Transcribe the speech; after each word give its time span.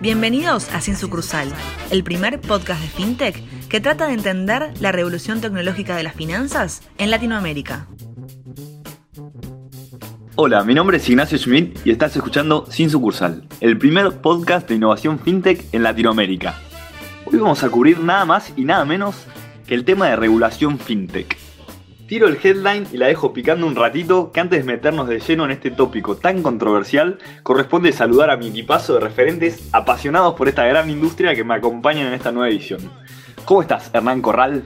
Bienvenidos 0.00 0.72
a 0.72 0.80
Sin 0.80 0.94
Sucursal, 0.94 1.52
el 1.90 2.04
primer 2.04 2.40
podcast 2.40 2.80
de 2.80 2.86
FinTech 2.86 3.68
que 3.68 3.80
trata 3.80 4.06
de 4.06 4.14
entender 4.14 4.72
la 4.78 4.92
revolución 4.92 5.40
tecnológica 5.40 5.96
de 5.96 6.04
las 6.04 6.14
finanzas 6.14 6.82
en 6.98 7.10
Latinoamérica. 7.10 7.88
Hola, 10.36 10.62
mi 10.62 10.72
nombre 10.72 10.98
es 10.98 11.08
Ignacio 11.08 11.36
Schmidt 11.36 11.84
y 11.84 11.90
estás 11.90 12.14
escuchando 12.14 12.66
Sin 12.70 12.90
Sucursal, 12.90 13.48
el 13.60 13.76
primer 13.76 14.20
podcast 14.20 14.68
de 14.68 14.76
innovación 14.76 15.18
FinTech 15.18 15.64
en 15.72 15.82
Latinoamérica. 15.82 16.54
Hoy 17.24 17.40
vamos 17.40 17.64
a 17.64 17.68
cubrir 17.68 17.98
nada 17.98 18.24
más 18.24 18.52
y 18.56 18.64
nada 18.64 18.84
menos 18.84 19.26
que 19.66 19.74
el 19.74 19.84
tema 19.84 20.06
de 20.08 20.14
regulación 20.14 20.78
FinTech. 20.78 21.47
Tiro 22.08 22.26
el 22.26 22.38
headline 22.42 22.86
y 22.90 22.96
la 22.96 23.08
dejo 23.08 23.34
picando 23.34 23.66
un 23.66 23.76
ratito 23.76 24.32
que 24.32 24.40
antes 24.40 24.64
de 24.64 24.72
meternos 24.72 25.08
de 25.08 25.20
lleno 25.20 25.44
en 25.44 25.50
este 25.50 25.70
tópico 25.70 26.16
tan 26.16 26.42
controversial, 26.42 27.18
corresponde 27.42 27.92
saludar 27.92 28.30
a 28.30 28.38
mi 28.38 28.46
equipazo 28.46 28.94
de 28.94 29.00
referentes 29.00 29.68
apasionados 29.74 30.34
por 30.34 30.48
esta 30.48 30.64
gran 30.64 30.88
industria 30.88 31.34
que 31.34 31.44
me 31.44 31.52
acompañan 31.52 32.06
en 32.06 32.14
esta 32.14 32.32
nueva 32.32 32.48
edición. 32.48 32.80
¿Cómo 33.44 33.60
estás, 33.60 33.90
Hernán 33.92 34.22
Corral? 34.22 34.62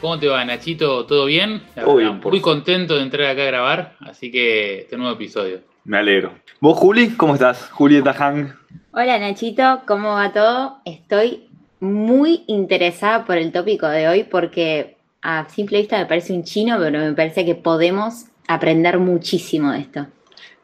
¿Cómo 0.00 0.16
te 0.20 0.28
va, 0.28 0.44
Nachito? 0.44 1.06
¿Todo 1.06 1.24
bien? 1.24 1.60
Todo 1.74 1.96
bien, 1.96 2.20
por 2.20 2.30
Muy 2.30 2.40
contento 2.40 2.94
de 2.94 3.02
entrar 3.02 3.30
acá 3.30 3.42
a 3.42 3.46
grabar, 3.46 3.96
así 3.98 4.30
que 4.30 4.82
este 4.82 4.96
nuevo 4.96 5.14
episodio. 5.14 5.62
Me 5.82 5.98
alegro. 5.98 6.34
¿Vos, 6.60 6.78
Juli? 6.78 7.16
¿Cómo 7.16 7.34
estás? 7.34 7.68
Julieta 7.70 8.14
Han. 8.16 8.56
Hola 8.92 9.18
Nachito, 9.18 9.82
¿cómo 9.88 10.10
va 10.10 10.32
todo? 10.32 10.76
Estoy 10.84 11.48
muy 11.80 12.44
interesada 12.46 13.24
por 13.24 13.38
el 13.38 13.50
tópico 13.50 13.88
de 13.88 14.06
hoy 14.06 14.22
porque 14.22 14.95
a 15.28 15.48
simple 15.48 15.78
vista 15.78 15.98
me 15.98 16.06
parece 16.06 16.32
un 16.32 16.44
chino, 16.44 16.76
pero 16.78 16.98
me 17.00 17.12
parece 17.12 17.44
que 17.44 17.54
podemos 17.54 18.26
aprender 18.48 18.98
muchísimo 18.98 19.72
de 19.72 19.80
esto. 19.80 20.06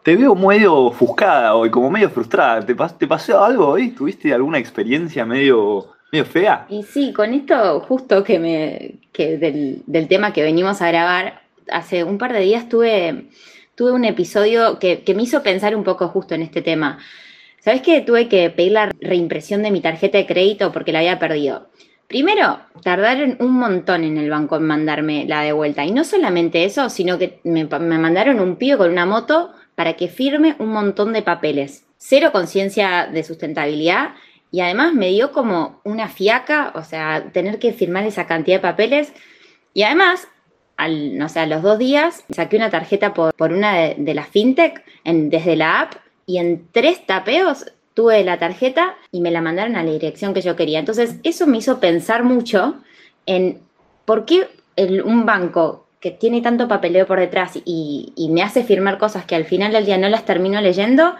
Te 0.03 0.17
veo 0.17 0.35
medio 0.35 0.75
ofuscada 0.75 1.55
hoy, 1.55 1.71
como 1.71 1.91
medio 1.91 2.11
frustrada. 2.11 2.65
¿Te, 2.65 2.77
pas- 2.77 2.97
te 2.99 3.07
pasó 3.07 3.43
algo 3.43 3.69
hoy? 3.69 3.91
¿Tuviste 3.91 4.33
alguna 4.35 4.59
experiencia 4.59 5.25
medio, 5.25 5.87
medio 6.11 6.25
fea? 6.25 6.67
Y 6.69 6.83
sí, 6.83 7.13
con 7.13 7.33
esto 7.35 7.81
justo 7.81 8.25
que 8.25 8.39
me 8.39 8.95
que 9.13 9.37
del, 9.39 9.83
del 9.87 10.09
tema 10.09 10.33
que 10.33 10.43
venimos 10.43 10.81
a 10.83 10.89
grabar, 10.89 11.43
hace 11.71 12.03
un 12.03 12.19
par 12.19 12.33
de 12.33 12.41
días 12.41 12.69
tuve, 12.69 13.27
tuve 13.77 13.93
un 13.93 14.05
episodio 14.05 14.79
que, 14.79 15.03
que 15.05 15.15
me 15.15 15.23
hizo 15.23 15.43
pensar 15.43 15.77
un 15.77 15.85
poco 15.85 16.09
justo 16.09 16.35
en 16.35 16.43
este 16.43 16.63
tema. 16.63 16.99
¿Sabes 17.61 17.83
que 17.83 18.01
tuve 18.01 18.29
que 18.29 18.51
pedir 18.51 18.73
la 18.73 18.91
reimpresión 19.01 19.63
de 19.63 19.71
mi 19.71 19.81
tarjeta 19.81 20.19
de 20.19 20.27
crédito 20.27 20.73
porque 20.73 20.93
la 20.93 20.99
había 20.99 21.19
perdido? 21.21 21.69
Primero, 22.13 22.59
tardaron 22.83 23.39
un 23.41 23.53
montón 23.53 24.05
en 24.05 24.19
el 24.19 24.29
banco 24.29 24.57
en 24.57 24.65
mandarme 24.65 25.25
la 25.25 25.41
de 25.41 25.53
vuelta. 25.53 25.83
Y 25.87 25.93
no 25.93 26.05
solamente 26.05 26.67
eso, 26.67 26.91
sino 26.91 27.17
que 27.17 27.41
me, 27.43 27.65
mandaron 27.65 28.39
un 28.39 28.57
pibe 28.57 28.77
con 28.77 28.91
una 28.91 29.07
moto 29.07 29.51
para 29.75 29.95
que 29.95 30.09
firme 30.09 30.55
un 30.59 30.69
montón 30.69 31.15
de 31.15 31.23
papeles. 31.23 31.87
Cero 31.97 32.29
conciencia 32.31 33.07
de 33.07 33.25
sustentabilidad 33.25 34.11
y 34.51 34.61
además 34.61 34.93
me 34.93 35.09
dio 35.09 35.33
como 35.33 35.81
una 35.85 36.11
fiaca, 36.11 36.73
o 36.75 36.85
sea, 36.85 37.31
tener 37.33 37.59
que 37.59 37.73
firmar 37.73 38.05
esa 38.05 38.27
cantidad 38.27 38.59
de 38.59 38.61
papeles. 38.69 39.15
Y 39.73 39.85
además, 39.85 40.29
al, 40.77 41.17
no 41.17 41.31
sé, 41.31 41.41
a 41.41 41.47
los 41.47 41.63
dos 41.63 41.79
días 41.79 42.25
saqué 42.29 42.59
una 42.59 42.69
tarjeta 42.69 43.15
por, 43.15 43.33
una 43.41 43.75
de, 43.75 43.95
de 43.97 44.13
las 44.13 44.29
fintech 44.29 44.85
en- 45.05 45.31
desde 45.31 45.57
la 45.57 45.81
app 45.81 45.95
y 46.27 46.37
en 46.37 46.69
tres 46.73 47.07
tapeos 47.07 47.73
tuve 47.95 48.25
la 48.25 48.39
tarjeta 48.39 48.97
y 49.11 49.21
me 49.21 49.31
la 49.31 49.41
mandaron 49.41 49.77
a 49.77 49.85
la 49.85 49.93
dirección 49.93 50.35
que 50.35 50.41
yo 50.41 50.57
quería. 50.57 50.79
Entonces, 50.79 51.17
eso 51.23 51.47
me 51.47 51.59
hizo 51.59 51.81
pensar 51.81 52.25
mucho 52.25 52.77
en 53.27 53.61
por 54.05 54.25
qué 54.25 54.49
un 55.05 55.27
banco 55.27 55.87
que 56.01 56.11
tiene 56.11 56.41
tanto 56.41 56.67
papeleo 56.67 57.07
por 57.07 57.21
detrás 57.21 57.59
y, 57.65 58.13
me 58.31 58.43
hace 58.43 58.65
firmar 58.65 58.99
cosas 58.99 59.25
que 59.25 59.37
al 59.37 59.45
final 59.45 59.73
del 59.73 59.87
día 59.87 59.99
no 59.99 60.09
las 60.09 60.25
termino 60.25 60.61
leyendo 60.61 61.15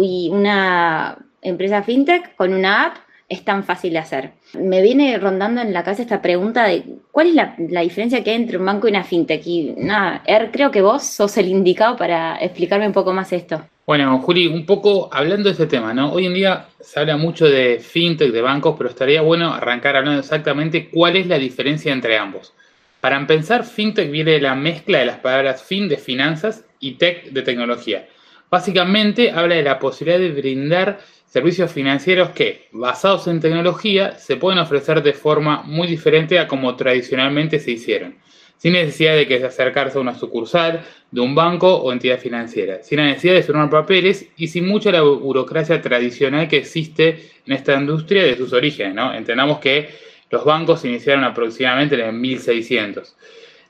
y 0.00 0.30
una 0.32 1.18
empresa 1.42 1.82
fintech 1.82 2.34
con 2.36 2.54
una 2.54 2.86
app 2.86 2.96
es 3.28 3.44
tan 3.44 3.64
fácil 3.64 3.94
de 3.94 3.98
hacer. 3.98 4.32
Me 4.54 4.82
viene 4.82 5.18
rondando 5.18 5.60
en 5.60 5.72
la 5.72 5.82
cabeza 5.82 6.02
esta 6.02 6.22
pregunta 6.22 6.64
de 6.64 6.84
cuál 7.10 7.28
es 7.28 7.34
la, 7.34 7.54
la 7.58 7.80
diferencia 7.80 8.22
que 8.22 8.30
hay 8.30 8.36
entre 8.36 8.58
un 8.58 8.66
banco 8.66 8.88
y 8.88 8.90
una 8.90 9.04
fintech. 9.04 9.46
Y 9.46 9.74
nada, 9.78 10.22
Er, 10.26 10.50
creo 10.50 10.70
que 10.70 10.82
vos 10.82 11.02
sos 11.02 11.36
el 11.38 11.48
indicado 11.48 11.96
para 11.96 12.36
explicarme 12.36 12.86
un 12.86 12.92
poco 12.92 13.12
más 13.12 13.32
esto. 13.32 13.64
Bueno, 13.84 14.20
Juli, 14.20 14.46
un 14.46 14.64
poco 14.64 15.10
hablando 15.12 15.48
de 15.48 15.52
este 15.52 15.66
tema, 15.66 15.92
¿no? 15.92 16.12
Hoy 16.12 16.26
en 16.26 16.34
día 16.34 16.68
se 16.80 17.00
habla 17.00 17.16
mucho 17.16 17.48
de 17.48 17.80
fintech, 17.80 18.30
de 18.30 18.40
bancos, 18.40 18.76
pero 18.78 18.88
estaría 18.88 19.22
bueno 19.22 19.52
arrancar 19.52 19.96
hablando 19.96 20.20
exactamente 20.20 20.88
cuál 20.88 21.16
es 21.16 21.26
la 21.26 21.36
diferencia 21.36 21.92
entre 21.92 22.16
ambos. 22.16 22.54
Para 23.00 23.16
empezar, 23.16 23.64
fintech 23.64 24.08
viene 24.08 24.30
de 24.30 24.40
la 24.40 24.54
mezcla 24.54 25.00
de 25.00 25.06
las 25.06 25.18
palabras 25.18 25.64
fin 25.64 25.88
de 25.88 25.96
finanzas 25.96 26.64
y 26.78 26.92
tech 26.92 27.32
de 27.32 27.42
tecnología. 27.42 28.06
Básicamente 28.48 29.32
habla 29.32 29.56
de 29.56 29.64
la 29.64 29.80
posibilidad 29.80 30.20
de 30.20 30.30
brindar 30.30 31.00
servicios 31.26 31.72
financieros 31.72 32.30
que, 32.30 32.68
basados 32.70 33.26
en 33.26 33.40
tecnología, 33.40 34.16
se 34.16 34.36
pueden 34.36 34.60
ofrecer 34.60 35.02
de 35.02 35.12
forma 35.12 35.64
muy 35.64 35.88
diferente 35.88 36.38
a 36.38 36.46
como 36.46 36.76
tradicionalmente 36.76 37.58
se 37.58 37.72
hicieron, 37.72 38.14
sin 38.62 38.74
necesidad 38.74 39.16
de 39.16 39.26
que 39.26 39.40
se 39.40 39.46
acercarse 39.46 39.98
a 39.98 40.00
una 40.00 40.14
sucursal 40.14 40.82
de 41.10 41.20
un 41.20 41.34
banco 41.34 41.74
o 41.78 41.92
entidad 41.92 42.20
financiera, 42.20 42.80
sin 42.84 42.98
la 42.98 43.06
necesidad 43.06 43.34
de 43.34 43.42
firmar 43.42 43.68
papeles 43.68 44.28
y 44.36 44.46
sin 44.46 44.68
mucha 44.68 44.92
la 44.92 45.02
bu- 45.02 45.18
burocracia 45.18 45.82
tradicional 45.82 46.46
que 46.46 46.58
existe 46.58 47.30
en 47.44 47.54
esta 47.54 47.74
industria 47.74 48.22
de 48.22 48.36
sus 48.36 48.52
orígenes. 48.52 48.94
¿no? 48.94 49.12
Entendamos 49.12 49.58
que 49.58 49.88
los 50.30 50.44
bancos 50.44 50.80
se 50.80 50.88
iniciaron 50.88 51.24
aproximadamente 51.24 51.96
en 51.96 52.02
el 52.02 52.12
1600. 52.12 53.16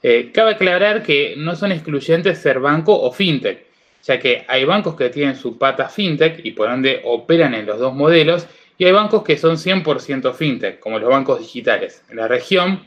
Eh, 0.02 0.30
cabe 0.30 0.50
aclarar 0.52 1.02
que 1.02 1.36
no 1.38 1.56
son 1.56 1.72
excluyentes 1.72 2.36
ser 2.36 2.60
banco 2.60 2.92
o 2.94 3.10
fintech, 3.12 3.64
ya 4.04 4.18
que 4.18 4.44
hay 4.46 4.66
bancos 4.66 4.94
que 4.94 5.08
tienen 5.08 5.36
su 5.36 5.56
pata 5.56 5.88
fintech 5.88 6.44
y 6.44 6.50
por 6.50 6.68
ende 6.70 7.00
operan 7.04 7.54
en 7.54 7.64
los 7.64 7.78
dos 7.78 7.94
modelos, 7.94 8.46
y 8.76 8.84
hay 8.84 8.92
bancos 8.92 9.22
que 9.22 9.38
son 9.38 9.56
100% 9.56 10.34
fintech, 10.34 10.80
como 10.80 10.98
los 10.98 11.08
bancos 11.08 11.38
digitales. 11.38 12.04
En 12.10 12.18
la 12.18 12.28
región 12.28 12.82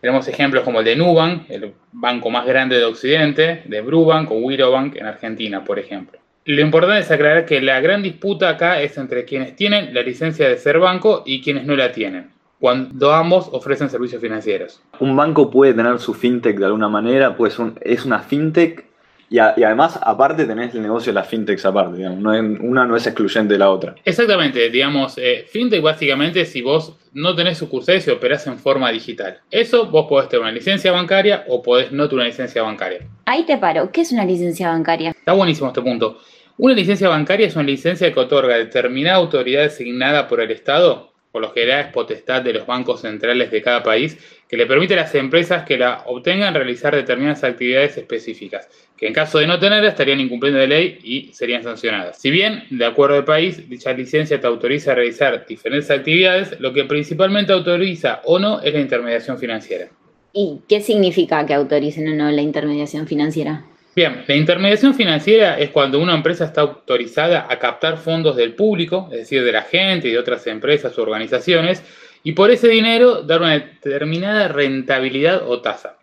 tenemos 0.00 0.28
ejemplos 0.28 0.64
como 0.64 0.80
el 0.80 0.84
de 0.84 0.96
Nubank, 0.96 1.50
el 1.50 1.72
banco 1.92 2.30
más 2.30 2.46
grande 2.46 2.76
de 2.78 2.84
Occidente, 2.84 3.62
de 3.64 3.80
Brubank 3.80 4.30
o 4.30 4.36
Wirobank 4.36 4.96
en 4.96 5.06
Argentina, 5.06 5.64
por 5.64 5.78
ejemplo. 5.78 6.18
Lo 6.44 6.62
importante 6.62 7.00
es 7.00 7.10
aclarar 7.10 7.44
que 7.44 7.60
la 7.60 7.80
gran 7.80 8.02
disputa 8.02 8.48
acá 8.48 8.80
es 8.80 8.96
entre 8.96 9.24
quienes 9.24 9.54
tienen 9.54 9.92
la 9.92 10.02
licencia 10.02 10.48
de 10.48 10.56
ser 10.56 10.78
banco 10.78 11.22
y 11.26 11.42
quienes 11.42 11.66
no 11.66 11.76
la 11.76 11.92
tienen, 11.92 12.30
cuando 12.58 13.12
ambos 13.12 13.50
ofrecen 13.52 13.90
servicios 13.90 14.22
financieros. 14.22 14.82
Un 14.98 15.14
banco 15.14 15.50
puede 15.50 15.74
tener 15.74 15.98
su 15.98 16.14
fintech 16.14 16.58
de 16.58 16.64
alguna 16.64 16.88
manera, 16.88 17.36
pues 17.36 17.58
es 17.82 18.04
una 18.06 18.20
fintech 18.20 18.87
y, 19.30 19.38
a- 19.38 19.54
y 19.56 19.62
además 19.62 19.98
aparte 20.02 20.44
tenés 20.44 20.74
el 20.74 20.82
negocio 20.82 21.12
de 21.12 21.14
las 21.20 21.28
fintechs 21.28 21.64
aparte, 21.64 21.96
digamos, 21.98 22.18
no 22.20 22.32
es- 22.34 22.60
una 22.60 22.86
no 22.86 22.96
es 22.96 23.06
excluyente 23.06 23.54
de 23.54 23.58
la 23.58 23.70
otra. 23.70 23.94
Exactamente, 24.04 24.70
digamos, 24.70 25.18
eh, 25.18 25.44
fintech 25.48 25.82
básicamente 25.82 26.44
si 26.44 26.62
vos 26.62 26.94
no 27.12 27.34
tenés 27.34 27.58
sucursales 27.58 28.06
y 28.06 28.10
operás 28.10 28.46
en 28.46 28.58
forma 28.58 28.90
digital. 28.90 29.40
Eso 29.50 29.86
vos 29.86 30.06
podés 30.08 30.28
tener 30.28 30.42
una 30.42 30.52
licencia 30.52 30.92
bancaria 30.92 31.44
o 31.48 31.62
podés 31.62 31.90
no 31.92 32.04
tener 32.08 32.20
una 32.20 32.28
licencia 32.28 32.62
bancaria. 32.62 33.00
Ahí 33.24 33.44
te 33.44 33.56
paro. 33.58 33.90
¿Qué 33.90 34.02
es 34.02 34.12
una 34.12 34.24
licencia 34.24 34.68
bancaria? 34.70 35.10
Está 35.10 35.32
buenísimo 35.32 35.68
este 35.68 35.82
punto. 35.82 36.20
Una 36.58 36.74
licencia 36.74 37.08
bancaria 37.08 37.46
es 37.46 37.54
una 37.54 37.64
licencia 37.64 38.12
que 38.12 38.18
otorga 38.20 38.56
determinada 38.56 39.16
autoridad 39.16 39.62
designada 39.62 40.26
por 40.26 40.40
el 40.40 40.50
Estado, 40.50 41.12
por 41.30 41.42
lo 41.42 41.52
general 41.52 41.80
es 41.86 41.92
potestad 41.92 42.42
de 42.42 42.52
los 42.54 42.66
bancos 42.66 43.02
centrales 43.02 43.50
de 43.50 43.62
cada 43.62 43.82
país, 43.82 44.18
que 44.48 44.56
le 44.56 44.66
permite 44.66 44.94
a 44.94 44.98
las 44.98 45.14
empresas 45.14 45.64
que 45.64 45.76
la 45.78 46.02
obtengan 46.06 46.54
realizar 46.54 46.94
determinadas 46.94 47.44
actividades 47.44 47.96
específicas, 47.96 48.68
que 48.98 49.06
en 49.06 49.14
caso 49.14 49.38
de 49.38 49.46
no 49.46 49.60
tenerla 49.60 49.88
estarían 49.88 50.20
incumpliendo 50.20 50.58
de 50.58 50.66
ley 50.66 50.98
y 51.04 51.32
serían 51.32 51.62
sancionadas. 51.62 52.18
Si 52.18 52.30
bien, 52.30 52.64
de 52.68 52.84
acuerdo 52.84 53.16
al 53.16 53.24
país, 53.24 53.68
dicha 53.68 53.92
licencia 53.92 54.40
te 54.40 54.46
autoriza 54.46 54.92
a 54.92 54.96
realizar 54.96 55.46
diferentes 55.46 55.90
actividades, 55.90 56.58
lo 56.58 56.72
que 56.72 56.84
principalmente 56.84 57.52
autoriza 57.52 58.20
o 58.24 58.40
no 58.40 58.60
es 58.60 58.74
la 58.74 58.80
intermediación 58.80 59.38
financiera. 59.38 59.88
¿Y 60.32 60.60
qué 60.68 60.80
significa 60.80 61.46
que 61.46 61.54
autoricen 61.54 62.08
o 62.08 62.14
no 62.14 62.30
la 62.30 62.42
intermediación 62.42 63.06
financiera? 63.06 63.64
Bien, 63.94 64.24
la 64.26 64.34
intermediación 64.34 64.94
financiera 64.94 65.58
es 65.58 65.70
cuando 65.70 66.00
una 66.00 66.14
empresa 66.14 66.44
está 66.44 66.60
autorizada 66.62 67.46
a 67.48 67.58
captar 67.58 67.98
fondos 67.98 68.36
del 68.36 68.54
público, 68.54 69.08
es 69.12 69.18
decir, 69.18 69.42
de 69.44 69.52
la 69.52 69.62
gente 69.62 70.08
y 70.08 70.12
de 70.12 70.18
otras 70.18 70.46
empresas 70.46 70.96
o 70.98 71.02
organizaciones, 71.02 71.82
y 72.22 72.32
por 72.32 72.50
ese 72.50 72.68
dinero 72.68 73.22
dar 73.22 73.40
una 73.40 73.52
determinada 73.58 74.48
rentabilidad 74.48 75.42
o 75.48 75.60
tasa. 75.60 75.97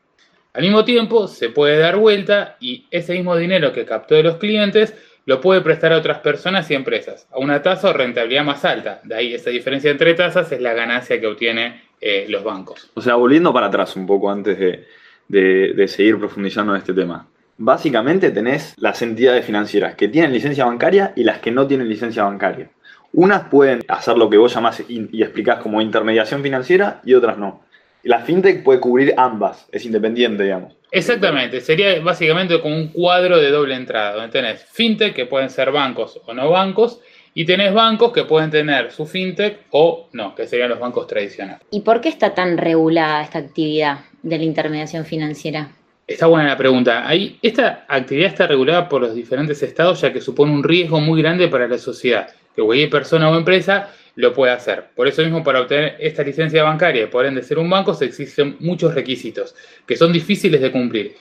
Al 0.56 0.62
mismo 0.64 0.86
tiempo, 0.86 1.28
se 1.28 1.50
puede 1.50 1.78
dar 1.78 1.98
vuelta 1.98 2.56
y 2.60 2.86
ese 2.90 3.14
mismo 3.14 3.36
dinero 3.36 3.74
que 3.74 3.86
captó 3.86 4.16
de 4.16 4.24
los 4.24 4.38
clientes 4.38 4.94
lo 5.26 5.42
puede 5.42 5.62
prestar 5.62 5.92
a 5.92 5.98
otras 5.98 6.20
personas 6.20 6.70
y 6.72 6.76
empresas 6.76 7.28
a 7.32 7.40
una 7.40 7.62
tasa 7.62 7.90
o 7.90 7.94
rentabilidad 7.94 8.46
más 8.46 8.64
alta. 8.64 9.02
De 9.04 9.16
ahí 9.16 9.34
esa 9.34 9.50
diferencia 9.50 9.92
entre 9.92 10.14
tasas 10.14 10.52
es 10.52 10.62
la 10.62 10.74
ganancia 10.74 11.20
que 11.20 11.28
obtienen 11.28 11.82
eh, 12.00 12.26
los 12.30 12.44
bancos. 12.44 12.90
O 12.94 13.02
sea, 13.02 13.16
volviendo 13.16 13.52
para 13.52 13.68
atrás 13.68 13.96
un 13.96 14.06
poco 14.06 14.30
antes 14.32 14.58
de, 14.60 14.86
de- 15.28 15.88
seguir 15.88 16.20
profundizando 16.20 16.74
en 16.74 16.80
este 16.80 16.94
tema. 16.94 17.28
Básicamente 17.58 18.32
tenés 18.32 18.76
las 18.78 19.02
entidades 19.02 19.46
financieras 19.46 19.96
que 19.96 20.08
tienen 20.10 20.32
licencia 20.32 20.66
bancaria 20.66 21.14
y 21.16 21.24
las 21.24 21.40
que 21.40 21.52
no 21.52 21.66
tienen 21.66 21.90
licencia 21.90 22.24
bancaria. 22.24 22.70
Unas 23.14 23.44
pueden 23.50 23.80
hacer 23.88 24.18
lo 24.18 24.30
que 24.30 24.38
vos 24.38 24.54
llamás 24.54 24.84
in- 24.90 25.10
y 25.12 25.24
explicás 25.24 25.60
como 25.60 25.82
intermediación 25.82 26.44
financiera 26.44 27.02
y 27.06 27.14
otras 27.14 27.38
no. 27.38 27.64
La 28.06 28.20
fintech 28.20 28.62
puede 28.62 28.80
cubrir 28.80 29.16
ambas, 29.18 29.68
es 29.72 29.84
independiente, 29.84 30.44
digamos. 30.44 30.76
Exactamente, 30.92 31.60
sería 31.60 32.00
básicamente 32.02 32.62
como 32.62 32.76
un 32.76 32.90
cuadro 32.90 33.40
de 33.40 33.50
doble 33.50 33.74
entrada, 33.74 34.14
donde 34.14 34.32
tenés 34.32 34.64
fintech, 34.72 35.16
que 35.16 35.26
pueden 35.26 35.50
ser 35.50 35.72
bancos 35.72 36.22
o 36.26 36.34
no 36.34 36.52
bancos, 36.52 37.02
Y 37.38 37.44
tenés 37.44 37.74
bancos 37.74 38.14
que 38.14 38.24
pueden 38.24 38.50
tener 38.50 38.92
su 38.92 39.06
fintech 39.06 39.66
o 39.72 40.08
no, 40.14 40.34
que 40.36 40.48
serían 40.48 40.70
los 40.70 40.80
bancos 40.80 41.06
tradicionales. 41.06 41.60
¿Y 41.70 41.82
por 41.82 42.00
qué 42.00 42.08
está 42.08 42.34
tan 42.34 42.58
regulada 42.58 43.24
esta 43.24 43.40
actividad 43.40 44.06
de 44.24 44.38
la 44.38 44.44
intermediación 44.46 45.04
financiera? 45.04 45.72
Está 46.08 46.28
buena 46.28 46.48
la 46.48 46.58
pregunta. 46.58 47.06
Ahí, 47.06 47.38
esta 47.42 47.86
actividad 47.90 48.28
está 48.28 48.48
regulada 48.48 48.88
por 48.88 49.02
los 49.02 49.16
diferentes 49.16 49.62
estados 49.64 50.00
ya 50.00 50.14
que 50.14 50.22
supone 50.22 50.54
un 50.54 50.64
riesgo 50.64 51.02
muy 51.02 51.22
grande 51.22 51.50
para 51.50 51.68
la 51.68 51.78
sociedad, 51.78 52.30
que 52.56 52.62
cualquier 52.62 52.90
persona 52.90 53.30
o 53.30 53.36
empresa 53.36 53.90
lo 54.16 54.34
puede 54.34 54.54
hacer. 54.54 54.86
Por 54.96 55.08
eso 55.08 55.22
mismo, 55.22 55.44
para 55.44 55.62
obtener 55.62 55.96
esta 56.00 56.24
licencia 56.24 56.64
bancaria 56.64 57.04
y 57.04 57.08
por 57.08 57.26
ende 57.26 57.44
ser 57.44 57.60
un 57.60 57.70
banco, 57.70 57.94
se 57.94 58.06
exigen 58.06 58.58
muchos 58.60 58.94
requisitos 58.94 59.56
que 59.86 59.96
son 59.96 60.12
difíciles 60.12 60.62
de 60.62 60.72
cumplir. 60.72 61.16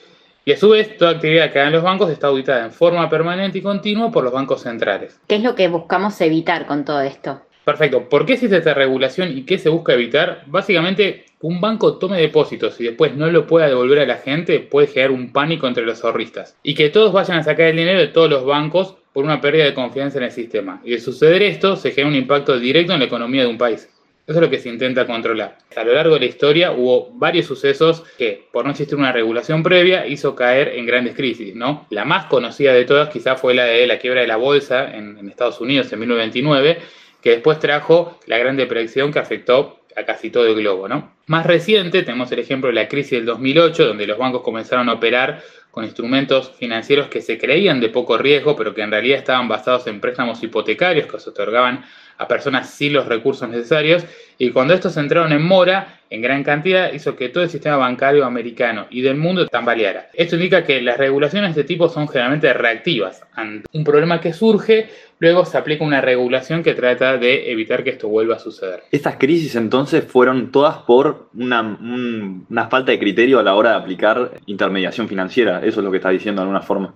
Y 0.47 0.53
a 0.53 0.57
su 0.57 0.69
vez, 0.71 0.97
toda 0.99 1.13
actividad 1.13 1.51
que 1.51 1.59
hagan 1.59 1.73
los 1.73 1.83
bancos 1.83 2.11
está 2.11 2.27
auditada 2.27 2.65
en 2.67 2.73
forma 2.73 3.09
permanente 3.09 3.59
y 3.59 3.63
continua 3.63 4.11
por 4.11 4.25
los 4.25 4.33
bancos 4.33 4.63
centrales. 4.63 5.19
¿Qué 5.27 5.37
es 5.37 5.43
lo 5.43 5.55
que 5.55 5.69
buscamos 5.69 6.21
evitar 6.21 6.67
con 6.67 6.85
todo 6.85 7.01
esto? 7.01 7.41
Perfecto. 7.65 8.11
¿Por 8.11 8.27
qué 8.27 8.35
existe 8.35 8.59
esta 8.59 8.75
regulación 8.75 9.37
y 9.37 9.45
qué 9.45 9.57
se 9.57 9.71
busca 9.71 9.95
evitar? 9.95 10.43
Básicamente, 10.47 11.25
un 11.41 11.63
banco 11.63 11.97
tome 11.97 12.21
depósitos 12.21 12.79
y 12.79 12.85
después 12.85 13.15
no 13.17 13.31
lo 13.31 13.47
pueda 13.47 13.69
devolver 13.69 14.01
a 14.01 14.07
la 14.07 14.17
gente 14.17 14.61
puede 14.61 14.87
generar 14.87 15.13
un 15.13 15.33
pánico 15.33 15.67
entre 15.67 15.87
los 15.87 16.05
ahorristas. 16.05 16.59
Y 16.63 16.75
que 16.75 16.91
todos 16.91 17.13
vayan 17.13 17.39
a 17.39 17.43
sacar 17.43 17.69
el 17.69 17.77
dinero 17.77 18.01
de 18.01 18.09
todos 18.09 18.29
los 18.29 18.45
bancos 18.45 18.97
por 19.15 19.25
una 19.25 19.41
pérdida 19.41 19.65
de 19.65 19.75
confianza 19.75 20.19
en 20.19 20.25
el 20.25 20.33
sistema. 20.33 20.83
Y 20.85 20.91
de 20.91 21.01
suceder 21.01 21.41
esto, 21.43 21.77
se 21.77 21.93
genera 21.93 22.09
un 22.09 22.17
impacto 22.17 22.59
directo 22.59 22.93
en 22.93 22.99
la 22.99 23.07
economía 23.07 23.43
de 23.43 23.49
un 23.49 23.57
país. 23.57 23.89
Eso 24.27 24.39
es 24.39 24.43
lo 24.43 24.51
que 24.51 24.59
se 24.59 24.69
intenta 24.71 25.07
controlar. 25.07 25.59
A 25.77 25.85
lo 25.85 25.93
largo 25.93 26.15
de 26.15 26.21
la 26.21 26.27
historia 26.27 26.73
hubo 26.73 27.11
varios 27.13 27.47
sucesos 27.47 28.03
que, 28.19 28.49
por 28.53 28.65
no 28.65 28.73
existir 28.73 28.99
una 28.99 29.13
regulación 29.13 29.63
previa, 29.63 30.07
hizo 30.07 30.35
caer 30.35 30.69
en 30.69 30.85
grandes 30.85 31.15
crisis. 31.15 31.55
¿no? 31.55 31.87
La 31.91 32.05
más 32.05 32.27
conocida 32.27 32.73
de 32.73 32.87
todas 32.87 33.09
quizás 33.11 33.41
fue 33.41 33.55
la 33.55 33.65
de 33.67 33.87
la 33.87 33.99
quiebra 33.99 34.23
de 34.23 34.27
la 34.27 34.37
bolsa 34.37 34.93
en, 34.93 35.29
Estados 35.29 35.61
Unidos 35.61 35.93
en 35.93 36.01
1929, 36.01 36.79
que 37.21 37.31
después 37.31 37.61
trajo 37.61 38.19
la 38.27 38.39
Gran 38.39 38.57
Depresión 38.57 39.13
que 39.13 39.21
afectó 39.21 39.81
a 39.95 40.05
casi 40.05 40.31
todo 40.31 40.47
el 40.47 40.55
globo. 40.57 40.89
¿no? 40.89 41.15
Más 41.27 41.47
reciente 41.47 42.03
tenemos 42.03 42.33
el 42.33 42.41
ejemplo 42.41 42.69
de 42.69 42.75
la 42.75 42.89
crisis 42.89 43.13
del 43.13 43.27
2008, 43.27 43.87
donde 43.87 44.09
los 44.09 44.19
bancos 44.19 44.43
comenzaron 44.43 44.89
a 44.89 44.95
operar 44.95 45.43
con 45.75 45.85
instrumentos 45.85 46.53
financieros 46.57 47.09
que 47.09 47.21
se 47.21 47.37
creían 47.37 47.81
de 47.81 47.89
poco 47.89 48.17
riesgo, 48.17 48.55
pero 48.55 48.73
que 48.73 48.83
en 48.83 48.93
realidad 48.93 49.19
estaban 49.19 49.49
basados 49.49 49.89
en 49.89 50.01
préstamos 50.01 50.41
hipotecarios 50.41 51.09
que 51.09 51.19
se 51.19 51.31
otorgaban 51.31 51.85
a 52.19 52.29
personas 52.29 52.71
sin 52.71 52.93
los 52.93 53.07
recursos 53.07 53.49
necesarios, 53.49 54.05
y 54.39 54.51
cuando 54.51 54.75
estos 54.75 54.97
entraron 54.97 55.33
en 55.33 55.43
mora 55.43 56.01
en 56.11 56.23
gran 56.23 56.45
cantidad, 56.45 56.93
hizo 56.93 57.17
que 57.17 57.29
todo 57.29 57.43
el 57.43 57.51
sistema 57.51 57.77
bancario 57.77 58.25
americano 58.25 58.87
y 58.91 59.01
del 59.01 59.17
mundo 59.17 59.47
tambaleara. 59.47 60.11
Esto 60.13 60.37
indica 60.37 60.65
que 60.65 60.81
las 60.81 60.97
regulaciones 60.97 61.55
de 61.55 61.63
este 61.63 61.75
tipo 61.75 61.89
son 61.89 62.09
generalmente 62.09 62.53
reactivas. 62.53 63.23
Ante 63.33 63.67
un 63.73 63.85
problema 63.85 64.21
que 64.21 64.33
surge, 64.33 64.91
luego 65.19 65.45
se 65.45 65.59
aplica 65.59 65.85
una 65.85 66.01
regulación 66.01 66.63
que 66.63 66.75
trata 66.75 67.17
de 67.17 67.51
evitar 67.51 67.83
que 67.83 67.91
esto 67.91 68.09
vuelva 68.09 68.37
a 68.37 68.39
suceder. 68.39 68.85
Estas 68.93 69.17
crisis 69.17 69.57
entonces 69.57 70.05
fueron 70.05 70.53
todas 70.53 70.79
por 70.79 71.29
una, 71.35 71.63
un, 71.63 72.47
una 72.49 72.69
falta 72.69 72.93
de 72.93 72.99
criterio 72.99 73.41
a 73.41 73.43
la 73.43 73.55
hora 73.55 73.71
de 73.71 73.77
aplicar 73.77 74.33
intermediación 74.47 75.09
financiera, 75.09 75.65
eso 75.65 75.81
es 75.81 75.85
lo 75.85 75.91
que 75.91 75.97
está 75.97 76.11
diciendo 76.11 76.43
de 76.43 76.45
alguna 76.45 76.63
forma. 76.63 76.95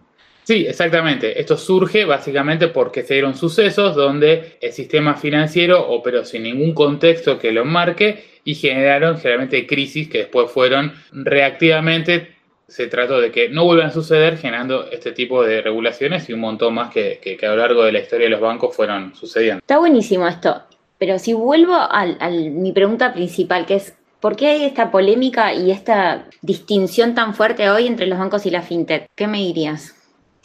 Sí, 0.49 0.65
exactamente. 0.67 1.39
Esto 1.39 1.59
surge 1.59 2.07
básicamente 2.07 2.69
porque 2.69 3.03
se 3.03 3.13
dieron 3.13 3.35
sucesos 3.35 3.95
donde 3.95 4.57
el 4.63 4.73
sistema 4.73 5.15
financiero 5.15 5.91
operó 5.91 6.25
sin 6.25 6.45
ningún 6.45 6.73
contexto 6.73 7.39
que 7.39 7.53
lo 7.53 7.67
marque 7.67 8.25
y 8.45 8.55
generaron 8.55 9.19
generalmente 9.19 9.67
crisis 9.67 10.09
que 10.09 10.21
después 10.21 10.51
fueron 10.51 10.95
reactivamente. 11.13 12.35
Se 12.67 12.87
trató 12.87 13.21
de 13.21 13.31
que 13.31 13.51
no 13.51 13.67
vuelvan 13.67 13.89
a 13.89 13.91
suceder 13.91 14.39
generando 14.39 14.91
este 14.91 15.13
tipo 15.13 15.45
de 15.45 15.61
regulaciones 15.61 16.27
y 16.31 16.33
un 16.33 16.41
montón 16.41 16.73
más 16.73 16.95
que, 16.95 17.21
que, 17.23 17.37
que 17.37 17.45
a 17.45 17.51
lo 17.51 17.57
largo 17.57 17.85
de 17.85 17.93
la 17.93 17.99
historia 17.99 18.25
de 18.25 18.31
los 18.31 18.41
bancos 18.41 18.75
fueron 18.75 19.15
sucediendo. 19.15 19.59
Está 19.59 19.77
buenísimo 19.77 20.27
esto, 20.27 20.63
pero 20.97 21.19
si 21.19 21.35
vuelvo 21.35 21.75
a 21.75 22.07
mi 22.31 22.73
pregunta 22.73 23.13
principal, 23.13 23.67
que 23.67 23.75
es 23.75 23.95
¿Por 24.19 24.35
qué 24.35 24.47
hay 24.49 24.65
esta 24.65 24.91
polémica 24.91 25.53
y 25.53 25.71
esta 25.71 26.27
distinción 26.43 27.15
tan 27.15 27.35
fuerte 27.35 27.71
hoy 27.71 27.87
entre 27.87 28.07
los 28.07 28.19
bancos 28.19 28.47
y 28.47 28.51
la 28.51 28.63
fintech? 28.63 29.07
¿Qué 29.15 29.29
me 29.29 29.39
dirías? 29.39 29.95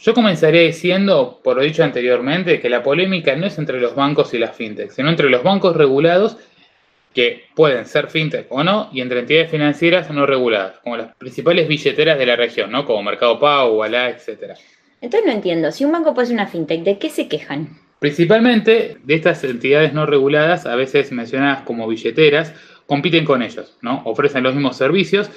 Yo 0.04 0.12
comenzaría 0.12 0.60
diciendo, 0.60 1.40
por 1.42 1.56
lo 1.56 1.62
dicho 1.62 1.82
anteriormente, 1.82 2.60
que 2.60 2.68
la 2.68 2.82
polémica 2.82 3.34
no 3.36 3.46
es 3.46 3.56
entre 3.56 3.80
los 3.80 3.94
bancos 3.94 4.34
y 4.34 4.38
las 4.38 4.54
fintech, 4.54 4.90
sino 4.90 5.08
entre 5.08 5.30
los 5.30 5.42
bancos 5.42 5.74
regulados, 5.74 6.36
que 7.14 7.44
pueden 7.54 7.86
ser 7.86 8.08
fintech 8.08 8.46
o 8.50 8.62
no, 8.62 8.90
y 8.92 9.00
entre 9.00 9.20
entidades 9.20 9.50
financieras 9.50 10.10
no 10.10 10.26
reguladas, 10.26 10.78
como 10.80 10.98
las 10.98 11.14
principales 11.14 11.66
billeteras 11.66 12.18
de 12.18 12.26
la 12.26 12.36
región, 12.36 12.70
¿no? 12.70 12.84
como 12.84 13.02
Mercado 13.02 13.40
Pago, 13.40 13.78
Wallah, 13.78 14.10
etc. 14.10 14.58
Entonces 15.00 15.26
no 15.26 15.32
entiendo, 15.32 15.72
si 15.72 15.86
un 15.86 15.92
banco 15.92 16.12
puede 16.12 16.26
ser 16.26 16.34
una 16.34 16.48
fintech, 16.48 16.82
¿de 16.82 16.98
qué 16.98 17.08
se 17.08 17.26
quejan? 17.26 17.70
Principalmente 17.98 18.98
de 19.02 19.14
estas 19.14 19.42
entidades 19.42 19.94
no 19.94 20.04
reguladas, 20.04 20.66
a 20.66 20.76
veces 20.76 21.12
mencionadas 21.12 21.62
como 21.62 21.88
billeteras, 21.88 22.52
compiten 22.86 23.24
con 23.24 23.40
ellos, 23.42 23.78
¿no? 23.80 24.02
Ofrecen 24.04 24.42
los 24.42 24.54
mismos 24.54 24.76
servicios, 24.76 25.30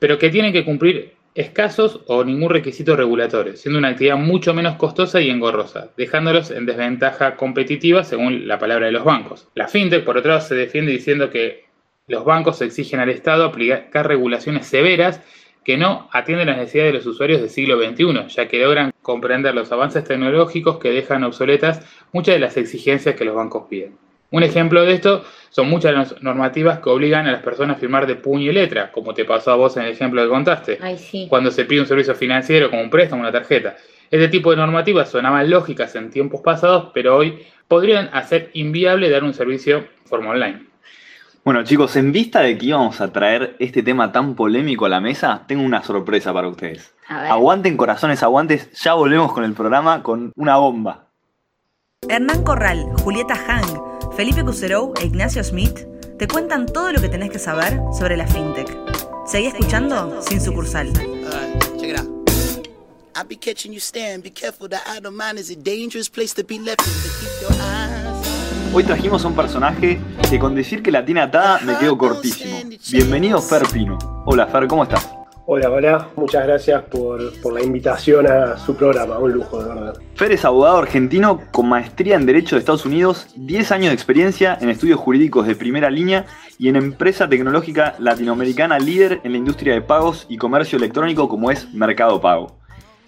pero 0.00 0.18
que 0.18 0.30
tienen 0.30 0.52
que 0.52 0.64
cumplir 0.64 1.19
escasos 1.40 2.00
o 2.06 2.24
ningún 2.24 2.50
requisito 2.50 2.96
regulatorio, 2.96 3.56
siendo 3.56 3.78
una 3.78 3.88
actividad 3.88 4.16
mucho 4.16 4.54
menos 4.54 4.76
costosa 4.76 5.20
y 5.20 5.30
engorrosa, 5.30 5.90
dejándolos 5.96 6.50
en 6.50 6.66
desventaja 6.66 7.36
competitiva 7.36 8.04
según 8.04 8.46
la 8.46 8.58
palabra 8.58 8.86
de 8.86 8.92
los 8.92 9.04
bancos. 9.04 9.48
La 9.54 9.68
fintech, 9.68 10.04
por 10.04 10.18
otro 10.18 10.30
lado, 10.30 10.40
se 10.40 10.54
defiende 10.54 10.92
diciendo 10.92 11.30
que 11.30 11.64
los 12.06 12.24
bancos 12.24 12.60
exigen 12.60 13.00
al 13.00 13.10
Estado 13.10 13.44
aplicar 13.44 14.06
regulaciones 14.06 14.66
severas 14.66 15.20
que 15.64 15.76
no 15.76 16.08
atienden 16.12 16.48
las 16.48 16.56
necesidades 16.56 16.92
de 16.92 16.98
los 16.98 17.06
usuarios 17.06 17.40
del 17.40 17.50
siglo 17.50 17.78
XXI, 17.78 18.28
ya 18.28 18.48
que 18.48 18.58
logran 18.58 18.92
comprender 19.02 19.54
los 19.54 19.70
avances 19.72 20.04
tecnológicos 20.04 20.78
que 20.78 20.90
dejan 20.90 21.24
obsoletas 21.24 21.86
muchas 22.12 22.34
de 22.34 22.40
las 22.40 22.56
exigencias 22.56 23.14
que 23.14 23.24
los 23.24 23.34
bancos 23.34 23.64
piden. 23.68 23.96
Un 24.30 24.42
ejemplo 24.42 24.84
de 24.84 24.94
esto 24.94 25.24
son 25.50 25.68
muchas 25.68 25.92
las 25.92 26.22
normativas 26.22 26.78
que 26.78 26.88
obligan 26.90 27.26
a 27.26 27.32
las 27.32 27.42
personas 27.42 27.76
a 27.76 27.80
firmar 27.80 28.06
de 28.06 28.14
puño 28.14 28.50
y 28.50 28.54
letra, 28.54 28.92
como 28.92 29.12
te 29.12 29.24
pasó 29.24 29.50
a 29.50 29.56
vos 29.56 29.76
en 29.76 29.84
el 29.84 29.90
ejemplo 29.90 30.22
que 30.22 30.28
contaste, 30.28 30.78
Ay, 30.80 30.96
sí. 30.96 31.26
cuando 31.28 31.50
se 31.50 31.64
pide 31.64 31.80
un 31.80 31.86
servicio 31.86 32.14
financiero 32.14 32.70
como 32.70 32.82
un 32.82 32.90
préstamo, 32.90 33.22
una 33.22 33.32
tarjeta. 33.32 33.76
Este 34.10 34.28
tipo 34.28 34.50
de 34.50 34.56
normativas 34.56 35.08
sonaban 35.08 35.50
lógicas 35.50 35.94
en 35.96 36.10
tiempos 36.10 36.40
pasados, 36.40 36.90
pero 36.94 37.16
hoy 37.16 37.44
podrían 37.68 38.10
hacer 38.12 38.50
inviable 38.54 39.10
dar 39.10 39.24
un 39.24 39.34
servicio 39.34 39.78
de 39.80 39.88
forma 40.04 40.30
online. 40.30 40.66
Bueno 41.42 41.64
chicos, 41.64 41.96
en 41.96 42.12
vista 42.12 42.40
de 42.40 42.58
que 42.58 42.66
íbamos 42.66 43.00
a 43.00 43.12
traer 43.12 43.56
este 43.58 43.82
tema 43.82 44.12
tan 44.12 44.34
polémico 44.34 44.86
a 44.86 44.88
la 44.88 45.00
mesa, 45.00 45.44
tengo 45.48 45.62
una 45.62 45.82
sorpresa 45.82 46.32
para 46.32 46.48
ustedes. 46.48 46.94
Aguanten 47.08 47.76
corazones, 47.76 48.22
aguantes, 48.22 48.70
ya 48.72 48.94
volvemos 48.94 49.32
con 49.32 49.44
el 49.44 49.54
programa 49.54 50.02
con 50.02 50.32
una 50.36 50.56
bomba. 50.56 51.09
Hernán 52.08 52.42
Corral, 52.44 52.86
Julieta 53.04 53.34
Hang, 53.34 54.16
Felipe 54.16 54.42
Cuserou 54.42 54.94
e 54.98 55.04
Ignacio 55.04 55.44
Smith 55.44 55.86
te 56.18 56.26
cuentan 56.26 56.64
todo 56.64 56.92
lo 56.92 57.00
que 57.00 57.10
tenés 57.10 57.30
que 57.30 57.38
saber 57.38 57.78
sobre 57.96 58.16
la 58.16 58.26
fintech. 58.26 58.74
Seguí 59.26 59.48
escuchando 59.48 60.20
sin 60.22 60.40
sucursal. 60.40 60.90
Hoy 68.72 68.84
trajimos 68.84 69.24
a 69.24 69.28
un 69.28 69.36
personaje 69.36 70.00
que 70.28 70.38
con 70.38 70.54
decir 70.54 70.82
que 70.82 70.90
la 70.90 71.04
tiene 71.04 71.20
atada 71.20 71.60
me 71.60 71.76
quedo 71.76 71.98
cortísimo. 71.98 72.62
Bienvenido 72.90 73.42
Fer 73.42 73.62
Pino. 73.68 73.98
Hola 74.24 74.46
Fer, 74.46 74.66
¿cómo 74.66 74.84
estás? 74.84 75.19
Hola, 75.52 75.68
hola, 75.68 76.08
muchas 76.14 76.46
gracias 76.46 76.80
por, 76.84 77.18
por, 77.40 77.52
la 77.52 77.60
invitación 77.60 78.24
a 78.28 78.56
su 78.56 78.76
programa, 78.76 79.18
un 79.18 79.32
lujo, 79.32 79.60
de 79.60 79.68
verdad. 79.68 79.94
Fer 80.14 80.30
es 80.30 80.44
abogado 80.44 80.76
argentino 80.76 81.40
con 81.50 81.68
maestría 81.68 82.14
en 82.14 82.24
Derecho 82.24 82.54
de 82.54 82.60
Estados 82.60 82.86
Unidos, 82.86 83.26
10 83.34 83.72
años 83.72 83.88
de 83.88 83.94
experiencia 83.94 84.56
en 84.60 84.70
estudios 84.70 85.00
jurídicos 85.00 85.48
de 85.48 85.56
primera 85.56 85.90
línea 85.90 86.26
y 86.56 86.68
en 86.68 86.76
empresa 86.76 87.28
tecnológica 87.28 87.96
latinoamericana 87.98 88.78
líder 88.78 89.22
en 89.24 89.32
la 89.32 89.38
industria 89.38 89.74
de 89.74 89.80
pagos 89.80 90.24
y 90.28 90.36
comercio 90.36 90.78
electrónico 90.78 91.28
como 91.28 91.50
es 91.50 91.74
Mercado 91.74 92.20
Pago. 92.20 92.60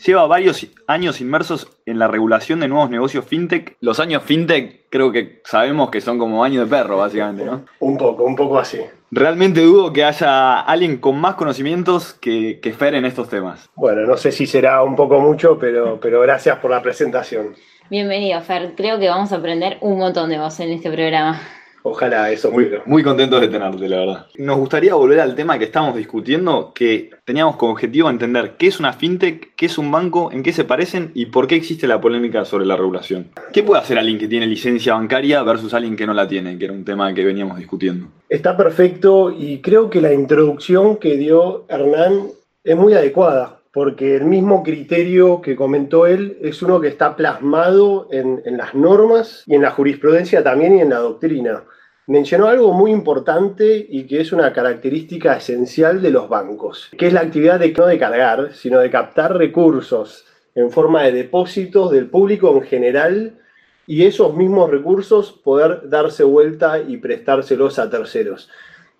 Lleva 0.04 0.26
varios 0.26 0.66
años 0.88 1.20
inmersos 1.20 1.70
en 1.86 2.00
la 2.00 2.08
regulación 2.08 2.58
de 2.58 2.66
nuevos 2.66 2.90
negocios 2.90 3.24
fintech. 3.24 3.76
Los 3.78 4.00
años 4.00 4.24
fintech 4.24 4.88
creo 4.90 5.12
que 5.12 5.42
sabemos 5.44 5.90
que 5.90 6.00
son 6.00 6.18
como 6.18 6.42
años 6.42 6.68
de 6.68 6.76
perro, 6.76 6.96
básicamente, 6.96 7.44
¿no? 7.44 7.66
Un 7.78 7.96
poco, 7.96 8.24
un 8.24 8.34
poco 8.34 8.58
así. 8.58 8.80
Realmente 9.14 9.60
dudo 9.60 9.92
que 9.92 10.04
haya 10.04 10.58
alguien 10.60 10.96
con 10.96 11.20
más 11.20 11.34
conocimientos 11.34 12.14
que, 12.14 12.60
que 12.62 12.72
Fer 12.72 12.94
en 12.94 13.04
estos 13.04 13.28
temas. 13.28 13.68
Bueno, 13.74 14.06
no 14.06 14.16
sé 14.16 14.32
si 14.32 14.46
será 14.46 14.82
un 14.82 14.96
poco 14.96 15.20
mucho, 15.20 15.58
pero, 15.58 16.00
pero 16.00 16.22
gracias 16.22 16.56
por 16.60 16.70
la 16.70 16.80
presentación. 16.80 17.54
Bienvenido, 17.90 18.40
Fer. 18.40 18.72
Creo 18.74 18.98
que 18.98 19.10
vamos 19.10 19.30
a 19.30 19.36
aprender 19.36 19.76
un 19.82 19.98
montón 19.98 20.30
de 20.30 20.38
vos 20.38 20.58
en 20.60 20.70
este 20.70 20.90
programa. 20.90 21.38
Ojalá 21.84 22.30
eso 22.30 22.50
muy, 22.50 22.70
muy 22.86 23.02
contentos 23.02 23.40
de 23.40 23.48
tenerte, 23.48 23.88
la 23.88 23.98
verdad. 23.98 24.26
Nos 24.36 24.58
gustaría 24.58 24.94
volver 24.94 25.20
al 25.20 25.34
tema 25.34 25.58
que 25.58 25.64
estamos 25.64 25.96
discutiendo, 25.96 26.72
que 26.74 27.10
teníamos 27.24 27.56
como 27.56 27.72
objetivo 27.72 28.08
entender 28.08 28.54
qué 28.56 28.68
es 28.68 28.78
una 28.78 28.92
fintech, 28.92 29.54
qué 29.56 29.66
es 29.66 29.78
un 29.78 29.90
banco, 29.90 30.30
en 30.32 30.42
qué 30.42 30.52
se 30.52 30.64
parecen 30.64 31.10
y 31.14 31.26
por 31.26 31.46
qué 31.46 31.56
existe 31.56 31.86
la 31.86 32.00
polémica 32.00 32.44
sobre 32.44 32.66
la 32.66 32.76
regulación. 32.76 33.30
¿Qué 33.52 33.62
puede 33.62 33.80
hacer 33.80 33.98
alguien 33.98 34.18
que 34.18 34.28
tiene 34.28 34.46
licencia 34.46 34.94
bancaria 34.94 35.42
versus 35.42 35.74
alguien 35.74 35.96
que 35.96 36.06
no 36.06 36.14
la 36.14 36.28
tiene, 36.28 36.56
que 36.58 36.66
era 36.66 36.74
un 36.74 36.84
tema 36.84 37.12
que 37.14 37.24
veníamos 37.24 37.58
discutiendo? 37.58 38.06
Está 38.28 38.56
perfecto 38.56 39.34
y 39.36 39.60
creo 39.60 39.90
que 39.90 40.00
la 40.00 40.12
introducción 40.12 40.96
que 40.96 41.16
dio 41.16 41.64
Hernán 41.68 42.28
es 42.64 42.76
muy 42.76 42.94
adecuada. 42.94 43.61
Porque 43.72 44.16
el 44.16 44.26
mismo 44.26 44.62
criterio 44.62 45.40
que 45.40 45.56
comentó 45.56 46.06
él 46.06 46.36
es 46.42 46.62
uno 46.62 46.80
que 46.80 46.88
está 46.88 47.16
plasmado 47.16 48.06
en, 48.10 48.42
las 48.56 48.74
normas 48.74 49.44
y 49.46 49.54
en 49.54 49.62
la 49.62 49.70
jurisprudencia 49.70 50.42
también 50.42 50.76
y 50.76 50.80
en 50.82 50.90
la 50.90 50.98
doctrina 50.98 51.64
mencionó 52.06 52.48
algo 52.48 52.72
muy 52.72 52.90
importante 52.90 53.86
y 53.88 54.06
que 54.06 54.20
es 54.20 54.32
una 54.32 54.52
característica 54.52 55.36
esencial 55.36 56.02
de 56.02 56.10
los 56.10 56.28
bancos, 56.28 56.90
que 56.98 57.06
es 57.06 57.12
la 57.12 57.20
actividad 57.20 57.60
de 57.60 57.72
no 57.72 57.86
de 57.86 57.98
cargar, 57.98 58.52
sino 58.52 58.80
de 58.80 58.90
captar 58.90 59.36
recursos 59.36 60.26
en 60.54 60.70
forma 60.70 61.04
de 61.04 61.12
depósitos 61.12 61.90
del 61.90 62.10
público 62.10 62.54
en 62.54 62.62
general 62.62 63.38
y 63.86 64.04
esos 64.04 64.34
mismos 64.36 64.70
recursos 64.70 65.32
poder 65.32 65.88
darse 65.88 66.24
vuelta 66.24 66.80
y 66.80 66.98
prestárselos 66.98 67.78
a 67.78 67.88
terceros. 67.88 68.50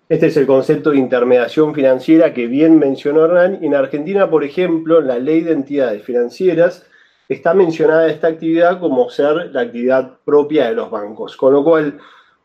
Este 0.09 0.27
es 0.27 0.35
el 0.35 0.45
concepto 0.45 0.91
de 0.91 0.97
intermediación 0.97 1.73
financiera 1.73 2.33
que 2.33 2.47
bien 2.47 2.77
mencionó 2.77 3.23
Hernán. 3.23 3.59
En 3.63 3.73
Argentina, 3.73 4.29
por 4.29 4.43
ejemplo, 4.43 4.99
en 4.99 5.07
la 5.07 5.17
ley 5.17 5.41
de 5.41 5.53
entidades 5.53 6.03
financieras 6.03 6.85
está 7.29 7.53
mencionada 7.53 8.09
esta 8.09 8.27
actividad 8.27 8.81
como 8.81 9.09
ser 9.09 9.51
la 9.53 9.61
actividad 9.61 10.17
propia 10.25 10.67
de 10.67 10.75
los 10.75 10.91
bancos. 10.91 11.37
Con 11.37 11.53
lo 11.53 11.63
cual, 11.63 11.99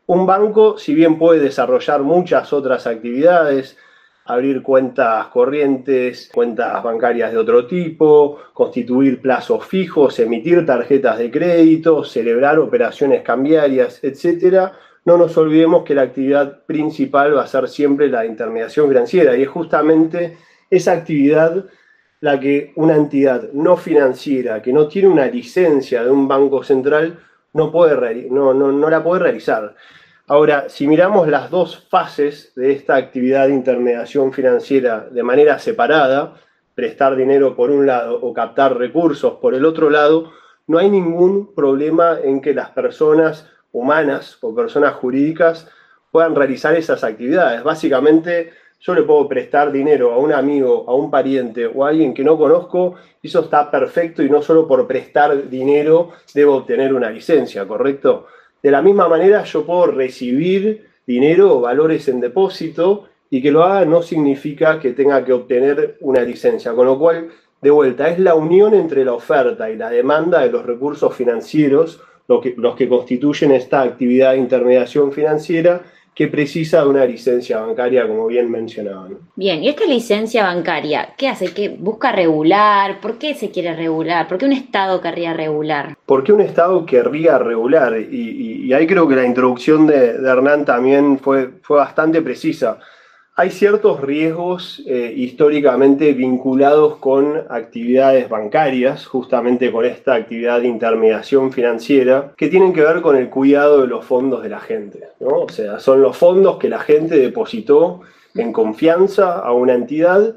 un 0.07 0.25
banco, 0.25 0.77
si 0.77 0.95
bien 0.95 1.17
puede 1.17 1.41
desarrollar 1.41 2.01
muchas 2.01 2.53
otras 2.53 2.87
actividades, 2.87 3.77
abrir 4.23 4.63
cuentas 4.63 5.27
corrientes, 5.27 6.29
cuentas 6.33 6.81
bancarias 6.81 7.33
de 7.33 7.37
otro 7.39 7.67
tipo, 7.67 8.39
constituir 8.53 9.21
plazos 9.21 9.65
fijos, 9.65 10.17
emitir 10.19 10.65
tarjetas 10.65 11.17
de 11.17 11.29
crédito, 11.29 12.05
celebrar 12.05 12.57
operaciones 12.57 13.21
cambiarias, 13.21 14.01
etc., 14.01 14.71
no 15.05 15.17
nos 15.17 15.37
olvidemos 15.37 15.83
que 15.83 15.95
la 15.95 16.03
actividad 16.03 16.63
principal 16.65 17.35
va 17.35 17.43
a 17.43 17.47
ser 17.47 17.67
siempre 17.67 18.09
la 18.09 18.25
intermediación 18.25 18.87
financiera 18.87 19.35
y 19.35 19.43
es 19.43 19.49
justamente 19.49 20.37
esa 20.69 20.93
actividad 20.93 21.65
la 22.21 22.39
que 22.39 22.73
una 22.75 22.95
entidad 22.95 23.51
no 23.53 23.77
financiera 23.77 24.61
que 24.61 24.73
no 24.73 24.87
tiene 24.87 25.07
una 25.07 25.25
licencia 25.27 26.03
de 26.03 26.11
un 26.11 26.27
banco 26.27 26.63
central 26.63 27.19
no, 27.53 27.71
puede, 27.71 28.27
no, 28.29 28.53
no, 28.53 28.71
no 28.71 28.89
la 28.89 29.03
puede 29.03 29.23
realizar. 29.23 29.75
Ahora, 30.27 30.69
si 30.69 30.87
miramos 30.87 31.27
las 31.27 31.49
dos 31.49 31.87
fases 31.89 32.53
de 32.55 32.71
esta 32.71 32.95
actividad 32.95 33.47
de 33.47 33.53
intermediación 33.55 34.31
financiera 34.31 35.07
de 35.09 35.23
manera 35.23 35.57
separada, 35.57 36.35
prestar 36.75 37.15
dinero 37.15 37.55
por 37.55 37.71
un 37.71 37.87
lado 37.87 38.19
o 38.21 38.31
captar 38.31 38.77
recursos 38.77 39.33
por 39.41 39.55
el 39.55 39.65
otro 39.65 39.89
lado, 39.89 40.31
no 40.67 40.77
hay 40.77 40.89
ningún 40.89 41.55
problema 41.55 42.19
en 42.23 42.41
que 42.41 42.53
las 42.53 42.69
personas 42.69 43.49
humanas 43.71 44.37
o 44.41 44.55
personas 44.55 44.93
jurídicas 44.95 45.67
puedan 46.11 46.35
realizar 46.35 46.75
esas 46.75 47.03
actividades. 47.03 47.63
Básicamente, 47.63 48.51
yo 48.79 48.93
le 48.95 49.03
puedo 49.03 49.27
prestar 49.27 49.71
dinero 49.71 50.13
a 50.13 50.17
un 50.17 50.31
amigo, 50.31 50.85
a 50.87 50.93
un 50.95 51.11
pariente 51.11 51.67
o 51.67 51.85
a 51.85 51.89
alguien 51.89 52.13
que 52.13 52.23
no 52.23 52.37
conozco, 52.37 52.95
y 53.21 53.27
eso 53.27 53.41
está 53.41 53.69
perfecto 53.69 54.23
y 54.23 54.29
no 54.29 54.41
solo 54.41 54.67
por 54.67 54.87
prestar 54.87 55.49
dinero 55.49 56.11
debo 56.33 56.55
obtener 56.55 56.93
una 56.93 57.09
licencia, 57.09 57.67
¿correcto? 57.67 58.27
De 58.61 58.71
la 58.71 58.81
misma 58.81 59.07
manera, 59.07 59.43
yo 59.43 59.65
puedo 59.65 59.87
recibir 59.87 60.87
dinero 61.05 61.57
o 61.57 61.61
valores 61.61 62.07
en 62.07 62.19
depósito 62.19 63.09
y 63.29 63.41
que 63.41 63.51
lo 63.51 63.63
haga 63.63 63.85
no 63.85 64.01
significa 64.01 64.79
que 64.79 64.91
tenga 64.91 65.23
que 65.23 65.33
obtener 65.33 65.97
una 66.01 66.21
licencia. 66.21 66.73
Con 66.73 66.85
lo 66.85 66.97
cual, 66.97 67.29
de 67.61 67.69
vuelta, 67.69 68.09
es 68.09 68.19
la 68.19 68.35
unión 68.35 68.73
entre 68.73 69.05
la 69.05 69.13
oferta 69.13 69.69
y 69.69 69.75
la 69.75 69.89
demanda 69.89 70.39
de 70.39 70.51
los 70.51 70.65
recursos 70.65 71.15
financieros 71.15 72.01
que, 72.37 72.53
los 72.55 72.75
que 72.75 72.87
constituyen 72.87 73.51
esta 73.51 73.81
actividad 73.81 74.33
de 74.33 74.37
intermediación 74.37 75.11
financiera 75.11 75.81
que 76.13 76.27
precisa 76.27 76.81
de 76.81 76.89
una 76.89 77.05
licencia 77.05 77.61
bancaria, 77.61 78.05
como 78.05 78.27
bien 78.27 78.51
mencionaban. 78.51 79.17
Bien, 79.35 79.63
y 79.63 79.69
esta 79.69 79.85
licencia 79.85 80.43
bancaria, 80.43 81.13
¿qué 81.17 81.29
hace? 81.29 81.53
¿Qué 81.53 81.69
busca 81.69 82.11
regular? 82.11 82.99
¿Por 82.99 83.17
qué 83.17 83.33
se 83.35 83.49
quiere 83.51 83.73
regular? 83.73 84.27
¿Por 84.27 84.37
qué 84.37 84.45
un 84.45 84.51
Estado 84.51 84.99
querría 84.99 85.33
regular? 85.33 85.95
¿Por 86.05 86.23
qué 86.23 86.33
un 86.33 86.41
Estado 86.41 86.85
querría 86.85 87.37
regular? 87.37 87.97
Y, 87.99 88.71
ahí 88.73 88.85
creo 88.85 89.07
que 89.07 89.15
la 89.15 89.25
introducción 89.25 89.87
de, 89.87 90.17
de 90.17 90.29
Hernán 90.29 90.65
también 90.65 91.17
fue, 91.19 91.49
fue 91.61 91.77
bastante 91.77 92.21
precisa 92.21 92.79
hay 93.39 93.51
ciertos 93.51 94.01
riesgos 94.01 94.83
eh, 94.85 95.13
históricamente 95.15 96.11
vinculados 96.11 96.97
con 96.97 97.41
actividades 97.47 98.27
bancarias, 98.27 99.05
justamente 99.05 99.71
con 99.71 99.85
esta 99.85 100.15
actividad 100.15 100.59
de 100.59 100.67
intermediación 100.67 101.53
financiera, 101.53 102.33
que 102.35 102.49
tienen 102.49 102.73
que 102.73 102.81
ver 102.81 102.99
con 103.01 103.15
el 103.15 103.29
cuidado 103.29 103.79
de 103.79 103.87
los 103.87 104.03
fondos 104.03 104.43
de 104.43 104.49
la 104.49 104.59
gente. 104.59 105.07
O 105.21 105.47
sea, 105.47 105.79
son 105.79 106.01
los 106.01 106.17
fondos 106.17 106.57
que 106.57 106.67
la 106.67 106.79
gente 106.79 107.17
depositó 107.17 108.01
en 108.35 108.51
confianza 108.51 109.39
a 109.39 109.53
una 109.53 109.73
entidad 109.73 110.35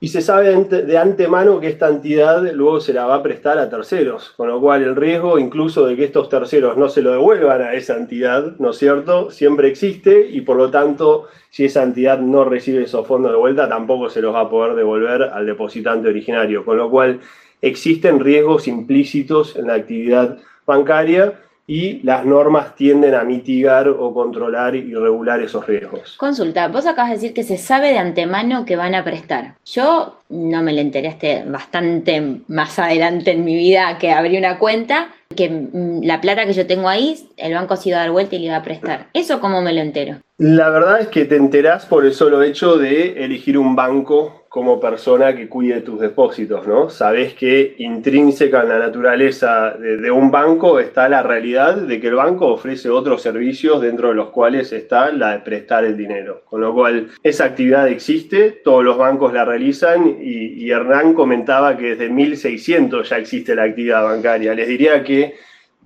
y 0.00 0.08
se 0.08 0.22
sabe 0.22 0.54
de 0.54 0.98
antemano 0.98 1.58
que 1.58 1.68
esta 1.68 1.88
entidad 1.88 2.42
luego 2.52 2.80
se 2.80 2.92
la 2.92 3.06
va 3.06 3.16
a 3.16 3.22
prestar 3.22 3.58
a 3.58 3.68
terceros, 3.68 4.32
con 4.36 4.48
lo 4.48 4.60
cual 4.60 4.82
el 4.82 4.94
riesgo 4.94 5.38
incluso 5.38 5.86
de 5.86 5.96
que 5.96 6.04
estos 6.04 6.28
terceros 6.28 6.76
no 6.76 6.88
se 6.88 7.02
lo 7.02 7.10
devuelvan 7.10 7.62
a 7.62 7.74
esa 7.74 7.96
entidad, 7.96 8.56
¿no 8.58 8.70
es 8.70 8.78
cierto?, 8.78 9.30
siempre 9.30 9.68
existe 9.68 10.28
y 10.30 10.42
por 10.42 10.56
lo 10.56 10.70
tanto 10.70 11.26
si 11.50 11.64
esa 11.64 11.82
entidad 11.82 12.20
no 12.20 12.44
recibe 12.44 12.84
esos 12.84 13.06
fondos 13.06 13.32
de 13.32 13.38
vuelta 13.38 13.68
tampoco 13.68 14.08
se 14.08 14.22
los 14.22 14.34
va 14.34 14.42
a 14.42 14.50
poder 14.50 14.76
devolver 14.76 15.22
al 15.22 15.46
depositante 15.46 16.08
originario, 16.08 16.64
con 16.64 16.76
lo 16.76 16.88
cual 16.90 17.20
existen 17.60 18.20
riesgos 18.20 18.68
implícitos 18.68 19.56
en 19.56 19.66
la 19.66 19.74
actividad 19.74 20.38
bancaria 20.64 21.40
y 21.68 22.00
las 22.02 22.24
normas 22.24 22.74
tienden 22.74 23.14
a 23.14 23.22
mitigar 23.24 23.88
o 23.88 24.12
controlar 24.14 24.74
y 24.74 24.94
regular 24.94 25.40
esos 25.42 25.66
riesgos. 25.66 26.16
Consulta, 26.16 26.66
vos 26.68 26.86
acabas 26.86 27.10
de 27.10 27.16
decir 27.16 27.34
que 27.34 27.44
se 27.44 27.58
sabe 27.58 27.90
de 27.90 27.98
antemano 27.98 28.64
que 28.64 28.74
van 28.74 28.94
a 28.94 29.04
prestar. 29.04 29.54
Yo 29.66 30.16
no 30.30 30.62
me 30.62 30.72
lo 30.72 30.80
enteré 30.80 31.44
bastante 31.46 32.40
más 32.48 32.78
adelante 32.78 33.32
en 33.32 33.44
mi 33.44 33.54
vida 33.54 33.98
que 33.98 34.10
abrí 34.10 34.38
una 34.38 34.58
cuenta, 34.58 35.08
que 35.34 35.48
mm, 35.50 36.02
la 36.02 36.20
plata 36.20 36.46
que 36.46 36.52
yo 36.52 36.66
tengo 36.66 36.88
ahí, 36.88 37.16
el 37.36 37.54
banco 37.54 37.76
se 37.76 37.90
iba 37.90 37.98
a 37.98 38.02
dar 38.02 38.10
vuelta 38.10 38.36
y 38.36 38.40
le 38.40 38.46
iba 38.46 38.56
a 38.56 38.62
prestar. 38.62 39.08
¿Eso 39.12 39.40
cómo 39.40 39.60
me 39.60 39.72
lo 39.72 39.80
entero? 39.80 40.16
La 40.38 40.70
verdad 40.70 41.00
es 41.00 41.08
que 41.08 41.24
te 41.24 41.36
enterás 41.36 41.84
por 41.86 42.04
el 42.04 42.12
solo 42.12 42.42
hecho 42.42 42.78
de 42.78 43.24
elegir 43.24 43.58
un 43.58 43.74
banco 43.74 44.46
como 44.48 44.80
persona 44.80 45.36
que 45.36 45.48
cuide 45.48 45.82
tus 45.82 46.00
depósitos, 46.00 46.66
¿no? 46.66 46.88
Sabes 46.88 47.34
que 47.34 47.74
intrínseca 47.78 48.62
en 48.62 48.70
la 48.70 48.78
naturaleza 48.78 49.72
de, 49.72 50.10
un 50.10 50.30
banco 50.30 50.80
está 50.80 51.08
la 51.08 51.22
realidad 51.22 51.76
de 51.76 52.00
que 52.00 52.08
el 52.08 52.14
banco 52.14 52.46
ofrece 52.46 52.88
otros 52.88 53.20
servicios 53.20 53.82
dentro 53.82 54.08
de 54.08 54.14
los 54.14 54.30
cuales 54.30 54.72
está 54.72 55.12
la 55.12 55.32
de 55.32 55.38
prestar 55.40 55.84
el 55.84 55.96
dinero. 55.96 56.42
Con 56.46 56.62
lo 56.62 56.72
cual, 56.72 57.08
esa 57.22 57.44
actividad 57.44 57.88
existe, 57.88 58.60
todos 58.64 58.82
los 58.82 58.96
bancos 58.96 59.34
la 59.34 59.44
realizan 59.44 60.16
y, 60.20 60.64
y 60.64 60.70
Hernán 60.70 61.12
comentaba 61.12 61.76
que 61.76 61.96
desde 61.96 62.08
1600 62.08 63.08
ya 63.08 63.18
existe 63.18 63.54
la 63.54 63.64
actividad 63.64 64.04
bancaria. 64.04 64.54
Les 64.54 64.68
diría 64.68 65.04
que 65.04 65.17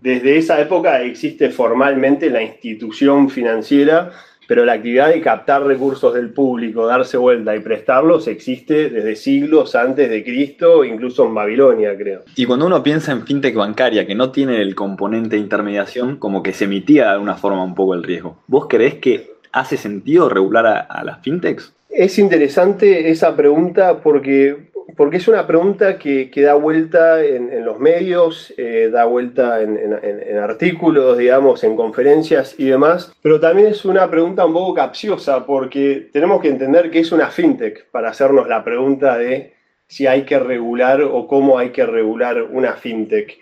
desde 0.00 0.36
esa 0.36 0.60
época 0.60 1.02
existe 1.02 1.50
formalmente 1.50 2.30
la 2.30 2.42
institución 2.42 3.30
financiera 3.30 4.12
pero 4.52 4.66
la 4.66 4.74
actividad 4.74 5.08
de 5.08 5.20
captar 5.22 5.64
recursos 5.64 6.12
del 6.12 6.30
público, 6.30 6.86
darse 6.86 7.16
vuelta 7.16 7.56
y 7.56 7.60
prestarlos 7.60 8.28
existe 8.28 8.90
desde 8.90 9.16
siglos 9.16 9.74
antes 9.74 10.10
de 10.10 10.22
Cristo, 10.22 10.84
incluso 10.84 11.26
en 11.26 11.34
Babilonia, 11.34 11.96
creo. 11.96 12.20
Y 12.36 12.44
cuando 12.44 12.66
uno 12.66 12.82
piensa 12.82 13.12
en 13.12 13.24
fintech 13.24 13.54
bancaria, 13.54 14.06
que 14.06 14.14
no 14.14 14.30
tiene 14.30 14.60
el 14.60 14.74
componente 14.74 15.36
de 15.36 15.42
intermediación, 15.42 16.16
como 16.16 16.42
que 16.42 16.52
se 16.52 16.64
emitía 16.64 17.04
de 17.04 17.10
alguna 17.12 17.36
forma 17.36 17.64
un 17.64 17.74
poco 17.74 17.94
el 17.94 18.02
riesgo. 18.02 18.36
¿Vos 18.46 18.66
creés 18.68 18.96
que 18.96 19.32
hace 19.52 19.78
sentido 19.78 20.28
regular 20.28 20.66
a, 20.66 20.80
a 20.80 21.02
las 21.02 21.20
fintechs? 21.22 21.72
Es 21.88 22.18
interesante 22.18 23.10
esa 23.10 23.36
pregunta 23.36 24.02
porque 24.02 24.71
porque 24.96 25.16
es 25.16 25.28
una 25.28 25.46
pregunta 25.46 25.98
que, 25.98 26.30
da 26.36 26.54
vuelta 26.54 27.24
en, 27.24 27.64
los 27.64 27.78
medios, 27.78 28.52
eh, 28.56 28.90
da 28.92 29.04
vuelta 29.04 29.62
en, 29.62 30.38
artículos, 30.38 31.18
digamos, 31.18 31.64
en 31.64 31.76
conferencias 31.76 32.54
y 32.58 32.66
demás, 32.66 33.14
pero 33.22 33.40
también 33.40 33.68
es 33.68 33.84
una 33.84 34.10
pregunta 34.10 34.44
un 34.44 34.52
poco 34.52 34.74
capciosa 34.74 35.46
porque 35.46 36.08
tenemos 36.12 36.40
que 36.40 36.48
entender 36.48 36.90
que 36.90 37.00
es 37.00 37.12
una 37.12 37.28
fintech 37.28 37.90
para 37.90 38.10
hacernos 38.10 38.48
la 38.48 38.64
pregunta 38.64 39.16
de 39.16 39.54
si 39.86 40.06
hay 40.06 40.22
que 40.22 40.38
regular 40.38 41.02
o 41.02 41.26
cómo 41.26 41.58
hay 41.58 41.70
que 41.70 41.84
regular 41.84 42.42
una 42.42 42.72
fintech. 42.74 43.38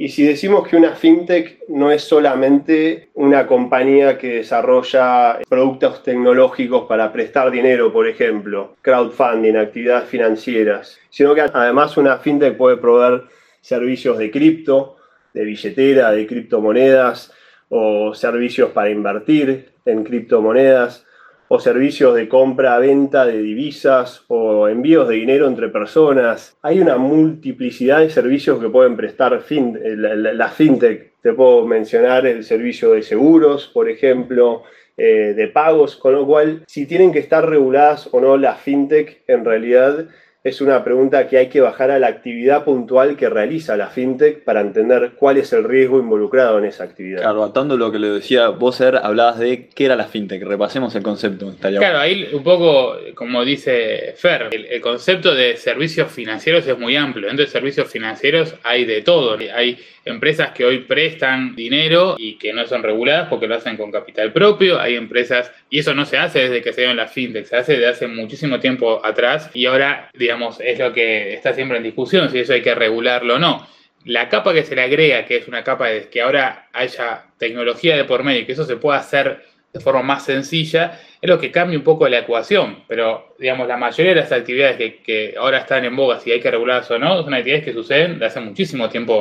Y 0.00 0.10
si 0.10 0.24
decimos 0.24 0.68
que 0.68 0.76
una 0.76 0.94
fintech 0.94 1.68
no 1.70 1.90
es 1.90 2.04
solamente 2.04 3.08
una 3.14 3.48
compañía 3.48 4.16
que 4.16 4.34
desarrolla 4.34 5.40
productos 5.48 6.04
tecnológicos 6.04 6.86
para 6.86 7.12
prestar 7.12 7.50
dinero, 7.50 7.92
por 7.92 8.06
ejemplo, 8.06 8.76
crowdfunding, 8.80 9.56
actividades 9.56 10.08
financieras, 10.08 11.00
sino 11.10 11.34
que 11.34 11.40
además 11.40 11.96
una 11.96 12.18
fintech 12.18 12.56
puede 12.56 12.76
proveer 12.76 13.24
servicios 13.60 14.18
de 14.18 14.30
cripto, 14.30 14.98
de 15.34 15.42
billetera, 15.42 16.12
de 16.12 16.28
criptomonedas 16.28 17.32
o 17.68 18.14
servicios 18.14 18.70
para 18.70 18.90
invertir 18.90 19.70
en 19.84 20.04
criptomonedas 20.04 21.04
o 21.48 21.58
servicios 21.58 22.14
de 22.14 22.28
compra-venta 22.28 23.26
de 23.26 23.38
divisas 23.38 24.22
o 24.28 24.68
envíos 24.68 25.08
de 25.08 25.16
dinero 25.16 25.48
entre 25.48 25.68
personas. 25.68 26.56
Hay 26.62 26.80
una 26.80 26.96
multiplicidad 26.98 28.00
de 28.00 28.10
servicios 28.10 28.60
que 28.60 28.68
pueden 28.68 28.96
prestar 28.96 29.40
fin, 29.40 29.78
la, 29.82 30.48
fintech. 30.48 31.12
Te 31.22 31.32
puedo 31.32 31.66
mencionar 31.66 32.26
el 32.26 32.44
servicio 32.44 32.92
de 32.92 33.02
seguros, 33.02 33.68
por 33.72 33.88
ejemplo, 33.88 34.62
eh, 34.96 35.34
de 35.34 35.48
pagos, 35.48 35.96
con 35.96 36.12
lo 36.12 36.26
cual, 36.26 36.64
si 36.66 36.86
tienen 36.86 37.12
que 37.12 37.18
estar 37.18 37.48
reguladas 37.48 38.08
o 38.12 38.20
no 38.20 38.36
la 38.36 38.54
fintech, 38.54 39.22
en 39.26 39.44
realidad 39.44 40.08
es 40.44 40.60
una 40.60 40.84
pregunta 40.84 41.26
que 41.26 41.36
hay 41.36 41.48
que 41.48 41.60
bajar 41.60 41.90
a 41.90 41.98
la 41.98 42.06
actividad 42.06 42.64
puntual 42.64 43.16
que 43.16 43.28
realiza 43.28 43.76
la 43.76 43.88
fintech 43.88 44.44
para 44.44 44.60
entender 44.60 45.12
cuál 45.16 45.36
es 45.36 45.52
el 45.52 45.64
riesgo 45.64 45.98
involucrado 45.98 46.58
en 46.58 46.64
esa 46.64 46.84
actividad. 46.84 47.22
Claro, 47.22 47.42
atando 47.42 47.76
lo 47.76 47.90
que 47.90 47.98
le 47.98 48.08
decía 48.08 48.48
vos, 48.48 48.80
Er, 48.80 48.96
hablabas 48.96 49.40
de 49.40 49.68
qué 49.68 49.86
era 49.86 49.96
la 49.96 50.06
fintech. 50.06 50.42
Repasemos 50.44 50.94
el 50.94 51.02
concepto. 51.02 51.52
claro, 51.60 51.98
ahí 51.98 52.28
un 52.32 52.44
poco, 52.44 52.96
como 53.16 53.44
dice 53.44 54.14
Fer, 54.16 54.48
el, 54.52 54.80
concepto 54.80 55.34
de 55.34 55.56
servicios 55.56 56.10
financieros 56.12 56.66
es 56.66 56.78
muy 56.78 56.94
amplio. 56.94 57.26
Dentro 57.26 57.44
de 57.44 57.50
servicios 57.50 57.90
financieros 57.90 58.54
hay 58.62 58.84
de 58.84 59.02
todo. 59.02 59.36
Hay 59.54 59.78
empresas 60.08 60.50
que 60.52 60.64
hoy 60.64 60.80
prestan 60.80 61.54
dinero 61.54 62.16
y 62.18 62.36
que 62.36 62.52
no 62.52 62.66
son 62.66 62.82
reguladas 62.82 63.28
porque 63.28 63.46
lo 63.46 63.54
hacen 63.54 63.76
con 63.76 63.90
capital 63.90 64.32
propio. 64.32 64.80
Hay 64.80 64.96
empresas, 64.96 65.52
y 65.70 65.78
eso 65.78 65.94
no 65.94 66.04
se 66.04 66.18
hace 66.18 66.40
desde 66.40 66.62
que 66.62 66.72
se 66.72 66.82
dio 66.82 66.90
en 66.90 66.96
la 66.96 67.08
se 67.08 67.56
hace 67.56 67.72
desde 67.72 67.86
hace 67.86 68.06
muchísimo 68.06 68.60
tiempo 68.60 69.04
atrás 69.04 69.50
y 69.54 69.66
ahora, 69.66 70.10
digamos, 70.14 70.60
es 70.60 70.78
lo 70.78 70.92
que 70.92 71.34
está 71.34 71.54
siempre 71.54 71.78
en 71.78 71.82
discusión, 71.82 72.30
si 72.30 72.38
eso 72.38 72.52
hay 72.52 72.62
que 72.62 72.74
regularlo 72.74 73.36
o 73.36 73.38
no. 73.38 73.66
La 74.04 74.28
capa 74.28 74.54
que 74.54 74.64
se 74.64 74.76
le 74.76 74.82
agrega, 74.82 75.24
que 75.24 75.36
es 75.36 75.48
una 75.48 75.64
capa 75.64 75.88
de 75.88 76.08
que 76.08 76.22
ahora 76.22 76.68
haya 76.72 77.24
tecnología 77.38 77.96
de 77.96 78.04
por 78.04 78.22
medio 78.22 78.40
y 78.40 78.46
que 78.46 78.52
eso 78.52 78.64
se 78.64 78.76
pueda 78.76 78.98
hacer 78.98 79.44
de 79.72 79.80
forma 79.80 80.02
más 80.02 80.24
sencilla, 80.24 80.98
es 81.20 81.28
lo 81.28 81.38
que 81.38 81.50
cambia 81.50 81.78
un 81.78 81.84
poco 81.84 82.08
la 82.08 82.20
ecuación, 82.20 82.84
pero 82.86 83.34
digamos, 83.38 83.68
la 83.68 83.76
mayoría 83.76 84.14
de 84.14 84.20
las 84.20 84.32
actividades 84.32 84.76
que, 85.04 85.34
ahora 85.38 85.58
están 85.58 85.84
en 85.84 85.94
boga, 85.94 86.18
si 86.18 86.32
hay 86.32 86.40
que 86.40 86.50
regularlas 86.50 86.90
o 86.90 86.98
no, 86.98 87.22
son 87.22 87.34
actividades 87.34 87.64
que 87.64 87.72
suceden 87.72 88.18
de 88.18 88.26
hace 88.26 88.40
muchísimo 88.40 88.88
tiempo 88.88 89.20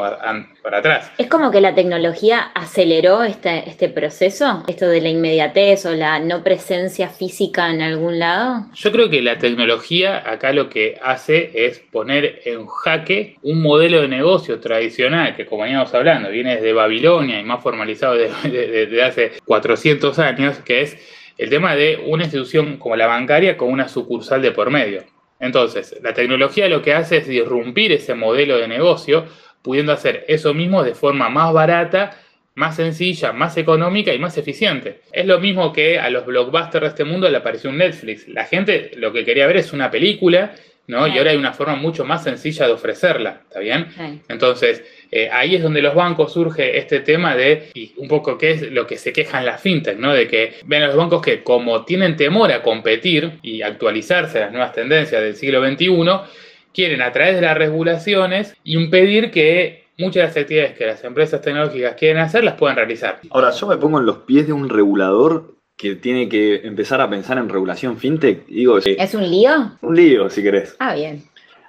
para 0.63 0.77
atrás. 0.77 1.11
Es 1.17 1.27
como 1.27 1.51
que 1.51 1.61
la 1.61 1.75
tecnología 1.75 2.51
aceleró 2.55 3.23
este, 3.23 3.69
este 3.69 3.89
proceso, 3.89 4.63
esto 4.67 4.87
de 4.87 5.01
la 5.01 5.09
inmediatez 5.09 5.85
o 5.85 5.93
la 5.93 6.19
no 6.19 6.43
presencia 6.43 7.09
física 7.09 7.69
en 7.69 7.81
algún 7.81 8.19
lado. 8.19 8.65
Yo 8.73 8.91
creo 8.91 9.09
que 9.09 9.21
la 9.21 9.37
tecnología 9.37 10.23
acá 10.29 10.51
lo 10.51 10.69
que 10.69 10.97
hace 11.01 11.51
es 11.53 11.79
poner 11.79 12.41
en 12.45 12.65
jaque 12.65 13.37
un 13.43 13.61
modelo 13.61 14.01
de 14.01 14.07
negocio 14.07 14.59
tradicional 14.59 15.35
que, 15.35 15.45
como 15.45 15.63
veníamos 15.63 15.93
hablando, 15.93 16.29
viene 16.29 16.55
desde 16.55 16.73
Babilonia 16.73 17.39
y 17.39 17.43
más 17.43 17.61
formalizado 17.61 18.15
desde 18.15 19.03
hace 19.03 19.31
400 19.45 20.17
años, 20.19 20.57
que 20.59 20.81
es 20.81 21.16
el 21.37 21.49
tema 21.49 21.75
de 21.75 22.03
una 22.05 22.23
institución 22.23 22.77
como 22.77 22.95
la 22.95 23.07
bancaria 23.07 23.57
con 23.57 23.71
una 23.71 23.87
sucursal 23.87 24.41
de 24.41 24.51
por 24.51 24.69
medio. 24.69 25.03
Entonces, 25.39 25.95
la 26.01 26.13
tecnología 26.13 26.67
lo 26.67 26.81
que 26.81 26.93
hace 26.93 27.17
es 27.17 27.27
disrumpir 27.27 27.91
ese 27.91 28.15
modelo 28.15 28.57
de 28.57 28.67
negocio, 28.67 29.25
pudiendo 29.61 29.91
hacer 29.91 30.25
eso 30.27 30.53
mismo 30.53 30.83
de 30.83 30.95
forma 30.95 31.29
más 31.29 31.53
barata, 31.53 32.17
más 32.55 32.75
sencilla, 32.75 33.33
más 33.33 33.55
económica 33.57 34.13
y 34.13 34.19
más 34.19 34.35
eficiente. 34.37 35.01
Es 35.11 35.27
lo 35.27 35.39
mismo 35.39 35.71
que 35.71 35.99
a 35.99 36.09
los 36.09 36.25
blockbusters 36.25 36.81
de 36.81 36.87
este 36.87 37.03
mundo 37.03 37.29
le 37.29 37.37
apareció 37.37 37.69
un 37.69 37.77
Netflix. 37.77 38.27
La 38.27 38.45
gente 38.45 38.91
lo 38.95 39.13
que 39.13 39.23
quería 39.23 39.45
ver 39.45 39.57
es 39.57 39.73
una 39.73 39.91
película, 39.91 40.55
¿no? 40.87 41.05
Y 41.05 41.17
ahora 41.17 41.31
hay 41.31 41.37
una 41.37 41.53
forma 41.53 41.75
mucho 41.75 42.05
más 42.05 42.23
sencilla 42.23 42.65
de 42.65 42.73
ofrecerla, 42.73 43.41
¿está 43.43 43.59
bien? 43.59 43.87
Entonces, 44.29 44.83
eh, 45.11 45.29
ahí 45.31 45.55
es 45.55 45.63
donde 45.63 45.81
los 45.81 45.93
bancos 45.93 46.33
surge 46.33 46.77
este 46.77 47.01
tema 47.01 47.35
de, 47.35 47.69
y 47.73 47.93
un 47.97 48.07
poco 48.07 48.37
qué 48.37 48.51
es 48.51 48.71
lo 48.71 48.87
que 48.87 48.97
se 48.97 49.11
quejan 49.11 49.45
las 49.45 49.61
fintech, 49.61 49.97
¿no? 49.97 50.13
De 50.13 50.27
que 50.27 50.55
ven 50.65 50.83
a 50.83 50.87
los 50.87 50.95
bancos 50.95 51.21
que 51.21 51.43
como 51.43 51.83
tienen 51.83 52.15
temor 52.15 52.51
a 52.51 52.63
competir 52.63 53.39
y 53.41 53.61
actualizarse 53.61 54.37
a 54.37 54.41
las 54.45 54.51
nuevas 54.51 54.73
tendencias 54.73 55.21
del 55.21 55.35
siglo 55.35 55.65
XXI, 55.65 55.89
quieren 56.73 57.01
a 57.01 57.11
través 57.11 57.35
de 57.35 57.41
las 57.41 57.57
regulaciones 57.57 58.55
impedir 58.63 59.31
que 59.31 59.87
muchas 59.97 60.15
de 60.15 60.27
las 60.27 60.37
actividades 60.37 60.77
que 60.77 60.85
las 60.85 61.03
empresas 61.03 61.41
tecnológicas 61.41 61.95
quieren 61.95 62.19
hacer 62.19 62.43
las 62.43 62.53
puedan 62.53 62.77
realizar. 62.77 63.19
Ahora, 63.31 63.51
yo 63.51 63.67
me 63.67 63.77
pongo 63.77 63.99
en 63.99 64.05
los 64.05 64.19
pies 64.19 64.47
de 64.47 64.53
un 64.53 64.69
regulador 64.69 65.56
que 65.77 65.95
tiene 65.95 66.27
que 66.27 66.67
empezar 66.67 66.99
a 66.99 67.09
pensar 67.09 67.37
en 67.37 67.47
regulación 67.47 67.97
fintech. 67.97 68.47
Digo, 68.47 68.79
¿Es 68.79 69.13
un 69.13 69.29
lío? 69.29 69.77
Un 69.81 69.95
lío, 69.95 70.29
si 70.29 70.43
querés. 70.43 70.75
Ah, 70.79 70.95
bien 70.95 71.23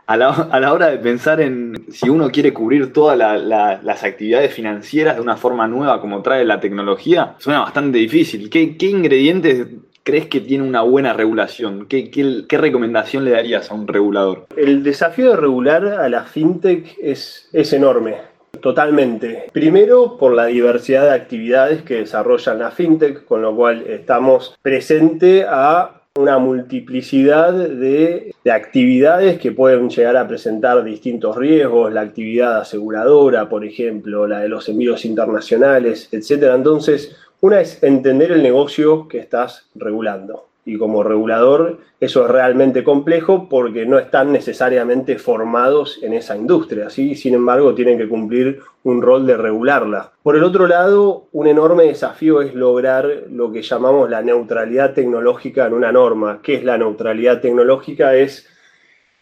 a 0.08 0.16
la, 0.16 0.72
hora 0.72 0.88
de 0.88 0.96
pensar 0.96 1.38
en 1.38 1.74
si 1.90 2.08
uno 2.08 2.30
quiere 2.30 2.54
cubrir 2.54 2.94
todas 2.94 3.18
las 3.18 4.04
actividades 4.04 4.54
financieras 4.54 5.16
de 5.16 5.20
una 5.20 5.36
forma 5.36 5.68
nueva 5.68 6.00
como 6.00 6.22
trae 6.22 6.46
la 6.46 6.60
tecnología, 6.60 7.34
suena 7.38 7.60
bastante 7.60 7.98
difícil. 7.98 8.48
¿Qué, 8.48 8.74
ingredientes 8.80 9.66
crees 10.02 10.26
que 10.26 10.40
tiene 10.40 10.64
una 10.64 10.80
buena 10.80 11.12
regulación? 11.12 11.84
¿Qué, 11.86 12.10
¿Qué, 12.10 12.58
recomendación 12.58 13.26
le 13.26 13.32
darías 13.32 13.70
a 13.70 13.74
un 13.74 13.86
regulador? 13.86 14.46
El 14.56 14.82
desafío 14.82 15.28
de 15.28 15.36
regular 15.36 15.84
a 15.86 16.08
la 16.08 16.24
fintech 16.24 16.96
es, 17.02 17.46
es 17.52 17.74
enorme. 17.74 18.16
Totalmente. 18.60 19.46
Primero, 19.52 20.16
por 20.18 20.34
la 20.34 20.46
diversidad 20.46 21.04
de 21.04 21.14
actividades 21.14 21.82
que 21.82 21.96
desarrollan 21.96 22.58
la 22.58 22.70
fintech, 22.70 23.24
con 23.24 23.42
lo 23.42 23.54
cual 23.54 23.84
estamos 23.86 24.56
presente 24.62 25.44
a 25.48 25.98
una 26.16 26.38
multiplicidad 26.38 27.52
de, 27.52 28.34
actividades 28.50 29.38
que 29.38 29.52
pueden 29.52 29.88
llegar 29.88 30.16
a 30.16 30.26
presentar 30.26 30.82
distintos 30.82 31.36
riesgos, 31.36 31.92
la 31.92 32.00
actividad 32.00 32.58
aseguradora, 32.60 33.48
por 33.48 33.64
ejemplo, 33.64 34.26
la 34.26 34.40
de 34.40 34.48
los 34.48 34.68
envíos 34.68 35.04
internacionales, 35.04 36.08
etc. 36.10 36.54
Entonces, 36.54 37.16
una 37.40 37.60
es 37.60 37.80
entender 37.82 38.32
el 38.32 38.42
negocio 38.42 39.06
que 39.06 39.18
estás 39.18 39.68
regulando 39.76 40.47
y 40.68 40.76
como 40.76 41.02
regulador 41.02 41.78
eso 41.98 42.26
es 42.26 42.30
realmente 42.30 42.84
complejo 42.84 43.48
porque 43.48 43.86
no 43.86 43.98
están 43.98 44.32
necesariamente 44.32 45.18
formados 45.18 45.98
en 46.02 46.12
esa 46.12 46.36
industria, 46.36 46.90
¿sí? 46.90 47.14
sin 47.14 47.34
embargo 47.34 47.74
tienen 47.74 47.96
que 47.96 48.06
cumplir 48.06 48.60
un 48.84 49.00
rol 49.00 49.26
de 49.26 49.38
regularla. 49.38 50.12
Por 50.22 50.36
el 50.36 50.44
otro 50.44 50.66
lado, 50.66 51.26
un 51.32 51.46
enorme 51.46 51.84
desafío 51.84 52.42
es 52.42 52.54
lograr 52.54 53.24
lo 53.30 53.50
que 53.50 53.62
llamamos 53.62 54.10
la 54.10 54.20
neutralidad 54.20 54.92
tecnológica 54.92 55.66
en 55.66 55.72
una 55.72 55.90
norma. 55.90 56.40
¿Qué 56.42 56.54
es 56.54 56.64
la 56.64 56.76
neutralidad 56.76 57.40
tecnológica? 57.40 58.14
Es 58.14 58.46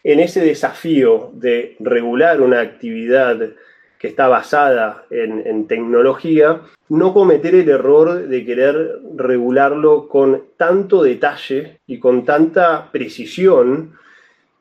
en 0.03 0.19
ese 0.19 0.41
desafío 0.41 1.31
de 1.33 1.77
regular 1.79 2.41
una 2.41 2.61
actividad 2.61 3.39
que 3.99 4.09
está 4.09 4.29
basada 4.29 5.05
en, 5.11 5.67
tecnología, 5.67 6.61
no 6.89 7.15
cometer 7.15 7.55
el 7.55 7.69
error 7.69 8.29
de 8.29 8.45
querer 8.45 9.01
regularlo 9.15 10.09
con 10.09 10.45
tanto 10.57 11.03
detalle 11.03 11.79
y 11.87 11.99
con 11.99 12.25
tanta 12.25 12.91
precisión 12.93 13.95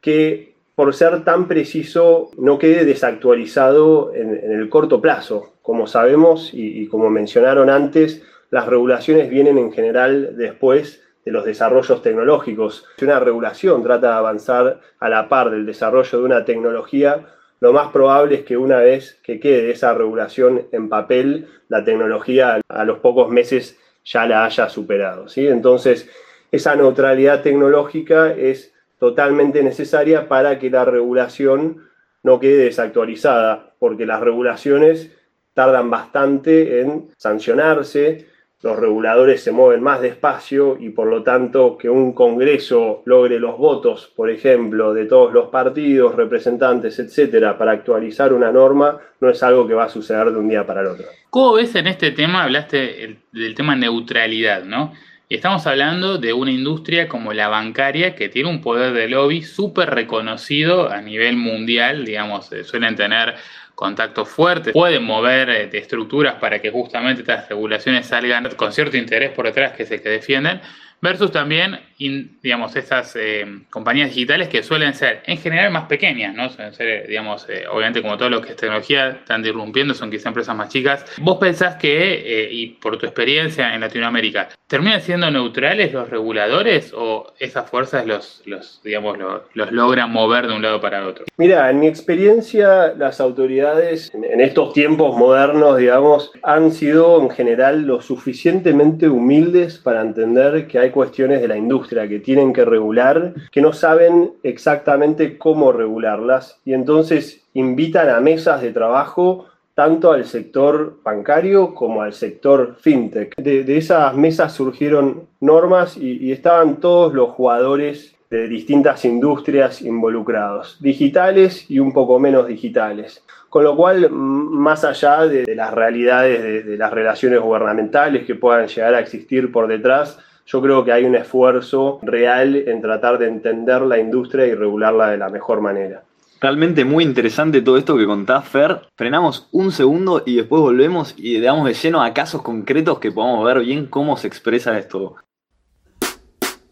que 0.01 0.55
por 0.75 0.93
ser 0.93 1.23
tan 1.23 1.47
preciso 1.47 2.31
no 2.37 2.57
quede 2.57 2.85
desactualizado 2.85 4.13
en, 4.13 4.51
el 4.51 4.69
corto 4.69 5.01
plazo. 5.01 5.53
Como 5.61 5.87
sabemos 5.87 6.51
y, 6.53 6.87
como 6.87 7.09
mencionaron 7.09 7.69
antes, 7.69 8.21
las 8.51 8.67
regulaciones 8.67 9.29
vienen 9.29 9.57
en 9.57 9.71
general 9.71 10.35
después 10.37 11.01
de 11.25 11.31
los 11.31 11.43
desarrollos 11.43 12.01
tecnológicos. 12.01 12.85
Si 12.97 13.05
una 13.05 13.19
regulación 13.19 13.81
trata 13.83 14.09
de 14.09 14.13
avanzar 14.13 14.79
a 14.99 15.09
la 15.09 15.27
par 15.27 15.49
del 15.49 15.65
desarrollo 15.65 16.19
de 16.19 16.23
una 16.23 16.45
tecnología, 16.45 17.25
lo 17.65 17.73
más 17.73 17.87
probable 17.91 18.35
es 18.35 18.43
que 18.43 18.57
una 18.57 18.77
vez 18.77 19.19
que 19.23 19.39
quede 19.39 19.71
esa 19.71 19.91
regulación 19.91 20.67
en 20.71 20.87
papel, 20.87 21.47
la 21.67 21.83
tecnología 21.83 22.61
a 22.69 22.85
los 22.85 22.99
pocos 22.99 23.27
meses 23.31 23.79
ya 24.03 24.27
la 24.27 24.45
haya 24.45 24.69
superado. 24.69 25.27
¿sí? 25.27 25.47
Entonces, 25.47 26.07
esa 26.51 26.75
neutralidad 26.75 27.41
tecnológica 27.41 28.31
es 28.31 28.71
totalmente 28.99 29.63
necesaria 29.63 30.27
para 30.27 30.59
que 30.59 30.69
la 30.69 30.85
regulación 30.85 31.89
no 32.21 32.39
quede 32.39 32.65
desactualizada, 32.65 33.73
porque 33.79 34.05
las 34.05 34.19
regulaciones 34.19 35.09
tardan 35.55 35.89
bastante 35.89 36.81
en 36.81 37.09
sancionarse, 37.17 38.27
los 38.61 38.77
reguladores 38.77 39.43
se 39.43 39.51
mueven 39.51 39.83
más 39.83 40.01
despacio 40.01 40.77
y 40.79 40.89
por 40.89 41.07
lo 41.07 41.23
tanto 41.23 41.77
que 41.77 41.89
un 41.89 42.13
Congreso 42.13 43.03
logre 43.05 43.39
los 43.39 43.57
votos, 43.57 44.11
por 44.15 44.29
ejemplo, 44.29 44.93
de 44.93 45.05
todos 45.05 45.33
los 45.33 45.49
partidos, 45.49 46.15
representantes, 46.15 46.97
etcétera, 46.97 47.57
para 47.57 47.73
actualizar 47.73 48.33
una 48.33 48.51
norma, 48.51 48.97
no 49.19 49.29
es 49.29 49.43
algo 49.43 49.67
que 49.67 49.73
va 49.73 49.85
a 49.85 49.89
suceder 49.89 50.31
de 50.31 50.37
un 50.37 50.49
día 50.49 50.65
para 50.65 50.81
el 50.81 50.87
otro. 50.87 51.05
¿Cómo 51.29 51.53
ves 51.53 51.75
en 51.75 51.87
este 51.87 52.11
tema? 52.11 52.43
Hablaste 52.43 53.17
del 53.31 53.55
tema 53.55 53.75
neutralidad, 53.75 54.63
¿no? 54.63 54.93
Y 55.27 55.35
estamos 55.35 55.65
hablando 55.65 56.19
de 56.19 56.33
una 56.33 56.51
industria 56.51 57.07
como 57.09 57.33
la 57.33 57.47
bancaria 57.47 58.13
que 58.13 58.29
tiene 58.29 58.47
un 58.47 58.61
poder 58.61 58.93
de 58.93 59.09
lobby 59.09 59.41
súper 59.41 59.89
reconocido 59.89 60.91
a 60.91 61.01
nivel 61.01 61.35
mundial, 61.35 62.05
digamos, 62.05 62.51
eh, 62.51 62.63
suelen 62.63 62.95
tener 62.95 63.33
contactos 63.75 64.29
fuertes, 64.29 64.73
pueden 64.73 65.03
mover 65.03 65.49
eh, 65.49 65.69
estructuras 65.73 66.35
para 66.35 66.59
que 66.59 66.71
justamente 66.71 67.21
estas 67.21 67.47
regulaciones 67.49 68.07
salgan 68.07 68.49
con 68.55 68.71
cierto 68.71 68.97
interés 68.97 69.31
por 69.31 69.45
detrás 69.45 69.73
que 69.73 69.85
se 69.85 70.01
que 70.01 70.09
defienden, 70.09 70.61
versus 71.01 71.31
también, 71.31 71.79
digamos, 71.97 72.75
estas 72.75 73.15
eh, 73.15 73.45
compañías 73.69 74.09
digitales 74.09 74.49
que 74.49 74.63
suelen 74.63 74.93
ser 74.93 75.21
en 75.25 75.37
general 75.37 75.71
más 75.71 75.85
pequeñas, 75.85 76.35
¿no? 76.35 76.49
Suelen 76.49 76.73
ser, 76.73 77.07
digamos, 77.07 77.47
eh, 77.49 77.65
obviamente 77.71 78.01
como 78.01 78.17
todo 78.17 78.29
lo 78.29 78.41
que 78.41 78.51
es 78.51 78.55
tecnología, 78.55 79.09
están 79.09 79.43
disrumpiendo, 79.43 79.93
son 79.93 80.09
quizá 80.09 80.29
empresas 80.29 80.55
más 80.55 80.69
chicas. 80.69 81.05
¿Vos 81.19 81.37
pensás 81.37 81.75
que, 81.75 82.49
y 82.51 82.67
por 82.67 82.97
tu 82.97 83.05
experiencia 83.05 83.73
en 83.73 83.81
Latinoamérica, 83.81 84.49
terminan 84.67 85.01
siendo 85.01 85.29
neutrales 85.29 85.93
los 85.93 86.09
reguladores 86.09 86.91
o 86.95 87.33
esas 87.39 87.69
fuerzas 87.69 88.07
los, 88.07 88.41
los 88.45 88.81
digamos, 88.83 89.17
los, 89.17 89.71
logran 89.71 90.11
mover 90.11 90.47
de 90.47 90.53
un 90.53 90.61
lado 90.61 90.81
para 90.81 91.05
otro? 91.07 91.25
Mira, 91.37 91.69
en 91.69 91.79
mi 91.79 91.87
experiencia, 91.87 92.93
las 92.97 93.21
autoridades 93.21 94.11
en 94.13 94.41
estos 94.41 94.73
tiempos 94.73 95.15
modernos, 95.15 95.77
digamos, 95.77 96.31
han 96.43 96.71
sido 96.71 97.21
en 97.21 97.29
general 97.29 97.83
lo 97.83 98.01
suficientemente 98.01 99.07
humildes 99.07 99.77
para 99.77 100.01
entender 100.01 100.67
que 100.67 100.79
hay 100.79 100.84
hay 100.85 100.91
cuestiones 100.91 101.41
de 101.41 101.47
la 101.47 101.57
industria 101.57 102.07
que 102.07 102.19
tienen 102.19 102.53
que 102.53 102.65
regular, 102.65 103.33
que 103.51 103.61
no 103.61 103.73
saben 103.73 104.31
exactamente 104.43 105.37
cómo 105.37 105.71
regularlas 105.71 106.59
y 106.65 106.73
entonces 106.73 107.41
invitan 107.53 108.09
a 108.09 108.19
mesas 108.19 108.61
de 108.61 108.71
trabajo 108.71 109.47
tanto 109.75 110.13
al 110.13 110.25
sector 110.25 110.99
bancario 111.03 111.75
como 111.75 112.01
al 112.01 112.13
sector 112.13 112.77
fintech. 112.79 113.35
De, 113.35 113.77
esas 113.77 114.15
mesas 114.15 114.53
surgieron 114.53 115.27
normas 115.41 115.97
y, 115.97 116.31
estaban 116.31 116.77
todos 116.77 117.13
los 117.13 117.29
jugadores 117.31 118.15
de 118.29 118.47
distintas 118.47 119.05
industrias 119.05 119.81
involucrados, 119.81 120.77
digitales 120.81 121.69
y 121.69 121.79
un 121.79 121.93
poco 121.93 122.19
menos 122.19 122.47
digitales. 122.47 123.23
Con 123.49 123.63
lo 123.63 123.75
cual, 123.75 124.09
más 124.11 124.83
allá 124.83 125.27
de, 125.27 125.55
las 125.55 125.73
realidades 125.73 126.65
de, 126.65 126.77
las 126.77 126.91
relaciones 126.91 127.41
gubernamentales 127.41 128.25
que 128.25 128.35
puedan 128.35 128.67
llegar 128.67 128.95
a 128.95 128.99
existir 128.99 129.51
por 129.51 129.67
detrás, 129.67 130.17
yo 130.45 130.61
creo 130.61 130.85
que 130.85 130.91
hay 130.91 131.05
un 131.05 131.15
esfuerzo 131.15 131.99
real 132.01 132.55
en 132.55 132.81
tratar 132.81 133.17
de 133.17 133.27
entender 133.27 133.81
la 133.81 133.97
industria 133.97 134.45
y 134.45 134.53
regularla 134.53 135.09
de 135.09 135.17
la 135.17 135.29
mejor 135.29 135.61
manera. 135.61 136.03
Realmente 136.39 136.85
muy 136.85 137.03
interesante 137.03 137.61
todo 137.61 137.77
esto 137.77 137.97
que 137.97 138.05
contás, 138.05 138.47
Fer. 138.47 138.81
Frenamos 138.95 139.47
un 139.51 139.71
segundo 139.71 140.21
y 140.25 140.35
después 140.35 140.61
volvemos 140.61 141.15
y 141.17 141.39
le 141.39 141.45
damos 141.45 141.65
de 141.65 141.73
lleno 141.73 142.03
a 142.03 142.13
casos 142.13 142.41
concretos 142.41 142.99
que 142.99 143.11
podamos 143.11 143.43
ver 143.45 143.61
bien 143.61 143.87
cómo 143.87 144.17
se 144.17 144.27
expresa 144.27 144.77
esto. 144.77 145.15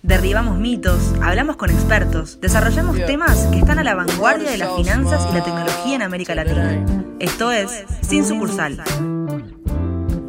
Derribamos 0.03 0.57
mitos, 0.57 1.15
hablamos 1.23 1.55
con 1.55 1.69
expertos, 1.69 2.41
desarrollamos 2.41 2.97
temas 3.05 3.47
que 3.47 3.59
están 3.59 3.79
a 3.79 3.83
la 3.83 3.95
vanguardia 3.95 4.51
de 4.51 4.57
las 4.57 4.75
finanzas 4.75 5.25
y 5.31 5.33
la 5.33 5.43
tecnología 5.43 5.95
en 5.95 6.01
América 6.01 6.35
Latina. 6.35 6.85
Esto 7.19 7.53
es 7.53 7.85
Sin 8.01 8.25
Sucursal. 8.25 8.83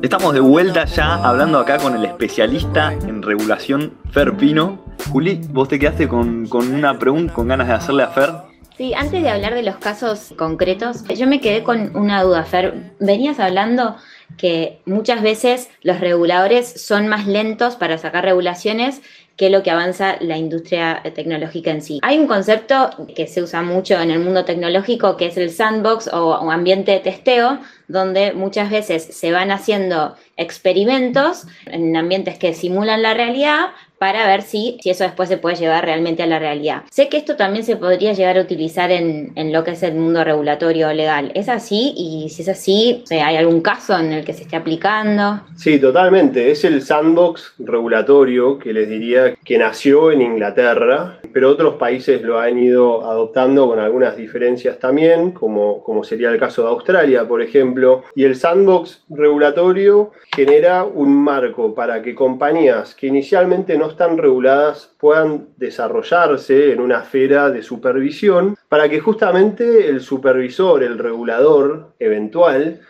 Estamos 0.04 0.34
de 0.34 0.40
vuelta 0.40 0.84
ya 0.84 1.14
hablando 1.14 1.58
acá 1.58 1.78
con 1.78 1.96
el 1.96 2.04
especialista 2.04 2.92
en 2.92 3.13
regulación 3.24 3.94
Fer 4.12 4.36
Pino. 4.36 4.84
Juli, 5.10 5.40
vos 5.50 5.68
te 5.68 5.78
quedaste 5.78 6.08
con, 6.08 6.46
con 6.46 6.72
una 6.72 6.98
pregunta, 6.98 7.32
con 7.32 7.48
ganas 7.48 7.68
de 7.68 7.74
hacerle 7.74 8.02
a 8.04 8.08
Fer. 8.08 8.30
Sí, 8.76 8.92
antes 8.92 9.22
de 9.22 9.28
hablar 9.28 9.54
de 9.54 9.62
los 9.62 9.76
casos 9.76 10.34
concretos, 10.36 11.04
yo 11.04 11.28
me 11.28 11.40
quedé 11.40 11.62
con 11.62 11.96
una 11.96 12.22
duda, 12.24 12.42
Fer. 12.42 12.92
Venías 12.98 13.38
hablando 13.38 13.96
que 14.36 14.80
muchas 14.84 15.22
veces 15.22 15.70
los 15.82 16.00
reguladores 16.00 16.82
son 16.82 17.06
más 17.06 17.26
lentos 17.26 17.76
para 17.76 17.98
sacar 17.98 18.24
regulaciones 18.24 19.00
que 19.36 19.50
lo 19.50 19.62
que 19.62 19.70
avanza 19.70 20.16
la 20.20 20.36
industria 20.36 21.02
tecnológica 21.14 21.70
en 21.70 21.82
sí. 21.82 21.98
Hay 22.02 22.18
un 22.18 22.26
concepto 22.26 22.90
que 23.14 23.26
se 23.26 23.42
usa 23.42 23.62
mucho 23.62 24.00
en 24.00 24.10
el 24.10 24.20
mundo 24.20 24.44
tecnológico 24.44 25.16
que 25.16 25.26
es 25.26 25.36
el 25.36 25.50
sandbox 25.50 26.08
o, 26.08 26.30
o 26.30 26.50
ambiente 26.50 26.92
de 26.92 27.00
testeo, 27.00 27.58
donde 27.88 28.32
muchas 28.32 28.70
veces 28.70 29.02
se 29.04 29.32
van 29.32 29.50
haciendo 29.50 30.16
experimentos 30.36 31.46
en 31.66 31.96
ambientes 31.96 32.38
que 32.38 32.54
simulan 32.54 33.02
la 33.02 33.14
realidad 33.14 33.70
para 34.04 34.26
ver 34.26 34.42
si, 34.42 34.76
si 34.82 34.90
eso 34.90 35.04
después 35.04 35.30
se 35.30 35.38
puede 35.38 35.56
llevar 35.56 35.82
realmente 35.82 36.22
a 36.22 36.26
la 36.26 36.38
realidad. 36.38 36.82
Sé 36.90 37.08
que 37.08 37.16
esto 37.16 37.36
también 37.36 37.64
se 37.64 37.76
podría 37.76 38.12
llegar 38.12 38.36
a 38.36 38.42
utilizar 38.42 38.90
en, 38.90 39.32
en 39.34 39.50
lo 39.50 39.64
que 39.64 39.70
es 39.70 39.82
el 39.82 39.94
mundo 39.94 40.22
regulatorio 40.22 40.92
legal. 40.92 41.32
¿Es 41.34 41.48
así? 41.48 41.94
Y 41.96 42.28
si 42.28 42.42
es 42.42 42.50
así, 42.50 43.02
¿hay 43.10 43.36
algún 43.36 43.62
caso 43.62 43.98
en 43.98 44.12
el 44.12 44.22
que 44.22 44.34
se 44.34 44.42
esté 44.42 44.56
aplicando? 44.56 45.40
Sí, 45.56 45.78
totalmente. 45.78 46.50
Es 46.50 46.64
el 46.64 46.82
sandbox 46.82 47.54
regulatorio 47.60 48.58
que 48.58 48.74
les 48.74 48.90
diría 48.90 49.36
que 49.42 49.56
nació 49.56 50.12
en 50.12 50.20
Inglaterra, 50.20 51.20
pero 51.32 51.48
otros 51.48 51.76
países 51.76 52.20
lo 52.20 52.38
han 52.38 52.58
ido 52.58 53.10
adoptando 53.10 53.66
con 53.68 53.78
algunas 53.78 54.18
diferencias 54.18 54.78
también, 54.78 55.30
como, 55.30 55.82
como 55.82 56.04
sería 56.04 56.28
el 56.28 56.38
caso 56.38 56.60
de 56.60 56.68
Australia, 56.68 57.26
por 57.26 57.40
ejemplo. 57.40 58.02
Y 58.14 58.24
el 58.24 58.36
sandbox 58.36 59.02
regulatorio 59.08 60.10
genera 60.36 60.84
un 60.84 61.14
marco 61.14 61.74
para 61.74 62.02
que 62.02 62.14
compañías 62.14 62.94
que 62.94 63.06
inicialmente 63.06 63.78
no 63.78 63.93
están 63.94 64.18
reguladas 64.18 64.92
puedan 64.98 65.48
desarrollarse 65.56 66.72
en 66.72 66.80
una 66.80 67.00
esfera 67.00 67.50
de 67.50 67.62
supervisión 67.62 68.56
para 68.68 68.88
que 68.88 69.00
justamente 69.00 69.88
el 69.88 70.00
supervisor, 70.00 70.82
el 70.82 70.98
regulador 70.98 71.94
eventual, 71.98 72.80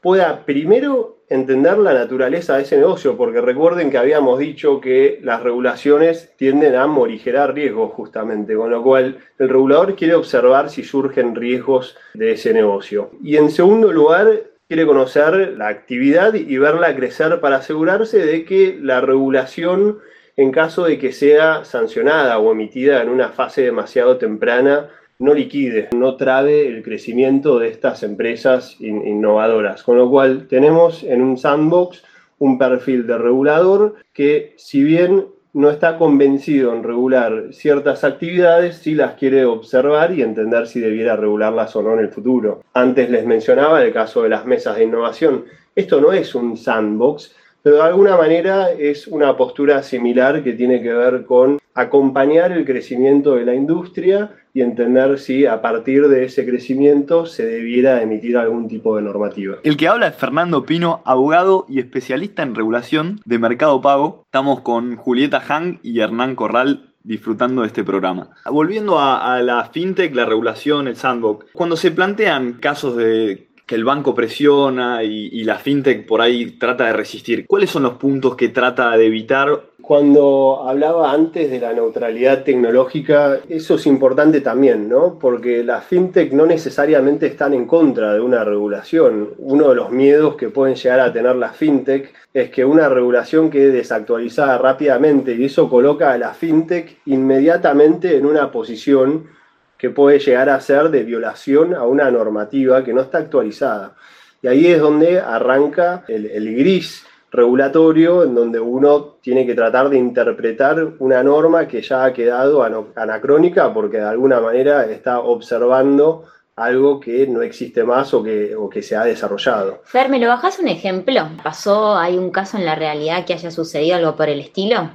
pueda 0.00 0.44
primero 0.44 1.18
entender 1.30 1.78
la 1.78 1.92
naturaleza 1.92 2.56
de 2.56 2.62
ese 2.62 2.78
negocio, 2.78 3.16
porque 3.16 3.40
recuerden 3.40 3.90
que 3.90 3.98
habíamos 3.98 4.38
dicho 4.38 4.80
que 4.80 5.20
las 5.22 5.42
regulaciones 5.42 6.32
tienden 6.36 6.74
a 6.74 6.86
morigerar 6.86 7.54
riesgos 7.54 7.92
justamente, 7.92 8.54
con 8.54 8.70
lo 8.70 8.82
cual 8.82 9.18
el 9.38 9.48
regulador 9.48 9.94
quiere 9.94 10.14
observar 10.14 10.70
si 10.70 10.84
surgen 10.84 11.34
riesgos 11.34 11.96
de 12.14 12.32
ese 12.32 12.52
negocio. 12.52 13.10
Y 13.22 13.36
en 13.36 13.50
segundo 13.50 13.92
lugar, 13.92 14.44
quiere 14.68 14.86
conocer 14.86 15.54
la 15.56 15.68
actividad 15.68 16.34
y 16.34 16.58
verla 16.58 16.94
crecer 16.94 17.40
para 17.40 17.56
asegurarse 17.56 18.18
de 18.18 18.44
que 18.44 18.78
la 18.80 19.00
regulación, 19.00 19.98
en 20.38 20.52
caso 20.52 20.84
de 20.84 20.98
que 20.98 21.10
sea 21.10 21.64
sancionada 21.64 22.38
o 22.38 22.52
emitida 22.52 23.02
en 23.02 23.08
una 23.08 23.30
fase 23.30 23.62
demasiado 23.62 24.18
temprana, 24.18 24.88
no 25.18 25.34
liquide, 25.34 25.88
no 25.96 26.14
trabe 26.14 26.68
el 26.68 26.84
crecimiento 26.84 27.58
de 27.58 27.66
estas 27.66 28.04
empresas 28.04 28.76
innovadoras. 28.78 29.82
Con 29.82 29.98
lo 29.98 30.08
cual 30.08 30.46
tenemos 30.46 31.02
en 31.02 31.22
un 31.22 31.36
sandbox 31.38 32.04
un 32.38 32.56
perfil 32.56 33.04
de 33.08 33.18
regulador 33.18 33.96
que 34.12 34.54
si 34.56 34.84
bien 34.84 35.26
no 35.54 35.70
está 35.70 35.98
convencido 35.98 36.72
en 36.72 36.84
regular 36.84 37.46
ciertas 37.50 38.04
actividades, 38.04 38.76
sí 38.76 38.94
las 38.94 39.14
quiere 39.14 39.44
observar 39.44 40.12
y 40.12 40.22
entender 40.22 40.68
si 40.68 40.78
debiera 40.78 41.16
regularlas 41.16 41.74
o 41.74 41.82
no 41.82 41.94
en 41.94 41.98
el 41.98 42.10
futuro. 42.10 42.62
Antes 42.74 43.10
les 43.10 43.26
mencionaba 43.26 43.82
el 43.82 43.92
caso 43.92 44.22
de 44.22 44.28
las 44.28 44.46
mesas 44.46 44.76
de 44.76 44.84
innovación. 44.84 45.46
Esto 45.74 46.00
no 46.00 46.12
es 46.12 46.36
un 46.36 46.56
sandbox, 46.56 47.34
pero 47.62 47.76
de 47.76 47.82
alguna 47.82 48.16
manera 48.16 48.70
es 48.70 49.06
una 49.06 49.36
postura 49.36 49.82
similar 49.82 50.42
que 50.42 50.52
tiene 50.52 50.82
que 50.82 50.92
ver 50.92 51.24
con 51.26 51.58
acompañar 51.74 52.52
el 52.52 52.64
crecimiento 52.64 53.36
de 53.36 53.44
la 53.44 53.54
industria 53.54 54.32
y 54.52 54.62
entender 54.62 55.18
si 55.18 55.46
a 55.46 55.62
partir 55.62 56.08
de 56.08 56.24
ese 56.24 56.44
crecimiento 56.44 57.26
se 57.26 57.46
debiera 57.46 58.02
emitir 58.02 58.36
algún 58.36 58.66
tipo 58.66 58.96
de 58.96 59.02
normativa. 59.02 59.58
El 59.62 59.76
que 59.76 59.86
habla 59.86 60.08
es 60.08 60.16
Fernando 60.16 60.64
Pino, 60.64 61.02
abogado 61.04 61.66
y 61.68 61.78
especialista 61.78 62.42
en 62.42 62.56
regulación 62.56 63.20
de 63.24 63.38
mercado 63.38 63.80
pago. 63.80 64.22
Estamos 64.24 64.60
con 64.62 64.96
Julieta 64.96 65.40
Hang 65.40 65.78
y 65.82 66.00
Hernán 66.00 66.34
Corral 66.34 66.88
disfrutando 67.04 67.62
de 67.62 67.68
este 67.68 67.84
programa. 67.84 68.30
Volviendo 68.44 68.98
a, 68.98 69.40
la 69.40 69.64
fintech, 69.72 70.14
la 70.14 70.26
regulación, 70.26 70.88
el 70.88 70.96
sandbox, 70.96 71.46
cuando 71.52 71.76
se 71.76 71.90
plantean 71.90 72.54
casos 72.54 72.96
de 72.96 73.47
que 73.68 73.74
el 73.74 73.84
banco 73.84 74.14
presiona 74.14 75.04
y, 75.04 75.44
la 75.44 75.58
fintech 75.58 76.06
por 76.06 76.22
ahí 76.22 76.52
trata 76.52 76.86
de 76.86 76.94
resistir. 76.94 77.46
¿Cuáles 77.46 77.70
son 77.70 77.82
los 77.82 77.94
puntos 77.94 78.34
que 78.34 78.48
trata 78.48 78.96
de 78.96 79.06
evitar? 79.06 79.62
Cuando 79.82 80.64
hablaba 80.66 81.12
antes 81.12 81.50
de 81.50 81.60
la 81.60 81.72
neutralidad 81.74 82.44
tecnológica, 82.44 83.40
eso 83.48 83.74
es 83.74 83.86
importante 83.86 84.40
también, 84.40 84.88
¿no? 84.88 85.18
Porque 85.18 85.62
las 85.62 85.84
fintech 85.84 86.32
no 86.32 86.46
necesariamente 86.46 87.26
están 87.26 87.52
en 87.52 87.66
contra 87.66 88.14
de 88.14 88.20
una 88.20 88.42
regulación. 88.42 89.34
Uno 89.38 89.68
de 89.68 89.74
los 89.74 89.90
miedos 89.90 90.36
que 90.36 90.48
pueden 90.48 90.74
llegar 90.74 91.00
a 91.00 91.12
tener 91.12 91.36
las 91.36 91.54
fintech 91.56 92.12
es 92.32 92.50
que 92.50 92.64
una 92.64 92.88
regulación 92.88 93.50
quede 93.50 93.70
desactualizada 93.70 94.56
rápidamente 94.56 95.34
y 95.34 95.44
eso 95.44 95.68
coloca 95.68 96.12
a 96.12 96.18
la 96.18 96.32
fintech 96.32 96.98
inmediatamente 97.04 98.16
en 98.16 98.24
una 98.24 98.50
posición 98.50 99.37
que 99.78 99.90
puede 99.90 100.18
llegar 100.18 100.50
a 100.50 100.60
ser 100.60 100.90
de 100.90 101.04
violación 101.04 101.74
a 101.74 101.84
una 101.84 102.10
normativa 102.10 102.84
que 102.84 102.92
no 102.92 103.02
está 103.02 103.18
actualizada. 103.18 103.94
Y 104.42 104.48
ahí 104.48 104.66
es 104.66 104.80
donde 104.80 105.20
arranca 105.20 106.04
el, 106.08 106.56
gris 106.56 107.06
regulatorio, 107.30 108.24
en 108.24 108.34
donde 108.34 108.58
uno 108.58 109.16
tiene 109.20 109.46
que 109.46 109.54
tratar 109.54 109.88
de 109.88 109.98
interpretar 109.98 110.94
una 110.98 111.22
norma 111.22 111.68
que 111.68 111.82
ya 111.82 112.04
ha 112.04 112.12
quedado 112.12 112.62
anacrónica 112.96 113.72
porque 113.72 113.98
de 113.98 114.08
alguna 114.08 114.40
manera 114.40 114.84
está 114.86 115.20
observando 115.20 116.24
algo 116.56 116.98
que 116.98 117.26
no 117.26 117.42
existe 117.42 117.84
más 117.84 118.12
o 118.14 118.22
que, 118.22 118.56
o 118.56 118.68
que 118.68 118.82
se 118.82 118.96
ha 118.96 119.04
desarrollado. 119.04 119.80
Fer, 119.84 120.08
¿me 120.08 120.18
lo 120.18 120.26
bajas 120.26 120.58
un 120.58 120.68
ejemplo? 120.68 121.28
¿Pasó, 121.42 121.96
hay 121.96 122.18
un 122.18 122.30
caso 122.30 122.56
en 122.56 122.64
la 122.64 122.74
realidad 122.74 123.24
que 123.24 123.34
haya 123.34 123.50
sucedido 123.50 123.96
algo 123.96 124.16
por 124.16 124.28
el 124.28 124.40
estilo? 124.40 124.90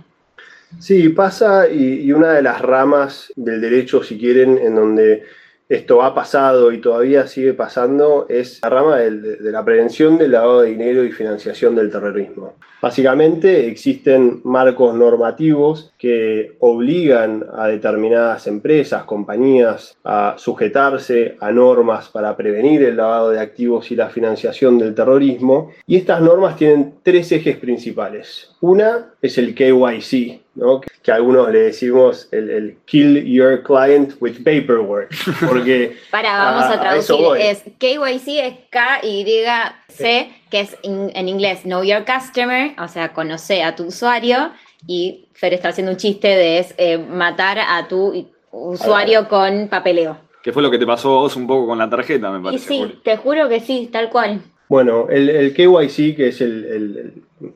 Sí, 0.80 1.10
pasa 1.10 1.70
y, 1.70 2.12
una 2.12 2.34
de 2.34 2.42
las 2.42 2.62
ramas 2.62 3.32
del 3.36 3.62
derecho, 3.62 4.04
si 4.04 4.18
quieren, 4.18 4.58
en 4.58 4.76
donde 4.76 5.24
esto 5.70 6.04
ha 6.04 6.14
pasado 6.14 6.72
y 6.72 6.80
todavía 6.80 7.26
sigue 7.26 7.54
pasando, 7.54 8.28
es 8.30 8.60
la 8.62 8.70
rama 8.70 8.98
de, 8.98 9.38
la 9.52 9.64
prevención 9.64 10.18
del 10.18 10.32
lavado 10.32 10.62
de 10.62 10.72
dinero 10.72 11.04
y 11.04 11.12
financiación 11.12 11.76
del 11.76 11.90
terrorismo. 11.90 12.54
Básicamente 12.82 13.68
existen 13.68 14.42
marcos 14.44 14.94
normativos 14.94 15.94
que 15.98 16.58
obligan 16.60 17.46
a 17.56 17.68
determinadas 17.68 18.46
empresas, 18.46 19.06
compañías, 19.06 19.96
a 20.04 20.36
sujetarse 20.38 21.38
a 21.40 21.50
normas 21.52 22.10
para 22.10 22.36
prevenir 22.36 22.84
el 22.84 22.98
lavado 22.98 23.30
de 23.30 23.40
activos 23.40 23.90
y 23.90 23.96
la 23.96 24.10
financiación 24.10 24.78
del 24.78 24.94
terrorismo. 24.94 25.72
Y 25.88 25.96
estas 25.96 26.20
normas 26.20 26.58
tienen 26.58 26.96
tres 27.04 27.32
ejes 27.32 27.56
principales. 27.56 28.52
Una 28.60 29.14
es 29.22 29.38
el 29.38 29.56
KYC, 29.56 30.43
que 31.02 31.12
algunos 31.12 31.52
le 31.52 31.60
decimos 31.60 32.28
el, 32.32 32.78
kill 32.86 33.24
your 33.26 33.64
client 33.64 34.14
with 34.20 34.44
paperwork. 34.44 35.10
Porque 35.48 35.98
Para, 36.12 36.38
vamos 36.38 36.66
a, 36.66 36.80
traducir. 36.80 37.16
es 37.40 37.64
KYC 37.80 38.28
es 38.40 38.54
K-Y-C, 38.70 40.32
que 40.50 40.60
es 40.60 40.78
en 40.84 41.28
inglés 41.28 41.62
Know 41.64 41.84
Your 41.84 42.06
Customer, 42.06 42.74
o 42.80 42.88
sea, 42.88 43.14
conoce 43.14 43.64
a 43.64 43.76
tu 43.76 43.86
usuario. 43.86 44.52
y 44.88 45.28
Fer 45.34 45.54
está 45.54 45.70
haciendo 45.70 45.92
un 45.92 45.98
chiste 45.98 46.28
de 46.28 46.66
eh, 46.78 46.98
matar 46.98 47.60
a 47.60 47.88
tu 47.88 48.28
usuario 48.52 49.28
con 49.28 49.68
papeleo. 49.68 50.18
Que 50.44 50.52
fue 50.52 50.62
lo 50.62 50.70
que 50.70 50.78
te 50.78 50.86
pasó 50.86 51.18
a 51.18 51.22
vos 51.22 51.36
un 51.36 51.48
poco 51.48 51.68
con 51.68 51.78
la 51.78 51.90
tarjeta, 51.90 52.30
me 52.30 52.44
parece. 52.44 52.74
Y 52.74 52.78
sí, 52.78 53.00
te 53.04 53.18
juro 53.18 53.50
que 53.50 53.60
sí, 53.60 53.90
tal 53.92 54.10
cual. 54.10 54.42
Bueno, 54.70 55.08
el, 55.10 55.54
KYC, 55.54 56.16
que 56.16 56.30
es 56.30 56.42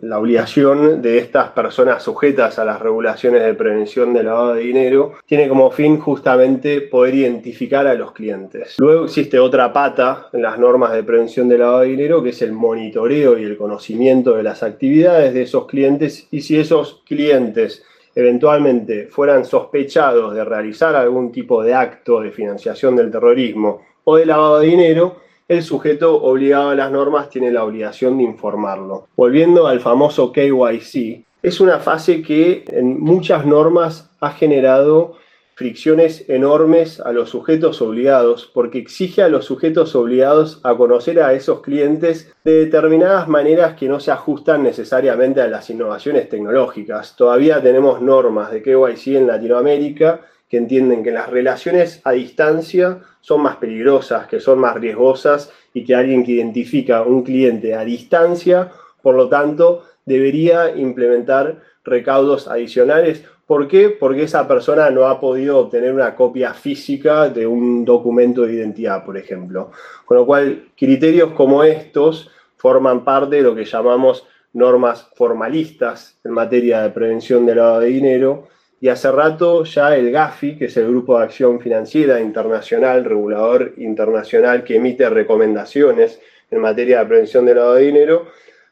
la 0.02 0.19
obligación 0.19 1.02
de 1.02 1.17
estas 1.17 1.50
personas 1.52 2.04
sujetas 2.04 2.60
a 2.60 2.65
las 2.65 2.80
regulaciones 2.80 3.43
de 3.43 3.54
prevención 3.54 4.13
de 4.13 4.23
lavado 4.23 4.54
de 4.54 4.62
dinero, 4.62 5.13
tiene 5.26 5.47
como 5.47 5.71
fin 5.71 6.00
justamente 6.00 6.82
poder 6.82 7.15
identificar 7.15 7.88
a 7.88 7.93
los 7.93 8.12
clientes. 8.12 8.76
Luego 8.78 9.06
existe 9.06 9.39
otra 9.39 9.71
pata 9.71 10.30
en 10.34 10.41
las 10.41 10.60
normas 10.60 10.93
de 10.93 11.04
prevención 11.04 11.47
de 11.50 11.58
lavado 11.58 11.80
de 11.82 11.88
dinero, 11.88 12.23
que 12.23 12.30
es 12.30 12.41
el 12.41 12.52
monitoreo 12.52 13.38
y 13.38 13.43
el 13.43 13.58
conocimiento 13.58 14.36
de 14.36 14.43
las 14.43 14.63
actividades 14.63 15.34
de 15.34 15.43
esos 15.43 15.67
clientes 15.67 16.28
y 16.32 16.41
si 16.41 16.58
esos 16.58 17.02
clientes 17.06 17.84
eventualmente 18.15 19.08
fueran 19.12 19.45
sospechados 19.45 20.34
de 20.34 20.43
realizar 20.43 20.95
algún 20.95 21.32
tipo 21.32 21.62
de 21.62 21.76
acto 21.76 22.21
de 22.21 22.32
financiación 22.32 22.95
del 22.95 23.12
terrorismo 23.12 23.82
o 24.06 24.15
de 24.17 24.26
lavado 24.26 24.60
de 24.60 24.67
dinero, 24.67 25.27
el 25.48 25.64
sujeto 25.64 26.22
obligado 26.22 26.70
a 26.70 26.76
las 26.76 26.92
normas 26.92 27.30
tiene 27.30 27.52
la 27.52 27.64
obligación 27.64 28.18
de 28.18 28.24
informarlo. 28.24 29.08
Volviendo 29.16 29.68
al 29.68 29.80
famoso 29.80 30.32
KYC, 30.32 31.26
es 31.42 31.60
una 31.62 31.80
fase 31.80 32.22
que 32.22 32.66
en 32.68 33.00
muchas 33.00 33.46
normas 33.46 34.10
ha 34.20 34.32
generado 34.32 35.16
fricciones 35.56 36.30
enormes 36.30 37.00
a 37.00 37.12
los 37.12 37.32
sujetos 37.32 37.82
obligados, 37.82 38.46
porque 38.54 38.78
exige 38.78 39.24
a 39.24 39.28
los 39.28 39.46
sujetos 39.46 39.96
obligados 39.96 40.60
a 40.64 40.76
conocer 40.76 41.20
a 41.20 41.34
esos 41.34 41.62
clientes 41.62 42.32
de 42.44 42.66
determinadas 42.66 43.28
maneras 43.28 43.76
que 43.76 43.88
no 43.88 44.00
se 44.00 44.12
ajustan 44.12 44.62
necesariamente 44.62 45.42
a 45.42 45.48
las 45.48 45.68
innovaciones 45.72 46.30
tecnológicas. 46.30 47.16
Todavía 47.16 47.60
tenemos 47.60 48.02
normas 48.04 48.52
de 48.52 48.62
KYC 48.62 49.16
en 49.16 49.28
Latinoamérica 49.28 50.22
que 50.48 50.58
entienden 50.58 51.04
que 51.04 51.12
las 51.12 51.30
relaciones 51.30 52.02
a 52.04 52.12
distancia 52.12 53.00
son 53.28 53.42
más 53.42 53.58
peligrosas, 53.58 54.26
que 54.28 54.40
son 54.40 54.60
más 54.60 54.76
riesgosas 54.76 55.52
y 55.74 55.84
que 55.84 55.94
alguien 55.94 56.24
que 56.24 56.32
identifica 56.32 57.02
un 57.02 57.24
cliente 57.24 57.76
a 57.76 57.84
distancia, 57.84 58.72
por 59.02 59.16
lo 59.16 59.28
tanto, 59.28 59.84
debería 60.06 60.74
implementar 60.74 61.62
recaudos 61.84 62.48
adicionales. 62.48 63.26
¿Por 63.46 63.68
qué? 63.68 63.90
Porque 63.90 64.24
esa 64.24 64.48
persona 64.48 64.90
no 64.92 65.08
ha 65.08 65.20
podido 65.20 65.58
obtener 65.58 65.94
una 65.94 66.16
copia 66.16 66.54
física 66.54 67.28
de 67.28 67.46
un 67.46 67.84
documento 67.84 68.44
de 68.44 68.54
identidad, 68.54 69.04
por 69.04 69.18
ejemplo. 69.18 69.72
Con 70.06 70.16
lo 70.16 70.26
cual, 70.26 70.70
criterios 70.78 71.34
como 71.34 71.66
estos 71.66 72.32
forman 72.56 73.04
parte 73.04 73.36
de 73.36 73.42
lo 73.42 73.54
que 73.54 73.66
llamamos 73.66 74.26
normas 74.54 75.06
formalistas 75.16 76.18
en 76.24 76.32
materia 76.32 76.82
de 76.82 76.92
prevención 76.92 77.46
del 77.46 77.58
lavado 77.58 77.82
de 77.82 77.88
dinero, 77.88 78.48
y 78.80 78.90
hace 78.90 79.12
rato 79.12 79.63
ya 79.63 79.96
el 79.96 80.12
GAFI, 80.12 80.58
que 80.58 80.66
es 80.66 80.78
el 80.78 80.88
Grupo 80.88 81.18
de 81.18 81.26
Acción 81.26 81.60
Financiera 81.60 82.20
Internacional, 82.20 83.06
regulador 83.06 83.74
internacional 83.78 84.63
que 84.63 84.76
emite 84.76 85.10
recomendaciones 85.10 86.22
en 86.52 86.60
materia 86.60 87.00
de 87.00 87.06
prevención 87.08 87.46
del 87.46 87.58
lavado 87.58 87.76
de 87.76 87.86
dinero, 87.86 88.28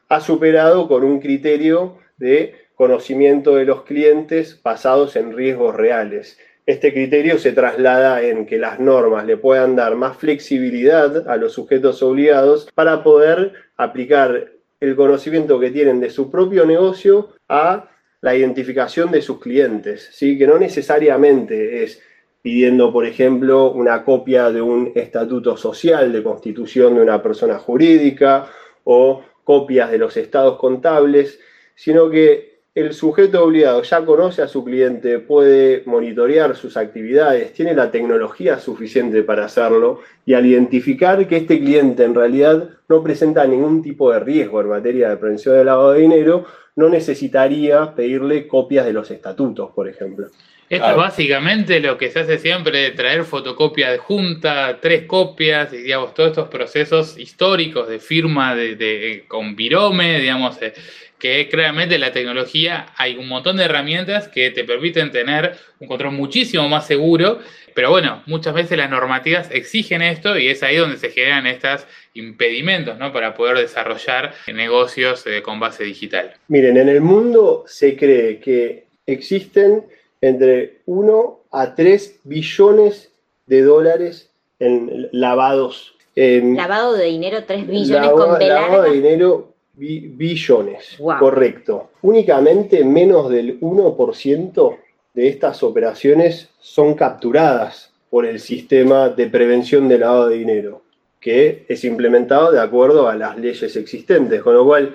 ha 0.08 0.20
superado 0.20 0.86
con 0.86 1.02
un 1.02 1.20
criterio 1.20 1.98
de 2.18 2.54
conocimiento 2.76 3.56
de 3.56 3.64
los 3.64 3.82
clientes 3.82 4.60
basados 4.62 5.16
en 5.16 5.36
riesgos 5.36 5.74
reales. 5.74 6.38
Este 6.66 6.92
criterio 6.92 7.38
se 7.38 7.52
traslada 7.52 8.22
en 8.22 8.46
que 8.46 8.58
las 8.58 8.78
normas 8.78 9.24
le 9.26 9.36
puedan 9.36 9.76
dar 9.76 9.96
más 9.96 10.16
flexibilidad 10.16 11.28
a 11.28 11.36
los 11.36 11.52
sujetos 11.52 12.02
obligados 12.02 12.68
para 12.74 13.02
poder 13.02 13.52
aplicar 13.76 14.52
el 14.80 14.94
conocimiento 14.94 15.58
que 15.58 15.70
tienen 15.70 16.00
de 16.00 16.10
su 16.10 16.30
propio 16.30 16.66
negocio 16.66 17.30
a 17.48 17.88
la 18.26 18.34
identificación 18.34 19.12
de 19.12 19.22
sus 19.22 19.38
clientes, 19.38 20.10
¿sí? 20.12 20.36
que 20.36 20.48
no 20.48 20.58
necesariamente 20.58 21.84
es 21.84 22.02
pidiendo, 22.42 22.92
por 22.92 23.06
ejemplo, 23.06 23.70
una 23.70 24.02
copia 24.02 24.50
de 24.50 24.60
un 24.60 24.90
estatuto 24.96 25.56
social 25.56 26.12
de 26.12 26.24
constitución 26.24 26.96
de 26.96 27.02
una 27.02 27.22
persona 27.22 27.56
jurídica 27.60 28.50
o 28.82 29.22
copias 29.44 29.92
de 29.92 29.98
los 29.98 30.16
estados 30.16 30.58
contables, 30.58 31.38
sino 31.76 32.10
que 32.10 32.55
el 32.76 32.92
sujeto 32.92 33.42
obligado 33.42 33.82
ya 33.82 34.04
conoce 34.04 34.42
a 34.42 34.48
su 34.48 34.62
cliente, 34.62 35.18
puede 35.18 35.82
monitorear 35.86 36.54
sus 36.54 36.76
actividades, 36.76 37.54
tiene 37.54 37.72
la 37.72 37.90
tecnología 37.90 38.58
suficiente 38.58 39.22
para 39.22 39.46
hacerlo 39.46 40.00
y 40.26 40.34
al 40.34 40.44
identificar 40.44 41.26
que 41.26 41.38
este 41.38 41.58
cliente 41.58 42.04
en 42.04 42.14
realidad 42.14 42.68
no 42.86 43.02
presenta 43.02 43.46
ningún 43.46 43.82
tipo 43.82 44.12
de 44.12 44.20
riesgo 44.20 44.60
en 44.60 44.68
materia 44.68 45.08
de 45.08 45.16
prevención 45.16 45.56
del 45.56 45.64
lavado 45.64 45.92
de 45.92 46.02
dinero, 46.02 46.44
no 46.76 46.90
necesitaría 46.90 47.94
pedirle 47.94 48.46
copias 48.46 48.84
de 48.84 48.92
los 48.92 49.10
estatutos, 49.10 49.70
por 49.74 49.88
ejemplo. 49.88 50.26
Esto 50.68 50.90
es 50.90 50.96
básicamente 50.96 51.78
lo 51.78 51.96
que 51.96 52.10
se 52.10 52.18
hace 52.18 52.38
siempre 52.38 52.80
de 52.80 52.90
traer 52.90 53.24
fotocopia 53.24 53.90
de 53.90 53.98
junta, 53.98 54.78
tres 54.80 55.04
copias, 55.04 55.72
y 55.72 55.76
digamos, 55.78 56.12
todos 56.12 56.30
estos 56.30 56.48
procesos 56.48 57.16
históricos 57.16 57.88
de 57.88 58.00
firma 58.00 58.56
de, 58.56 59.24
con 59.28 59.54
virome, 59.54 60.18
digamos, 60.20 60.60
eh, 60.60 60.74
que 61.18 61.48
claramente 61.48 61.98
la 61.98 62.12
tecnología 62.12 62.86
hay 62.96 63.16
un 63.16 63.28
montón 63.28 63.56
de 63.56 63.64
herramientas 63.64 64.28
que 64.28 64.50
te 64.50 64.64
permiten 64.64 65.10
tener 65.10 65.56
un 65.80 65.88
control 65.88 66.12
muchísimo 66.12 66.68
más 66.68 66.86
seguro, 66.86 67.38
pero 67.74 67.90
bueno, 67.90 68.22
muchas 68.26 68.54
veces 68.54 68.76
las 68.78 68.90
normativas 68.90 69.50
exigen 69.50 70.02
esto 70.02 70.38
y 70.38 70.48
es 70.48 70.62
ahí 70.62 70.76
donde 70.76 70.98
se 70.98 71.10
generan 71.10 71.46
estos 71.46 71.86
impedimentos 72.14 72.98
¿no? 72.98 73.12
para 73.12 73.34
poder 73.34 73.58
desarrollar 73.58 74.34
negocios 74.52 75.26
eh, 75.26 75.42
con 75.42 75.60
base 75.60 75.84
digital. 75.84 76.34
Miren, 76.48 76.76
en 76.76 76.88
el 76.88 77.00
mundo 77.00 77.64
se 77.66 77.96
cree 77.96 78.38
que 78.38 78.84
existen 79.06 79.84
entre 80.20 80.78
1 80.86 81.40
a 81.52 81.74
3 81.74 82.20
billones 82.24 83.12
de 83.46 83.62
dólares 83.62 84.30
en 84.58 85.08
lavados. 85.12 85.94
lavado 86.14 86.94
de 86.94 87.06
dinero, 87.06 87.44
3 87.44 87.66
billones 87.66 88.10
con 88.10 88.38
Lavado 88.38 88.82
de 88.82 88.90
dinero 88.92 89.55
billones, 89.76 90.98
correcto. 91.18 91.90
Únicamente 92.02 92.84
menos 92.84 93.28
del 93.28 93.60
1% 93.60 94.78
de 95.14 95.28
estas 95.28 95.62
operaciones 95.62 96.48
son 96.58 96.94
capturadas 96.94 97.92
por 98.10 98.24
el 98.26 98.40
sistema 98.40 99.08
de 99.08 99.26
prevención 99.26 99.88
de 99.88 99.98
lavado 99.98 100.28
de 100.28 100.38
dinero, 100.38 100.82
que 101.20 101.66
es 101.68 101.84
implementado 101.84 102.52
de 102.52 102.60
acuerdo 102.60 103.08
a 103.08 103.14
las 103.14 103.36
leyes 103.36 103.76
existentes, 103.76 104.42
con 104.42 104.54
lo 104.54 104.64
cual 104.64 104.94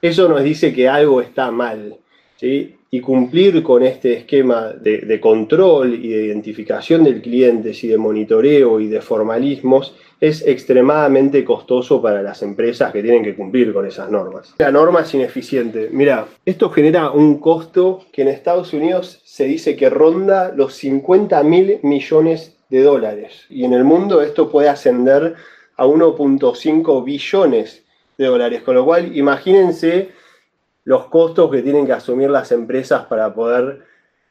eso 0.00 0.28
nos 0.28 0.42
dice 0.42 0.72
que 0.72 0.88
algo 0.88 1.20
está 1.20 1.50
mal. 1.50 1.96
Y 2.42 3.00
cumplir 3.00 3.62
con 3.62 3.82
este 3.82 4.12
esquema 4.12 4.68
de, 4.68 5.18
control 5.18 5.94
y 5.94 6.08
de 6.08 6.26
identificación 6.26 7.04
del 7.04 7.22
cliente 7.22 7.72
y 7.80 7.86
de 7.86 7.96
monitoreo 7.96 8.80
y 8.80 8.88
de 8.88 9.00
formalismos 9.00 9.94
es 10.20 10.46
extremadamente 10.46 11.42
costoso 11.44 12.02
para 12.02 12.22
las 12.22 12.42
empresas 12.42 12.92
que 12.92 13.02
tienen 13.02 13.24
que 13.24 13.34
cumplir 13.34 13.72
con 13.72 13.86
esas 13.86 14.10
normas. 14.10 14.54
La 14.58 14.70
norma 14.70 15.00
es 15.00 15.14
ineficiente. 15.14 15.88
Mira, 15.90 16.26
esto 16.44 16.68
genera 16.70 17.10
un 17.10 17.38
costo 17.38 18.04
que 18.12 18.22
en 18.22 18.28
Estados 18.28 18.74
Unidos 18.74 19.22
se 19.24 19.44
dice 19.44 19.74
que 19.74 19.88
ronda 19.88 20.52
los 20.54 20.74
50 20.74 21.42
mil 21.44 21.78
millones 21.82 22.56
de 22.68 22.82
dólares 22.82 23.46
y 23.48 23.64
en 23.64 23.72
el 23.72 23.84
mundo 23.84 24.20
esto 24.20 24.50
puede 24.50 24.68
ascender 24.68 25.34
a 25.76 25.86
1.5 25.86 27.04
billones 27.04 27.82
de 28.18 28.26
dólares, 28.26 28.62
con 28.62 28.74
lo 28.74 28.84
cual 28.84 29.16
imagínense 29.16 30.10
los 30.84 31.06
costos 31.06 31.50
que 31.50 31.62
tienen 31.62 31.86
que 31.86 31.92
asumir 31.92 32.30
las 32.30 32.52
empresas 32.52 33.06
para 33.06 33.32
poder 33.34 33.82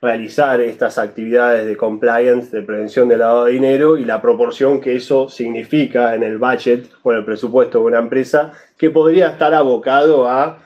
realizar 0.02 0.60
estas 0.62 0.98
actividades 0.98 1.68
de 1.68 1.78
compliance, 1.78 2.56
de 2.56 2.64
prevención 2.64 3.08
del 3.08 3.20
lavado 3.20 3.46
de 3.46 3.52
dinero 3.52 3.98
y 3.98 4.06
la 4.06 4.22
proporción 4.22 4.82
que 4.82 4.96
eso 4.96 5.30
significa 5.30 6.16
en 6.16 6.24
el 6.24 6.40
budget 6.40 6.90
o 7.04 7.12
en 7.12 7.20
el 7.20 7.26
presupuesto 7.26 7.80
de 7.80 7.86
una 7.86 8.00
empresa 8.00 8.52
que 8.78 8.90
podría 8.90 9.28
estar 9.28 9.54
abocado 9.54 10.28
a 10.28 10.58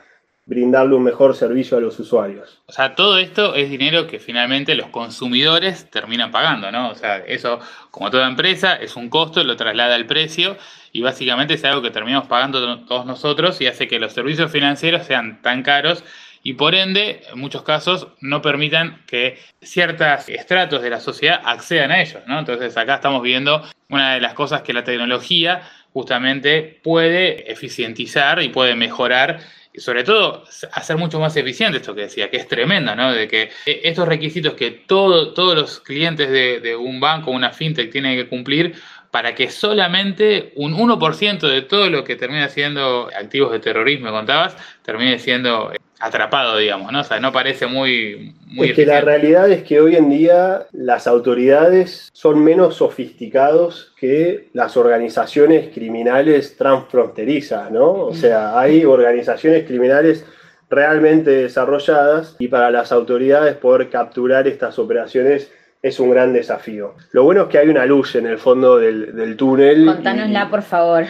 brindarle 0.46 0.94
un 0.94 1.02
mejor 1.02 1.34
servicio 1.34 1.76
a 1.76 1.80
los 1.80 1.98
usuarios. 1.98 2.62
O 2.66 2.72
sea, 2.72 2.94
todo 2.94 3.18
esto 3.18 3.56
es 3.56 3.68
dinero 3.68 4.06
que 4.06 4.20
finalmente 4.20 4.76
los 4.76 4.86
consumidores 4.88 5.90
terminan 5.90 6.30
pagando, 6.30 6.70
¿no? 6.70 6.90
O 6.90 6.94
sea, 6.94 7.18
eso, 7.18 7.58
como 7.90 8.10
toda 8.10 8.28
empresa, 8.28 8.74
es 8.76 8.94
un 8.94 9.08
costo, 9.08 9.42
lo 9.42 9.56
traslada 9.56 9.96
al 9.96 10.06
precio 10.06 10.56
y 10.92 11.02
básicamente 11.02 11.54
es 11.54 11.64
algo 11.64 11.82
que 11.82 11.90
terminamos 11.90 12.28
pagando 12.28 12.84
todos 12.84 13.04
nosotros 13.04 13.60
y 13.60 13.66
hace 13.66 13.88
que 13.88 13.98
los 13.98 14.12
servicios 14.12 14.50
financieros 14.50 15.04
sean 15.04 15.42
tan 15.42 15.64
caros 15.64 16.04
y 16.44 16.52
por 16.52 16.76
ende, 16.76 17.22
en 17.32 17.40
muchos 17.40 17.64
casos, 17.64 18.06
no 18.20 18.40
permitan 18.40 19.02
que 19.08 19.36
ciertos 19.60 20.28
estratos 20.28 20.80
de 20.80 20.90
la 20.90 21.00
sociedad 21.00 21.40
accedan 21.44 21.90
a 21.90 22.00
ellos, 22.00 22.22
¿no? 22.28 22.38
Entonces, 22.38 22.76
acá 22.76 22.94
estamos 22.94 23.20
viendo 23.20 23.64
una 23.88 24.14
de 24.14 24.20
las 24.20 24.34
cosas 24.34 24.62
que 24.62 24.72
la 24.72 24.84
tecnología 24.84 25.62
justamente 25.92 26.80
puede 26.84 27.50
eficientizar 27.50 28.40
y 28.44 28.50
puede 28.50 28.76
mejorar 28.76 29.40
y 29.76 29.80
sobre 29.80 30.04
todo 30.04 30.44
hacer 30.72 30.96
mucho 30.96 31.20
más 31.20 31.36
eficiente 31.36 31.78
esto 31.78 31.94
que 31.94 32.02
decía, 32.02 32.30
que 32.30 32.38
es 32.38 32.48
tremendo, 32.48 32.96
¿no? 32.96 33.12
De 33.12 33.28
que 33.28 33.50
estos 33.66 34.08
requisitos 34.08 34.54
que 34.54 34.70
todo, 34.70 35.34
todos 35.34 35.54
los 35.54 35.80
clientes 35.80 36.30
de, 36.30 36.76
un 36.76 36.98
banco, 36.98 37.30
una 37.30 37.50
fintech 37.50 37.90
tienen 37.90 38.16
que 38.16 38.28
cumplir 38.28 38.74
para 39.10 39.34
que 39.34 39.50
solamente 39.50 40.52
un 40.56 40.74
1% 40.74 41.40
de 41.48 41.62
todo 41.62 41.90
lo 41.90 42.04
que 42.04 42.16
termina 42.16 42.48
siendo 42.48 43.10
activos 43.18 43.52
de 43.52 43.60
terrorismo, 43.60 44.10
contabas, 44.10 44.56
termine 44.82 45.18
siendo 45.18 45.72
atrapado, 45.98 46.58
digamos, 46.58 46.92
¿no? 46.92 47.00
O 47.00 47.04
sea, 47.04 47.20
no 47.20 47.32
parece 47.32 47.66
muy... 47.66 48.34
muy 48.46 48.70
es 48.70 48.76
que 48.76 48.86
la 48.86 49.00
realidad 49.00 49.50
es 49.50 49.62
que 49.62 49.80
hoy 49.80 49.96
en 49.96 50.10
día 50.10 50.66
las 50.72 51.06
autoridades 51.06 52.10
son 52.12 52.42
menos 52.44 52.76
sofisticados 52.76 53.94
que 53.98 54.48
las 54.52 54.76
organizaciones 54.76 55.72
criminales 55.72 56.56
transfronterizas, 56.56 57.70
¿no? 57.70 57.92
O 57.92 58.14
sea, 58.14 58.58
hay 58.58 58.84
organizaciones 58.84 59.66
criminales 59.66 60.24
realmente 60.68 61.30
desarrolladas 61.30 62.36
y 62.38 62.48
para 62.48 62.70
las 62.70 62.92
autoridades 62.92 63.54
poder 63.56 63.88
capturar 63.88 64.48
estas 64.48 64.78
operaciones 64.78 65.50
es 65.82 66.00
un 66.00 66.10
gran 66.10 66.32
desafío. 66.32 66.94
Lo 67.12 67.24
bueno 67.24 67.42
es 67.42 67.48
que 67.48 67.58
hay 67.58 67.68
una 67.68 67.86
luz 67.86 68.16
en 68.16 68.26
el 68.26 68.38
fondo 68.38 68.78
del, 68.78 69.36
túnel. 69.36 69.86
Contánosla, 69.86 70.50
por 70.50 70.62
favor. 70.62 71.04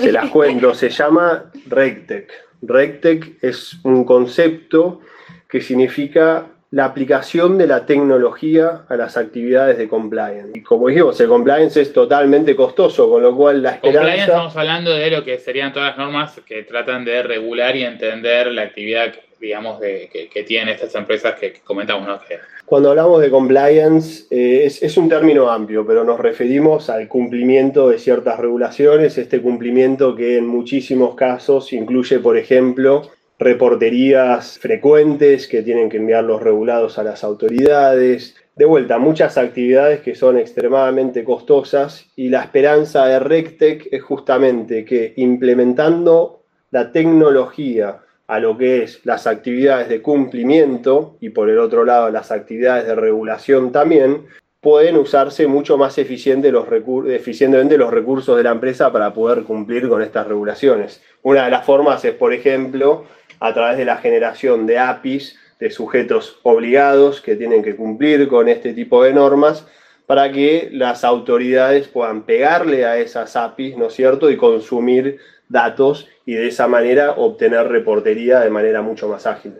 Se 0.00 0.12
la 0.12 0.30
cuento, 0.30 0.74
se 0.74 0.90
llama 0.90 1.50
RegTech. 1.66 2.30
RegTech 2.66 3.42
es 3.42 3.78
un 3.84 4.04
concepto 4.04 5.00
que 5.48 5.60
significa 5.60 6.46
la 6.72 6.84
aplicación 6.84 7.56
de 7.58 7.66
la 7.66 7.86
tecnología 7.86 8.82
a 8.88 8.96
las 8.96 9.16
actividades 9.16 9.78
de 9.78 9.88
compliance. 9.88 10.50
Y 10.54 10.62
como 10.62 10.88
dijimos, 10.88 11.18
el 11.20 11.28
compliance 11.28 11.80
es 11.80 11.92
totalmente 11.92 12.56
costoso, 12.56 13.08
con 13.08 13.22
lo 13.22 13.34
cual 13.36 13.62
la 13.62 13.70
esperanza... 13.70 14.00
Compliance 14.00 14.30
estamos 14.30 14.56
hablando 14.56 14.90
de 14.92 15.10
lo 15.10 15.24
que 15.24 15.38
serían 15.38 15.72
todas 15.72 15.90
las 15.90 15.98
normas 15.98 16.40
que 16.44 16.64
tratan 16.64 17.04
de 17.04 17.22
regular 17.22 17.76
y 17.76 17.84
entender 17.84 18.48
la 18.48 18.62
actividad, 18.62 19.14
digamos, 19.40 19.80
de, 19.80 20.10
que, 20.32 20.42
tienen 20.42 20.74
estas 20.74 20.94
empresas 20.96 21.38
que, 21.38 21.60
comentamos, 21.64 22.06
¿no? 22.06 22.20
Cuando 22.66 22.90
hablamos 22.90 23.20
de 23.20 23.30
compliance, 23.30 24.24
eh, 24.28 24.66
es, 24.66 24.82
es, 24.82 24.96
un 24.96 25.08
término 25.08 25.48
amplio, 25.48 25.86
pero 25.86 26.02
nos 26.02 26.18
referimos 26.18 26.90
al 26.90 27.06
cumplimiento 27.06 27.90
de 27.90 27.98
ciertas 27.98 28.40
regulaciones, 28.40 29.16
este 29.18 29.40
cumplimiento 29.40 30.16
que 30.16 30.36
en 30.36 30.48
muchísimos 30.48 31.14
casos 31.14 31.72
incluye, 31.72 32.18
por 32.18 32.36
ejemplo, 32.36 33.02
reporterías 33.38 34.58
frecuentes 34.58 35.46
que 35.46 35.62
tienen 35.62 35.88
que 35.88 35.98
enviar 35.98 36.24
los 36.24 36.42
regulados 36.42 36.98
a 36.98 37.04
las 37.04 37.22
autoridades. 37.22 38.34
De 38.56 38.64
vuelta, 38.64 38.98
muchas 38.98 39.38
actividades 39.38 40.00
que 40.00 40.16
son 40.16 40.36
extremadamente 40.36 41.22
costosas 41.22 42.06
y 42.16 42.30
la 42.30 42.42
esperanza 42.42 43.06
de 43.06 43.20
RecTech 43.20 43.88
es 43.92 44.02
justamente 44.02 44.84
que 44.84 45.12
implementando 45.16 46.42
la 46.72 46.90
tecnología 46.90 48.00
a 48.26 48.40
lo 48.40 48.58
que 48.58 48.82
es 48.82 49.00
las 49.04 49.26
actividades 49.26 49.88
de 49.88 50.02
cumplimiento 50.02 51.16
y 51.20 51.30
por 51.30 51.48
el 51.48 51.58
otro 51.58 51.84
lado 51.84 52.10
las 52.10 52.32
actividades 52.32 52.86
de 52.86 52.94
regulación 52.94 53.72
también, 53.72 54.26
pueden 54.60 54.96
usarse 54.96 55.46
mucho 55.46 55.78
más 55.78 55.96
eficientemente 55.96 56.50
los 56.50 57.90
recursos 57.90 58.36
de 58.36 58.42
la 58.42 58.50
empresa 58.50 58.90
para 58.90 59.14
poder 59.14 59.44
cumplir 59.44 59.88
con 59.88 60.02
estas 60.02 60.26
regulaciones. 60.26 61.00
Una 61.22 61.44
de 61.44 61.52
las 61.52 61.64
formas 61.64 62.04
es, 62.04 62.14
por 62.14 62.32
ejemplo, 62.32 63.04
a 63.38 63.54
través 63.54 63.78
de 63.78 63.84
la 63.84 63.98
generación 63.98 64.66
de 64.66 64.78
APIs 64.78 65.38
de 65.60 65.70
sujetos 65.70 66.40
obligados 66.42 67.20
que 67.20 67.36
tienen 67.36 67.62
que 67.62 67.76
cumplir 67.76 68.26
con 68.28 68.48
este 68.48 68.72
tipo 68.72 69.04
de 69.04 69.12
normas 69.12 69.66
para 70.06 70.32
que 70.32 70.68
las 70.72 71.04
autoridades 71.04 71.88
puedan 71.88 72.22
pegarle 72.22 72.86
a 72.86 72.98
esas 72.98 73.36
APIs, 73.36 73.76
¿no 73.76 73.86
es 73.86 73.94
cierto?, 73.94 74.30
y 74.30 74.36
consumir 74.36 75.18
datos 75.48 76.08
y 76.24 76.34
de 76.34 76.48
esa 76.48 76.66
manera 76.66 77.12
obtener 77.12 77.68
reportería 77.68 78.40
de 78.40 78.50
manera 78.50 78.82
mucho 78.82 79.08
más 79.08 79.26
ágil. 79.26 79.54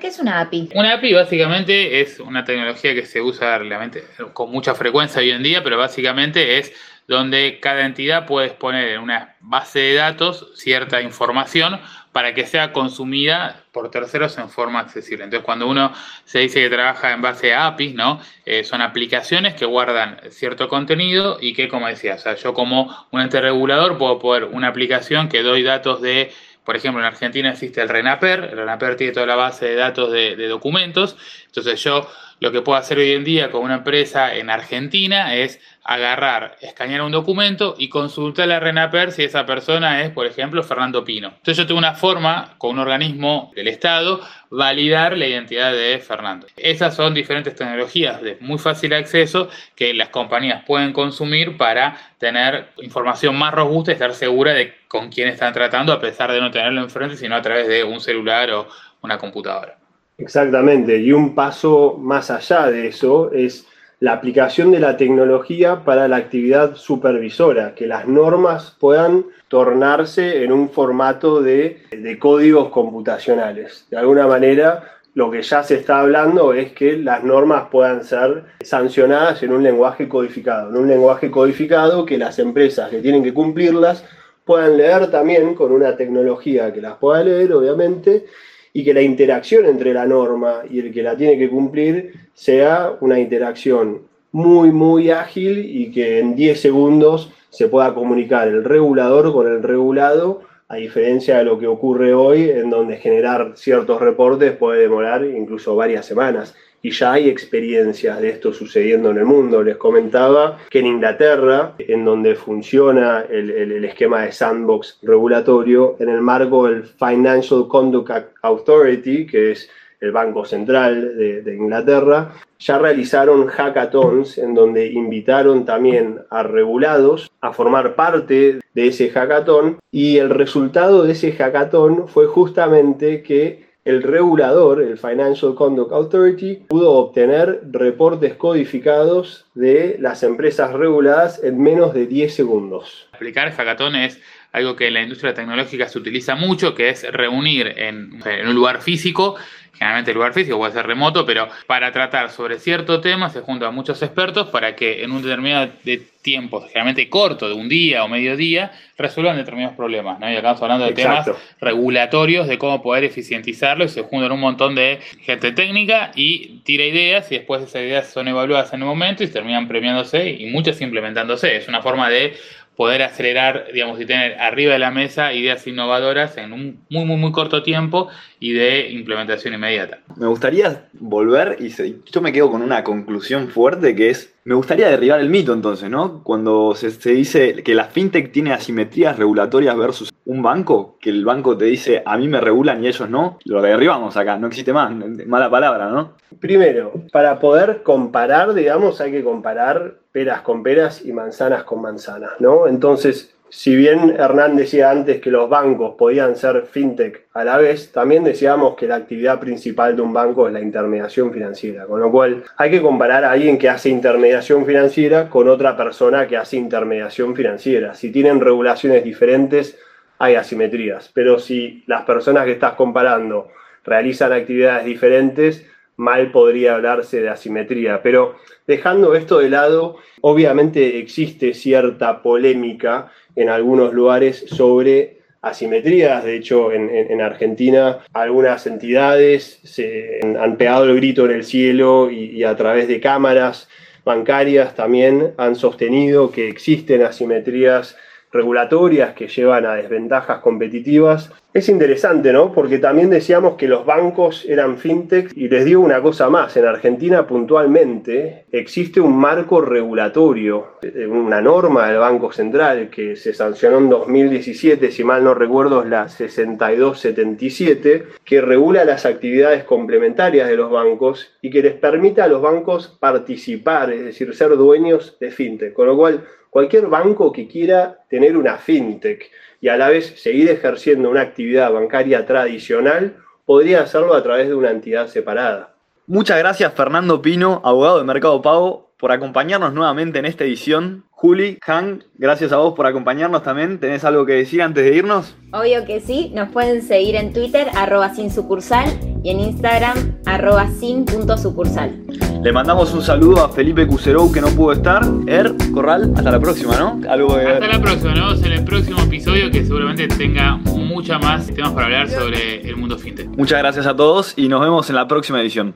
¿qué 0.00 0.06
es 0.06 0.18
una 0.18 0.40
API? 0.40 0.70
Una 0.74 0.94
API 0.94 1.12
básicamente 1.12 2.00
es 2.00 2.20
una 2.20 2.44
tecnología 2.44 2.94
que 2.94 3.04
se 3.04 3.20
usa 3.20 3.58
realmente 3.58 4.04
con 4.32 4.50
mucha 4.50 4.74
frecuencia 4.74 5.20
hoy 5.20 5.30
en 5.30 5.42
día, 5.42 5.62
pero 5.64 5.76
básicamente 5.76 6.58
es 6.58 6.72
donde 7.08 7.58
cada 7.60 7.84
entidad 7.84 8.26
puede 8.26 8.46
exponer 8.46 8.90
en 8.90 9.00
una 9.00 9.36
base 9.40 9.80
de 9.80 9.94
datos 9.94 10.52
cierta 10.54 11.02
información 11.02 11.80
para 12.12 12.34
que 12.34 12.46
sea 12.46 12.72
consumida 12.72 13.64
por 13.72 13.90
terceros 13.90 14.36
en 14.38 14.50
forma 14.50 14.80
accesible. 14.80 15.24
Entonces, 15.24 15.44
cuando 15.44 15.66
uno 15.66 15.92
se 16.24 16.40
dice 16.40 16.60
que 16.60 16.68
trabaja 16.68 17.12
en 17.12 17.22
base 17.22 17.54
a 17.54 17.66
APIs, 17.66 17.94
¿no? 17.94 18.20
Eh, 18.44 18.64
son 18.64 18.82
aplicaciones 18.82 19.54
que 19.54 19.64
guardan 19.64 20.20
cierto 20.30 20.68
contenido 20.68 21.38
y 21.40 21.54
que, 21.54 21.68
como 21.68 21.88
decía, 21.88 22.14
o 22.16 22.18
sea, 22.18 22.36
yo 22.36 22.52
como 22.52 22.94
un 23.10 23.20
ente 23.22 23.40
regulador 23.40 23.96
puedo 23.96 24.18
poner 24.18 24.44
una 24.44 24.68
aplicación 24.68 25.28
que 25.28 25.42
doy 25.42 25.62
datos 25.62 26.02
de, 26.02 26.30
por 26.64 26.76
ejemplo, 26.76 27.00
en 27.00 27.06
Argentina 27.06 27.50
existe 27.50 27.80
el 27.80 27.88
RENAPER, 27.88 28.44
el 28.44 28.56
RENAPER 28.58 28.96
tiene 28.96 29.12
toda 29.14 29.26
la 29.26 29.36
base 29.36 29.66
de 29.66 29.74
datos 29.76 30.12
de, 30.12 30.36
de 30.36 30.48
documentos, 30.48 31.16
entonces 31.46 31.82
yo 31.82 32.08
lo 32.40 32.50
que 32.50 32.60
puedo 32.60 32.76
hacer 32.76 32.98
hoy 32.98 33.12
en 33.12 33.24
día 33.24 33.50
con 33.50 33.62
una 33.62 33.76
empresa 33.76 34.34
en 34.34 34.50
Argentina 34.50 35.34
es 35.36 35.60
agarrar, 35.84 36.56
escanear 36.60 37.02
un 37.02 37.10
documento 37.10 37.74
y 37.76 37.88
consultar 37.88 38.50
a 38.52 38.60
RENAPER 38.60 39.10
si 39.10 39.24
esa 39.24 39.44
persona 39.44 40.02
es, 40.02 40.10
por 40.10 40.26
ejemplo, 40.26 40.62
Fernando 40.62 41.04
Pino. 41.04 41.28
Entonces 41.28 41.56
yo 41.56 41.66
tengo 41.66 41.78
una 41.78 41.94
forma, 41.94 42.54
con 42.58 42.72
un 42.72 42.78
organismo 42.78 43.50
del 43.56 43.68
Estado, 43.68 44.20
validar 44.50 45.16
la 45.16 45.26
identidad 45.26 45.72
de 45.72 45.98
Fernando. 45.98 46.46
Esas 46.56 46.94
son 46.94 47.14
diferentes 47.14 47.54
tecnologías 47.56 48.22
de 48.22 48.36
muy 48.40 48.58
fácil 48.58 48.94
acceso 48.94 49.48
que 49.74 49.92
las 49.92 50.10
compañías 50.10 50.64
pueden 50.64 50.92
consumir 50.92 51.56
para 51.56 51.96
tener 52.18 52.68
información 52.76 53.36
más 53.36 53.52
robusta 53.52 53.90
y 53.90 53.94
estar 53.94 54.14
segura 54.14 54.52
de 54.52 54.74
con 54.86 55.08
quién 55.08 55.28
están 55.28 55.52
tratando, 55.52 55.92
a 55.92 56.00
pesar 56.00 56.30
de 56.30 56.40
no 56.40 56.50
tenerlo 56.50 56.82
enfrente, 56.82 57.16
sino 57.16 57.34
a 57.34 57.42
través 57.42 57.66
de 57.66 57.82
un 57.82 58.00
celular 58.00 58.50
o 58.52 58.68
una 59.00 59.18
computadora. 59.18 59.78
Exactamente, 60.18 60.98
y 60.98 61.10
un 61.10 61.34
paso 61.34 61.96
más 61.98 62.30
allá 62.30 62.70
de 62.70 62.86
eso 62.86 63.32
es 63.32 63.66
la 64.02 64.14
aplicación 64.14 64.72
de 64.72 64.80
la 64.80 64.96
tecnología 64.96 65.84
para 65.84 66.08
la 66.08 66.16
actividad 66.16 66.74
supervisora, 66.74 67.76
que 67.76 67.86
las 67.86 68.08
normas 68.08 68.76
puedan 68.80 69.26
tornarse 69.46 70.42
en 70.42 70.50
un 70.50 70.70
formato 70.70 71.40
de, 71.40 71.82
códigos 72.18 72.70
computacionales. 72.70 73.86
De 73.90 73.98
alguna 73.98 74.26
manera, 74.26 74.98
lo 75.14 75.30
que 75.30 75.42
ya 75.42 75.62
se 75.62 75.76
está 75.76 76.00
hablando 76.00 76.52
es 76.52 76.72
que 76.72 76.96
las 76.96 77.22
normas 77.22 77.68
puedan 77.70 78.02
ser 78.02 78.42
sancionadas 78.62 79.40
en 79.44 79.52
un 79.52 79.62
lenguaje 79.62 80.08
codificado, 80.08 80.70
en 80.70 80.78
un 80.78 80.88
lenguaje 80.88 81.30
codificado 81.30 82.04
que 82.04 82.18
las 82.18 82.40
empresas 82.40 82.90
que 82.90 82.98
tienen 82.98 83.22
que 83.22 83.32
cumplirlas 83.32 84.04
puedan 84.44 84.78
leer 84.78 85.12
también 85.12 85.54
con 85.54 85.70
una 85.70 85.94
tecnología 85.94 86.72
que 86.72 86.80
las 86.80 86.96
pueda 86.96 87.22
leer, 87.22 87.52
obviamente, 87.52 88.26
y 88.72 88.82
que 88.82 88.94
la 88.94 89.02
interacción 89.02 89.64
entre 89.66 89.94
la 89.94 90.06
norma 90.06 90.62
y 90.68 90.80
el 90.80 90.92
que 90.92 91.04
la 91.04 91.16
tiene 91.16 91.38
que 91.38 91.48
cumplir 91.48 92.21
sea 92.34 92.96
una 93.00 93.18
interacción 93.18 94.02
muy, 94.32 94.70
muy 94.72 95.10
ágil 95.10 95.58
y 95.64 95.90
que 95.90 96.18
en 96.18 96.34
10 96.34 96.60
segundos 96.60 97.30
se 97.50 97.68
pueda 97.68 97.94
comunicar 97.94 98.48
el 98.48 98.64
regulador 98.64 99.32
con 99.32 99.46
el 99.46 99.62
regulado, 99.62 100.42
a 100.68 100.76
diferencia 100.76 101.36
de 101.36 101.44
lo 101.44 101.58
que 101.58 101.66
ocurre 101.66 102.14
hoy, 102.14 102.48
en 102.48 102.70
donde 102.70 102.96
generar 102.96 103.52
ciertos 103.56 104.00
reportes 104.00 104.52
puede 104.52 104.80
demorar 104.80 105.22
incluso 105.24 105.76
varias 105.76 106.06
semanas 106.06 106.54
y 106.82 106.90
ya 106.90 107.12
hay 107.12 107.28
experiencias 107.28 108.20
de 108.20 108.30
esto 108.30 108.52
sucediendo 108.52 109.10
en 109.10 109.18
el 109.18 109.24
mundo. 109.24 109.62
Les 109.62 109.76
comentaba 109.76 110.58
que 110.68 110.80
en 110.80 110.86
Inglaterra, 110.86 111.74
en 111.78 112.04
donde 112.04 112.34
funciona 112.34 113.24
el, 113.30 113.84
esquema 113.84 114.22
de 114.22 114.32
sandbox 114.32 114.98
regulatorio, 115.02 115.96
en 116.00 116.08
el 116.08 116.20
marco 116.20 116.66
del 116.66 116.82
Financial 116.82 117.68
Conduct 117.68 118.10
Authority, 118.42 119.26
que 119.26 119.52
es 119.52 119.70
el 120.02 120.10
Banco 120.12 120.44
Central 120.44 121.16
de, 121.16 121.54
Inglaterra, 121.54 122.32
ya 122.58 122.78
realizaron 122.78 123.46
hackathons 123.46 124.36
en 124.36 124.52
donde 124.52 124.88
invitaron 124.88 125.64
también 125.64 126.18
a 126.28 126.42
regulados 126.42 127.30
a 127.40 127.52
formar 127.52 127.94
parte 127.94 128.58
de 128.74 128.86
ese 128.86 129.10
hackathon 129.10 129.78
y 129.90 130.18
el 130.18 130.30
resultado 130.30 131.04
de 131.04 131.12
ese 131.12 131.32
hackathon 131.32 132.08
fue 132.08 132.26
justamente 132.26 133.22
que 133.22 133.72
el 133.84 134.02
regulador, 134.02 134.80
el 134.80 134.96
Financial 134.96 135.54
Conduct 135.54 135.92
Authority, 135.92 136.66
pudo 136.68 136.92
obtener 136.92 137.62
reportes 137.70 138.34
codificados 138.34 139.46
de 139.54 139.96
las 139.98 140.22
empresas 140.22 140.72
reguladas 140.72 141.42
en 141.42 141.60
menos 141.60 141.92
de 141.92 142.06
10 142.06 142.32
segundos. 142.32 143.08
Aplicar 143.12 143.50
hackathon 143.50 143.96
es 143.96 144.20
algo 144.52 144.76
que 144.76 144.88
en 144.88 144.94
la 144.94 145.02
industria 145.02 145.34
tecnológica 145.34 145.88
se 145.88 145.98
utiliza 145.98 146.34
mucho, 146.34 146.74
que 146.74 146.90
es 146.90 147.10
reunir 147.10 147.74
en, 147.76 148.22
en 148.24 148.48
un 148.48 148.54
lugar 148.54 148.82
físico 148.82 149.36
generalmente 149.82 150.12
el 150.12 150.16
lugar 150.16 150.32
físico 150.32 150.58
puede 150.58 150.72
ser 150.72 150.86
remoto, 150.86 151.26
pero 151.26 151.48
para 151.66 151.90
tratar 151.90 152.30
sobre 152.30 152.58
cierto 152.58 153.00
tema 153.00 153.30
se 153.30 153.40
juntan 153.40 153.74
muchos 153.74 154.00
expertos 154.02 154.48
para 154.48 154.76
que 154.76 155.02
en 155.02 155.10
un 155.10 155.22
determinado 155.22 155.72
de 155.82 156.02
tiempo, 156.22 156.60
generalmente 156.60 157.08
corto, 157.08 157.48
de 157.48 157.54
un 157.54 157.68
día 157.68 158.04
o 158.04 158.08
medio 158.08 158.36
día, 158.36 158.70
resuelvan 158.96 159.36
determinados 159.36 159.76
problemas. 159.76 160.20
¿no? 160.20 160.30
Y 160.30 160.36
acá 160.36 160.52
estamos 160.52 160.62
hablando 160.62 160.84
de 160.86 160.92
temas 160.92 161.28
regulatorios, 161.60 162.46
de 162.46 162.58
cómo 162.58 162.80
poder 162.80 163.02
eficientizarlo, 163.02 163.84
y 163.84 163.88
se 163.88 164.02
juntan 164.02 164.30
un 164.30 164.38
montón 164.38 164.76
de 164.76 165.00
gente 165.22 165.50
técnica 165.50 166.12
y 166.14 166.60
tira 166.60 166.84
ideas, 166.84 167.32
y 167.32 167.38
después 167.38 167.62
esas 167.62 167.82
ideas 167.82 168.12
son 168.12 168.28
evaluadas 168.28 168.72
en 168.72 168.82
el 168.82 168.86
momento 168.86 169.24
y 169.24 169.28
terminan 169.28 169.66
premiándose 169.66 170.30
y 170.30 170.46
muchas 170.46 170.80
implementándose. 170.80 171.56
Es 171.56 171.66
una 171.66 171.82
forma 171.82 172.08
de 172.08 172.34
poder 172.76 173.02
acelerar, 173.02 173.66
digamos, 173.72 174.00
y 174.00 174.06
tener 174.06 174.38
arriba 174.38 174.72
de 174.72 174.78
la 174.78 174.90
mesa 174.90 175.32
ideas 175.32 175.66
innovadoras 175.66 176.36
en 176.38 176.52
un 176.52 176.80
muy, 176.88 177.04
muy, 177.04 177.16
muy 177.16 177.32
corto 177.32 177.62
tiempo 177.62 178.08
y 178.40 178.52
de 178.52 178.90
implementación 178.90 179.54
inmediata. 179.54 179.98
Me 180.16 180.26
gustaría 180.26 180.86
volver 180.94 181.58
y 181.60 181.68
yo 181.68 182.20
me 182.20 182.32
quedo 182.32 182.50
con 182.50 182.62
una 182.62 182.82
conclusión 182.82 183.48
fuerte 183.48 183.94
que 183.94 184.10
es, 184.10 184.34
me 184.44 184.54
gustaría 184.54 184.88
derribar 184.88 185.20
el 185.20 185.30
mito 185.30 185.52
entonces, 185.52 185.90
¿no? 185.90 186.22
Cuando 186.22 186.74
se, 186.74 186.90
se 186.90 187.10
dice 187.10 187.62
que 187.62 187.74
la 187.74 187.84
fintech 187.84 188.32
tiene 188.32 188.52
asimetrías 188.52 189.16
regulatorias 189.18 189.76
versus 189.76 190.12
un 190.24 190.42
banco, 190.42 190.96
que 191.00 191.10
el 191.10 191.24
banco 191.24 191.56
te 191.56 191.66
dice 191.66 192.02
a 192.04 192.16
mí 192.16 192.28
me 192.28 192.40
regulan 192.40 192.82
y 192.82 192.88
ellos 192.88 193.08
no, 193.08 193.38
lo 193.44 193.62
derribamos 193.62 194.16
acá, 194.16 194.38
no 194.38 194.46
existe 194.46 194.72
más, 194.72 194.92
mala 195.26 195.50
palabra, 195.50 195.90
¿no? 195.90 196.14
Primero, 196.40 196.92
para 197.12 197.38
poder 197.38 197.82
comparar, 197.82 198.54
digamos, 198.54 199.00
hay 199.00 199.12
que 199.12 199.22
comparar 199.22 200.01
peras 200.12 200.42
con 200.42 200.62
peras 200.62 201.04
y 201.04 201.12
manzanas 201.12 201.64
con 201.64 201.80
manzanas, 201.80 202.32
¿no? 202.38 202.68
Entonces, 202.68 203.34
si 203.48 203.76
bien 203.76 204.16
Hernán 204.18 204.56
decía 204.56 204.90
antes 204.90 205.20
que 205.20 205.30
los 205.30 205.46
bancos 205.48 205.94
podían 205.98 206.36
ser 206.36 206.62
fintech 206.62 207.26
a 207.34 207.44
la 207.44 207.58
vez, 207.58 207.92
también 207.92 208.24
decíamos 208.24 208.76
que 208.76 208.86
la 208.86 208.96
actividad 208.96 209.40
principal 209.40 209.94
de 209.94 210.00
un 210.00 210.12
banco 210.14 210.46
es 210.46 210.54
la 210.54 210.60
intermediación 210.60 211.30
financiera, 211.30 211.84
con 211.84 212.00
lo 212.00 212.10
cual 212.10 212.44
hay 212.56 212.70
que 212.70 212.80
comparar 212.80 213.24
a 213.24 213.32
alguien 213.32 213.58
que 213.58 213.68
hace 213.68 213.90
intermediación 213.90 214.64
financiera 214.64 215.28
con 215.28 215.50
otra 215.50 215.76
persona 215.76 216.26
que 216.26 216.38
hace 216.38 216.56
intermediación 216.56 217.36
financiera. 217.36 217.92
Si 217.92 218.10
tienen 218.10 218.40
regulaciones 218.40 219.04
diferentes, 219.04 219.78
hay 220.18 220.34
asimetrías, 220.36 221.10
pero 221.12 221.38
si 221.38 221.84
las 221.86 222.04
personas 222.04 222.46
que 222.46 222.52
estás 222.52 222.72
comparando 222.72 223.48
realizan 223.84 224.32
actividades 224.32 224.86
diferentes, 224.86 225.66
mal 225.96 226.30
podría 226.30 226.74
hablarse 226.74 227.20
de 227.20 227.28
asimetría. 227.28 228.02
Pero 228.02 228.36
dejando 228.66 229.14
esto 229.14 229.38
de 229.38 229.50
lado, 229.50 229.96
obviamente 230.20 230.98
existe 230.98 231.54
cierta 231.54 232.22
polémica 232.22 233.12
en 233.36 233.48
algunos 233.48 233.92
lugares 233.92 234.44
sobre 234.48 235.18
asimetrías. 235.42 236.24
De 236.24 236.36
hecho, 236.36 236.72
en, 236.72 237.20
Argentina 237.20 237.98
algunas 238.12 238.66
entidades 238.66 239.60
se 239.64 240.20
han 240.38 240.56
pegado 240.56 240.84
el 240.84 240.96
grito 240.96 241.24
en 241.24 241.32
el 241.32 241.44
cielo 241.44 242.10
y 242.10 242.42
a 242.44 242.56
través 242.56 242.88
de 242.88 243.00
cámaras 243.00 243.68
bancarias 244.04 244.74
también 244.74 245.32
han 245.36 245.56
sostenido 245.56 246.30
que 246.30 246.48
existen 246.48 247.02
asimetrías 247.02 247.96
regulatorias 248.32 249.14
que 249.14 249.28
llevan 249.28 249.66
a 249.66 249.74
desventajas 249.74 250.40
competitivas. 250.40 251.30
Es 251.54 251.68
interesante, 251.68 252.32
¿no? 252.32 252.50
Porque 252.50 252.78
también 252.78 253.10
decíamos 253.10 253.56
que 253.56 253.68
los 253.68 253.84
bancos 253.84 254.46
eran 254.48 254.78
fintech 254.78 255.36
y 255.36 255.50
les 255.50 255.66
digo 255.66 255.82
una 255.82 256.00
cosa 256.00 256.30
más, 256.30 256.56
en 256.56 256.64
Argentina 256.64 257.26
puntualmente 257.26 258.46
existe 258.50 259.02
un 259.02 259.18
marco 259.18 259.60
regulatorio, 259.60 260.78
una 261.10 261.42
norma 261.42 261.88
del 261.88 261.98
Banco 261.98 262.32
Central 262.32 262.88
que 262.88 263.16
se 263.16 263.34
sancionó 263.34 263.76
en 263.78 263.90
2017, 263.90 264.90
si 264.90 265.04
mal 265.04 265.22
no 265.24 265.34
recuerdo 265.34 265.82
es 265.82 265.90
la 265.90 266.08
6277, 266.08 268.06
que 268.24 268.40
regula 268.40 268.86
las 268.86 269.04
actividades 269.04 269.64
complementarias 269.64 270.48
de 270.48 270.56
los 270.56 270.70
bancos 270.70 271.32
y 271.42 271.50
que 271.50 271.60
les 271.60 271.74
permite 271.74 272.22
a 272.22 272.28
los 272.28 272.40
bancos 272.40 272.96
participar, 272.98 273.92
es 273.92 274.02
decir, 274.06 274.34
ser 274.34 274.56
dueños 274.56 275.18
de 275.20 275.30
fintech, 275.30 275.74
con 275.74 275.86
lo 275.86 275.98
cual 275.98 276.24
cualquier 276.52 276.86
banco 276.88 277.32
que 277.32 277.48
quiera 277.48 278.04
tener 278.10 278.36
una 278.36 278.58
fintech 278.58 279.30
y 279.62 279.68
a 279.68 279.78
la 279.78 279.88
vez 279.88 280.20
seguir 280.20 280.50
ejerciendo 280.50 281.08
una 281.08 281.22
actividad 281.22 281.72
bancaria 281.72 282.26
tradicional, 282.26 283.16
podría 283.46 283.80
hacerlo 283.80 284.12
a 284.12 284.22
través 284.22 284.48
de 284.48 284.54
una 284.54 284.70
entidad 284.70 285.06
separada. 285.06 285.72
Muchas 286.06 286.38
gracias 286.38 286.74
Fernando 286.74 287.22
Pino, 287.22 287.62
abogado 287.64 288.00
de 288.00 288.04
Mercado 288.04 288.42
Pago, 288.42 288.90
por 289.02 289.10
acompañarnos 289.10 289.74
nuevamente 289.74 290.20
en 290.20 290.26
esta 290.26 290.44
edición. 290.44 291.02
Juli, 291.10 291.58
Han, 291.66 292.04
gracias 292.14 292.52
a 292.52 292.58
vos 292.58 292.74
por 292.74 292.86
acompañarnos 292.86 293.42
también. 293.42 293.80
¿Tenés 293.80 294.04
algo 294.04 294.24
que 294.24 294.34
decir 294.34 294.62
antes 294.62 294.84
de 294.84 294.94
irnos? 294.94 295.34
Obvio 295.52 295.84
que 295.84 295.98
sí, 295.98 296.30
nos 296.36 296.50
pueden 296.50 296.82
seguir 296.82 297.16
en 297.16 297.32
Twitter, 297.32 297.66
arroba 297.74 298.14
sin 298.14 298.30
sucursal, 298.30 298.88
y 299.24 299.30
en 299.30 299.40
Instagram, 299.40 300.20
arroba 300.24 300.68
sin.sucursal. 300.68 302.00
Le 302.44 302.52
mandamos 302.52 302.94
un 302.94 303.02
saludo 303.02 303.44
a 303.44 303.48
Felipe 303.48 303.88
Cuserou 303.88 304.30
que 304.30 304.40
no 304.40 304.50
pudo 304.50 304.70
estar. 304.70 305.02
Er, 305.26 305.52
Corral, 305.74 306.12
hasta 306.16 306.30
la 306.30 306.38
próxima, 306.38 306.76
¿no? 306.76 307.00
Algo 307.10 307.34
Hasta 307.34 307.66
la 307.66 307.80
próxima, 307.80 308.14
nos 308.14 308.36
vemos 308.36 308.46
en 308.46 308.52
el 308.52 308.64
próximo 308.64 309.00
episodio 309.00 309.50
que 309.50 309.64
seguramente 309.64 310.06
tenga 310.06 310.58
mucha 310.58 311.18
más 311.18 311.48
temas 311.48 311.72
para 311.72 311.86
hablar 311.86 312.08
sobre 312.08 312.60
el 312.60 312.76
mundo 312.76 312.96
fintech. 312.96 313.26
Muchas 313.36 313.58
gracias 313.58 313.84
a 313.84 313.96
todos 313.96 314.34
y 314.36 314.46
nos 314.46 314.60
vemos 314.60 314.88
en 314.90 314.94
la 314.94 315.08
próxima 315.08 315.40
edición. 315.40 315.74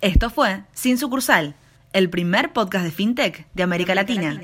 Esto 0.00 0.30
fue 0.30 0.62
Sin 0.72 0.98
Sucursal, 0.98 1.54
el 1.92 2.08
primer 2.10 2.52
podcast 2.52 2.84
de 2.84 2.90
fintech 2.90 3.46
de 3.54 3.62
América 3.62 3.94
Latina. 3.94 4.40